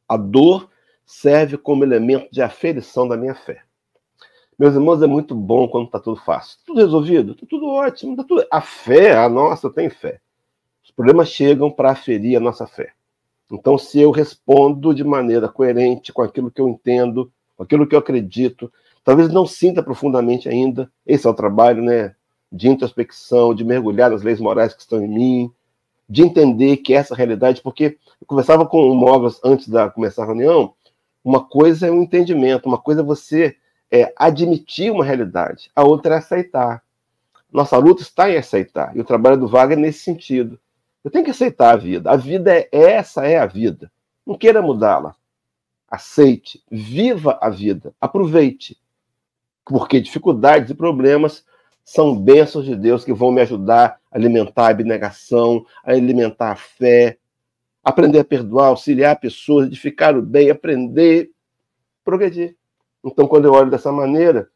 A 0.08 0.16
dor 0.16 0.70
serve 1.04 1.56
como 1.56 1.84
elemento 1.84 2.28
de 2.30 2.42
aferição 2.42 3.08
da 3.08 3.16
minha 3.16 3.34
fé. 3.34 3.62
Meus 4.58 4.74
irmãos, 4.74 5.02
é 5.02 5.06
muito 5.06 5.34
bom 5.34 5.68
quando 5.68 5.86
está 5.86 6.00
tudo 6.00 6.20
fácil. 6.20 6.58
Tudo 6.66 6.80
resolvido, 6.80 7.32
está 7.32 7.46
tudo 7.46 7.66
ótimo. 7.68 8.16
Tá 8.16 8.24
tudo... 8.24 8.46
A 8.50 8.60
fé, 8.60 9.16
a 9.16 9.28
nossa, 9.28 9.70
tem 9.70 9.88
fé. 9.88 10.20
Os 10.82 10.90
problemas 10.90 11.28
chegam 11.28 11.70
para 11.70 11.90
aferir 11.90 12.36
a 12.36 12.40
nossa 12.40 12.66
fé. 12.66 12.92
Então, 13.50 13.78
se 13.78 14.00
eu 14.00 14.10
respondo 14.10 14.94
de 14.94 15.04
maneira 15.04 15.48
coerente 15.48 16.12
com 16.12 16.22
aquilo 16.22 16.50
que 16.50 16.60
eu 16.60 16.68
entendo, 16.68 17.30
com 17.56 17.62
aquilo 17.62 17.86
que 17.86 17.94
eu 17.94 17.98
acredito, 17.98 18.72
talvez 19.04 19.32
não 19.32 19.46
sinta 19.46 19.82
profundamente 19.82 20.48
ainda, 20.48 20.90
esse 21.06 21.26
é 21.26 21.30
o 21.30 21.34
trabalho, 21.34 21.82
né? 21.82 22.14
De 22.50 22.68
introspecção, 22.68 23.54
de 23.54 23.64
mergulhar 23.64 24.10
nas 24.10 24.22
leis 24.22 24.40
morais 24.40 24.74
que 24.74 24.80
estão 24.80 25.02
em 25.02 25.08
mim, 25.08 25.52
de 26.08 26.22
entender 26.22 26.78
que 26.78 26.94
essa 26.94 27.14
realidade, 27.14 27.60
porque 27.60 27.98
eu 28.20 28.26
conversava 28.26 28.64
com 28.64 28.88
o 28.88 28.94
Mogas 28.94 29.40
antes 29.44 29.68
de 29.68 29.90
começar 29.90 30.22
a 30.22 30.26
reunião, 30.26 30.74
uma 31.24 31.44
coisa 31.44 31.88
é 31.88 31.90
um 31.90 32.02
entendimento, 32.02 32.68
uma 32.68 32.78
coisa 32.78 33.00
é 33.00 33.04
você 33.04 33.56
é, 33.90 34.12
admitir 34.16 34.92
uma 34.92 35.04
realidade, 35.04 35.70
a 35.74 35.82
outra 35.82 36.14
é 36.14 36.18
aceitar. 36.18 36.82
Nossa 37.52 37.76
luta 37.78 38.02
está 38.02 38.30
em 38.30 38.36
aceitar, 38.36 38.96
e 38.96 39.00
o 39.00 39.04
trabalho 39.04 39.36
do 39.36 39.48
Wagner 39.48 39.78
é 39.78 39.80
nesse 39.80 40.00
sentido. 40.00 40.58
Eu 41.06 41.10
tenho 41.10 41.24
que 41.24 41.30
aceitar 41.30 41.72
a 41.72 41.76
vida. 41.76 42.10
A 42.10 42.16
vida 42.16 42.52
é 42.52 42.68
essa, 42.72 43.24
é 43.24 43.38
a 43.38 43.46
vida. 43.46 43.90
Não 44.26 44.36
queira 44.36 44.60
mudá-la. 44.60 45.14
Aceite, 45.88 46.60
viva 46.68 47.38
a 47.40 47.48
vida, 47.48 47.94
aproveite. 48.00 48.76
Porque 49.64 50.00
dificuldades 50.00 50.68
e 50.68 50.74
problemas 50.74 51.44
são 51.86 52.20
bênçãos 52.20 52.64
de 52.64 52.74
Deus 52.74 53.04
que 53.04 53.12
vão 53.12 53.30
me 53.30 53.40
ajudar 53.40 54.00
a 54.10 54.16
alimentar 54.16 54.66
a 54.66 54.70
abnegação, 54.70 55.64
a 55.84 55.92
alimentar 55.92 56.50
a 56.50 56.56
fé, 56.56 57.16
aprender 57.82 58.18
a 58.18 58.24
perdoar, 58.24 58.66
auxiliar 58.66 59.20
pessoas, 59.20 59.68
edificar 59.68 60.16
o 60.18 60.20
bem, 60.20 60.50
aprender, 60.50 61.30
progredir. 62.04 62.56
Então, 63.04 63.28
quando 63.28 63.44
eu 63.44 63.52
olho 63.52 63.70
dessa 63.70 63.92
maneira, 63.92 64.48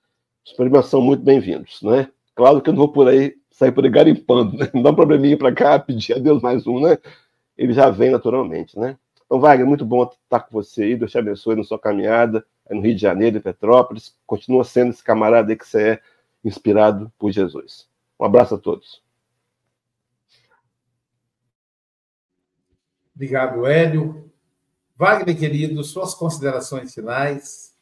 os 0.45 0.53
problemas 0.53 0.87
são 0.87 1.01
muito 1.01 1.22
bem-vindos, 1.22 1.81
né? 1.83 2.09
Claro 2.35 2.61
que 2.61 2.68
eu 2.68 2.72
não 2.72 2.81
vou 2.81 2.93
por 2.93 3.07
aí 3.07 3.37
sair 3.49 3.70
por 3.70 3.85
aí 3.85 3.91
garimpando, 3.91 4.59
né? 4.59 4.68
Não 4.74 4.83
dá 4.83 4.91
um 4.91 4.97
probleminha 4.97 5.39
para 5.39 5.53
cá, 5.53 5.78
pedir 5.78 6.14
a 6.14 6.18
Deus 6.18 6.43
mais 6.43 6.66
um, 6.66 6.81
né? 6.81 6.99
Ele 7.57 7.72
já 7.72 7.91
vem 7.91 8.11
naturalmente, 8.11 8.76
né? 8.76 8.97
Então, 9.24 9.39
Wagner, 9.39 9.68
muito 9.68 9.85
bom 9.85 10.03
estar 10.03 10.41
com 10.41 10.51
você 10.51 10.83
aí, 10.83 10.97
Deus 10.97 11.12
te 11.12 11.18
abençoe 11.18 11.55
na 11.55 11.62
sua 11.62 11.78
caminhada 11.78 12.45
no 12.68 12.81
Rio 12.81 12.95
de 12.97 13.01
Janeiro, 13.01 13.37
em 13.37 13.41
Petrópolis. 13.41 14.16
Continua 14.26 14.64
sendo 14.64 14.91
esse 14.91 15.05
camarada 15.05 15.53
aí 15.53 15.57
que 15.57 15.66
você 15.66 15.91
é 15.91 16.01
inspirado 16.45 17.12
por 17.18 17.30
Jesus. 17.30 17.88
Um 18.18 18.24
abraço 18.24 18.55
a 18.55 18.59
todos. 18.59 19.03
Obrigado, 23.14 23.66
Hélio. 23.66 24.30
Wagner, 24.97 25.36
querido, 25.38 25.82
suas 25.84 26.14
considerações 26.14 26.95
finais. 26.95 27.74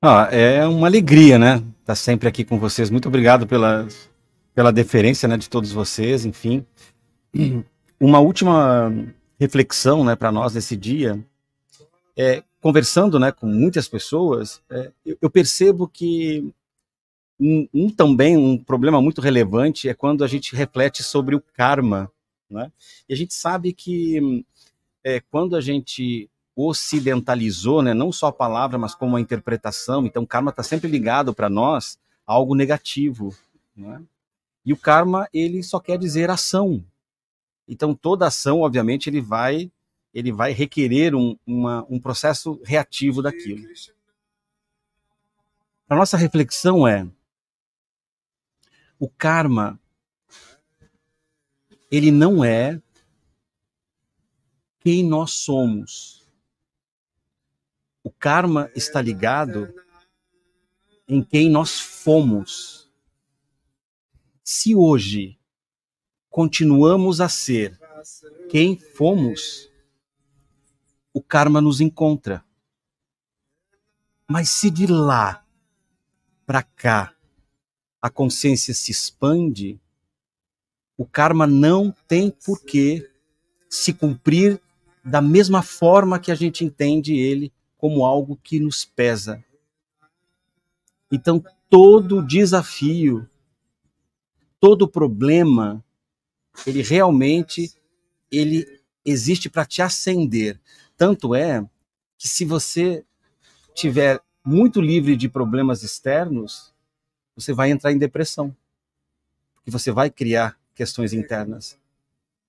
Ah, 0.00 0.28
é 0.30 0.66
uma 0.66 0.86
alegria, 0.86 1.38
né? 1.38 1.56
Estar 1.56 1.72
tá 1.84 1.94
sempre 1.94 2.28
aqui 2.28 2.44
com 2.44 2.58
vocês. 2.58 2.88
Muito 2.88 3.08
obrigado 3.08 3.46
pela, 3.46 3.86
pela 4.54 4.72
deferência 4.72 5.28
né, 5.28 5.36
de 5.36 5.48
todos 5.48 5.72
vocês, 5.72 6.24
enfim. 6.24 6.64
Uma 8.00 8.18
última 8.18 8.90
reflexão 9.38 10.02
né, 10.04 10.16
para 10.16 10.32
nós 10.32 10.54
nesse 10.54 10.74
dia 10.76 11.22
é 12.16 12.42
conversando 12.60 13.18
né, 13.18 13.32
com 13.32 13.46
muitas 13.46 13.88
pessoas, 13.88 14.62
é, 14.70 14.92
eu, 15.04 15.16
eu, 15.22 15.30
percebo 15.30 15.88
que 15.88 16.52
um, 17.38 17.66
um, 17.72 17.90
também 17.90 18.36
um 18.36 18.58
problema 18.58 19.00
muito 19.00 19.20
relevante 19.20 19.88
é 19.88 19.94
quando 19.94 20.22
a 20.22 20.26
gente 20.26 20.54
reflete 20.54 21.02
sobre 21.02 21.34
o 21.34 21.40
karma. 21.40 22.10
Né? 22.48 22.70
E 23.08 23.14
a 23.14 23.16
gente 23.16 23.32
sabe 23.32 23.72
que 23.72 24.44
é, 25.02 25.20
quando 25.20 25.56
a 25.56 25.60
gente 25.60 26.28
ocidentalizou, 26.54 27.80
né, 27.80 27.94
não 27.94 28.12
só 28.12 28.26
a 28.26 28.32
palavra, 28.32 28.76
mas 28.76 28.94
como 28.94 29.16
a 29.16 29.20
interpretação, 29.20 30.04
então 30.04 30.26
karma 30.26 30.50
está 30.50 30.62
sempre 30.62 30.90
ligado 30.90 31.32
para 31.32 31.48
nós 31.48 31.98
a 32.26 32.34
algo 32.34 32.54
negativo. 32.54 33.34
Né? 33.74 34.02
E 34.64 34.72
o 34.72 34.76
karma, 34.76 35.28
ele 35.32 35.62
só 35.62 35.80
quer 35.80 35.96
dizer 35.96 36.28
ação. 36.28 36.84
Então, 37.66 37.94
toda 37.94 38.26
ação, 38.26 38.60
obviamente, 38.60 39.08
ele 39.08 39.20
vai 39.20 39.70
ele 40.12 40.32
vai 40.32 40.52
requerer 40.52 41.14
um, 41.14 41.36
uma, 41.46 41.86
um 41.88 42.00
processo 42.00 42.60
reativo 42.64 43.22
daquilo. 43.22 43.66
A 45.88 45.96
nossa 45.96 46.16
reflexão 46.16 46.86
é: 46.86 47.08
o 48.98 49.08
karma, 49.08 49.80
ele 51.90 52.10
não 52.10 52.44
é 52.44 52.80
quem 54.80 55.04
nós 55.04 55.32
somos. 55.32 56.20
O 58.02 58.10
karma 58.10 58.70
está 58.74 59.00
ligado 59.00 59.72
em 61.06 61.22
quem 61.22 61.50
nós 61.50 61.78
fomos. 61.78 62.90
Se 64.42 64.74
hoje 64.74 65.38
continuamos 66.28 67.20
a 67.20 67.28
ser 67.28 67.78
quem 68.48 68.78
fomos, 68.78 69.69
o 71.12 71.22
karma 71.22 71.60
nos 71.60 71.80
encontra. 71.80 72.44
Mas 74.28 74.48
se 74.50 74.70
de 74.70 74.86
lá 74.86 75.44
para 76.46 76.62
cá 76.62 77.14
a 78.00 78.08
consciência 78.08 78.72
se 78.72 78.90
expande, 78.90 79.80
o 80.96 81.04
karma 81.04 81.46
não 81.46 81.94
tem 82.06 82.30
por 82.30 82.62
que 82.62 83.10
se 83.68 83.92
cumprir 83.92 84.60
da 85.04 85.20
mesma 85.20 85.62
forma 85.62 86.18
que 86.18 86.30
a 86.30 86.34
gente 86.34 86.64
entende 86.64 87.14
ele 87.14 87.52
como 87.76 88.04
algo 88.04 88.36
que 88.36 88.60
nos 88.60 88.84
pesa. 88.84 89.42
Então, 91.10 91.42
todo 91.68 92.24
desafio, 92.24 93.28
todo 94.60 94.86
problema, 94.86 95.82
ele 96.66 96.82
realmente 96.82 97.72
ele 98.30 98.80
existe 99.04 99.48
para 99.48 99.64
te 99.64 99.82
acender. 99.82 100.60
Tanto 101.00 101.34
é 101.34 101.66
que 102.18 102.28
se 102.28 102.44
você 102.44 103.06
tiver 103.74 104.20
muito 104.44 104.82
livre 104.82 105.16
de 105.16 105.30
problemas 105.30 105.82
externos, 105.82 106.74
você 107.34 107.54
vai 107.54 107.70
entrar 107.70 107.90
em 107.90 107.96
depressão. 107.96 108.54
Porque 109.54 109.70
você 109.70 109.90
vai 109.90 110.10
criar 110.10 110.58
questões 110.74 111.14
internas. 111.14 111.78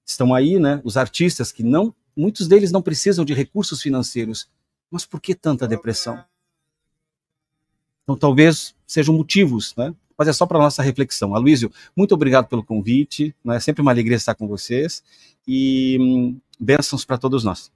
Estão 0.06 0.34
aí, 0.34 0.60
né, 0.60 0.82
os 0.84 0.97
artistas 0.97 1.49
que 1.49 1.64
não, 1.64 1.95
muitos 2.14 2.45
deles 2.45 2.74
não 2.74 2.82
precisam 2.82 3.24
de 3.24 3.34
recursos 3.34 3.82
financeiros. 3.82 4.49
Mas 4.89 5.06
por 5.06 5.22
que 5.22 5.34
tanta 5.34 5.66
depressão? 5.66 6.22
Então 8.04 8.18
talvez 8.18 8.76
sejam 8.86 9.16
motivos, 9.16 9.74
né? 9.78 9.95
Mas 10.18 10.28
é 10.28 10.34
só 10.34 10.45
para 10.45 10.60
nossa 10.60 10.84
reflexão. 10.84 11.34
Aloysio, 11.34 11.72
muito 11.95 12.14
obrigado 12.14 12.49
pelo 12.49 12.66
convite. 12.66 13.34
Né? 13.45 13.56
É 13.56 13.60
sempre 13.62 13.82
uma 13.82 13.91
alegria 13.91 14.18
estar 14.18 14.36
com 14.36 14.45
vocês. 14.45 15.02
E 15.47 15.97
hum, 16.02 16.38
bênçãos 16.60 17.06
para 17.06 17.18
todos 17.18 17.45
nós. 17.45 17.72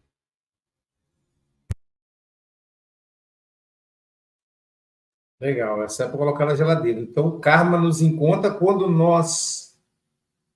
Legal, 5.45 5.83
essa 5.83 6.05
é 6.05 6.07
para 6.07 6.17
colocar 6.17 6.43
na 6.43 6.55
geladeira. 6.55 6.99
Então, 6.99 7.27
o 7.27 7.39
karma 7.39 7.77
nos 7.77 8.01
encontra 8.01 8.49
quando 8.49 8.89
nós, 8.89 9.77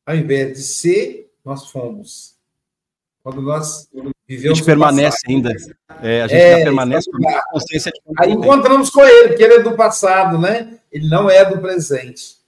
ao 0.03 0.15
invés 0.15 0.53
de 0.53 0.63
ser, 0.63 1.31
nós 1.45 1.69
fomos. 1.69 2.35
Quando 3.21 3.39
nós 3.39 3.87
vivemos. 4.27 4.53
A 4.53 4.55
gente 4.55 4.65
permanece 4.65 5.17
passado. 5.17 5.29
ainda. 5.29 5.51
É, 6.01 6.21
a 6.23 6.27
gente 6.27 6.41
é, 6.41 6.63
permanece 6.63 7.11
com 7.11 7.29
a 7.29 7.43
consciência 7.51 7.91
de 7.91 8.01
Aí 8.17 8.31
encontramos 8.31 8.89
com 8.89 9.03
ele, 9.05 9.27
porque 9.27 9.43
ele 9.43 9.53
é 9.53 9.61
do 9.61 9.75
passado, 9.75 10.39
né? 10.39 10.79
Ele 10.91 11.07
não 11.07 11.29
é 11.29 11.45
do 11.45 11.59
presente. 11.59 12.39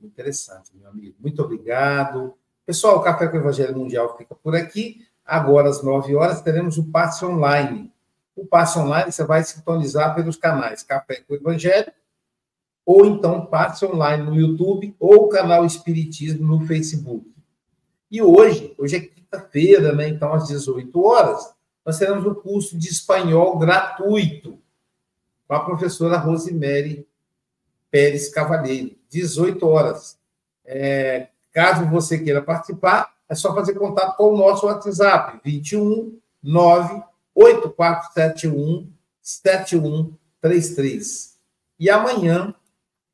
Interessante, 0.00 0.70
meu 0.76 0.88
amigo. 0.88 1.16
Muito 1.18 1.42
obrigado. 1.42 2.34
Pessoal, 2.64 2.98
o 2.98 3.02
Café 3.02 3.26
com 3.26 3.36
o 3.36 3.40
Evangelho 3.40 3.76
Mundial 3.76 4.16
fica 4.16 4.32
por 4.32 4.54
aqui. 4.54 5.04
Agora, 5.24 5.68
às 5.68 5.82
9 5.82 6.14
horas, 6.14 6.40
teremos 6.40 6.78
o 6.78 6.84
passe 6.84 7.24
online 7.24 7.90
o 8.36 8.44
passe 8.44 8.78
online 8.78 9.10
você 9.10 9.24
vai 9.24 9.42
sintonizar 9.42 10.14
pelos 10.14 10.36
canais 10.36 10.82
Café 10.82 11.22
com 11.22 11.32
o 11.32 11.36
Evangelho, 11.36 11.90
ou 12.84 13.06
então 13.06 13.46
passe 13.46 13.84
online 13.84 14.22
no 14.22 14.36
YouTube, 14.36 14.94
ou 15.00 15.24
o 15.24 15.28
canal 15.28 15.64
Espiritismo 15.64 16.46
no 16.46 16.66
Facebook. 16.66 17.26
E 18.10 18.22
hoje, 18.22 18.74
hoje 18.78 18.96
é 18.96 19.00
quinta-feira, 19.00 19.92
né? 19.92 20.08
Então, 20.08 20.32
às 20.32 20.46
18 20.46 21.02
horas, 21.02 21.52
nós 21.84 21.98
teremos 21.98 22.24
um 22.24 22.34
curso 22.34 22.78
de 22.78 22.88
espanhol 22.88 23.58
gratuito 23.58 24.58
com 25.48 25.54
a 25.54 25.64
professora 25.64 26.18
Rosemary 26.18 27.08
Pérez 27.90 28.28
Cavalheiro, 28.28 28.94
18 29.08 29.66
horas. 29.66 30.18
É, 30.64 31.28
caso 31.52 31.86
você 31.86 32.18
queira 32.18 32.42
participar, 32.42 33.14
é 33.28 33.34
só 33.34 33.54
fazer 33.54 33.74
contato 33.74 34.16
com 34.16 34.34
o 34.34 34.36
nosso 34.36 34.66
WhatsApp, 34.66 35.40
21 35.44 36.18
9 36.42 37.02
8471 37.36 38.90
7133. 39.20 41.36
E 41.78 41.90
amanhã, 41.90 42.54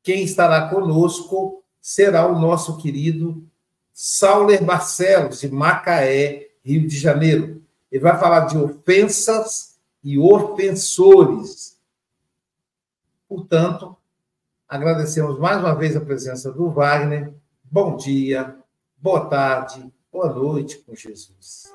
quem 0.01 0.23
estará 0.23 0.69
conosco 0.69 1.61
será 1.81 2.25
o 2.25 2.39
nosso 2.39 2.77
querido 2.77 3.45
Sauler 3.93 4.63
Barcelos, 4.63 5.41
de 5.41 5.51
Macaé, 5.51 6.51
Rio 6.63 6.87
de 6.87 6.97
Janeiro. 6.97 7.61
Ele 7.91 8.01
vai 8.01 8.17
falar 8.17 8.45
de 8.45 8.57
ofensas 8.57 9.77
e 10.03 10.17
ofensores. 10.17 11.77
Portanto, 13.27 13.95
agradecemos 14.67 15.37
mais 15.37 15.59
uma 15.59 15.75
vez 15.75 15.95
a 15.95 16.01
presença 16.01 16.51
do 16.51 16.69
Wagner. 16.69 17.31
Bom 17.63 17.95
dia, 17.97 18.57
boa 18.97 19.25
tarde, 19.25 19.93
boa 20.11 20.33
noite 20.33 20.79
com 20.79 20.95
Jesus. 20.95 21.71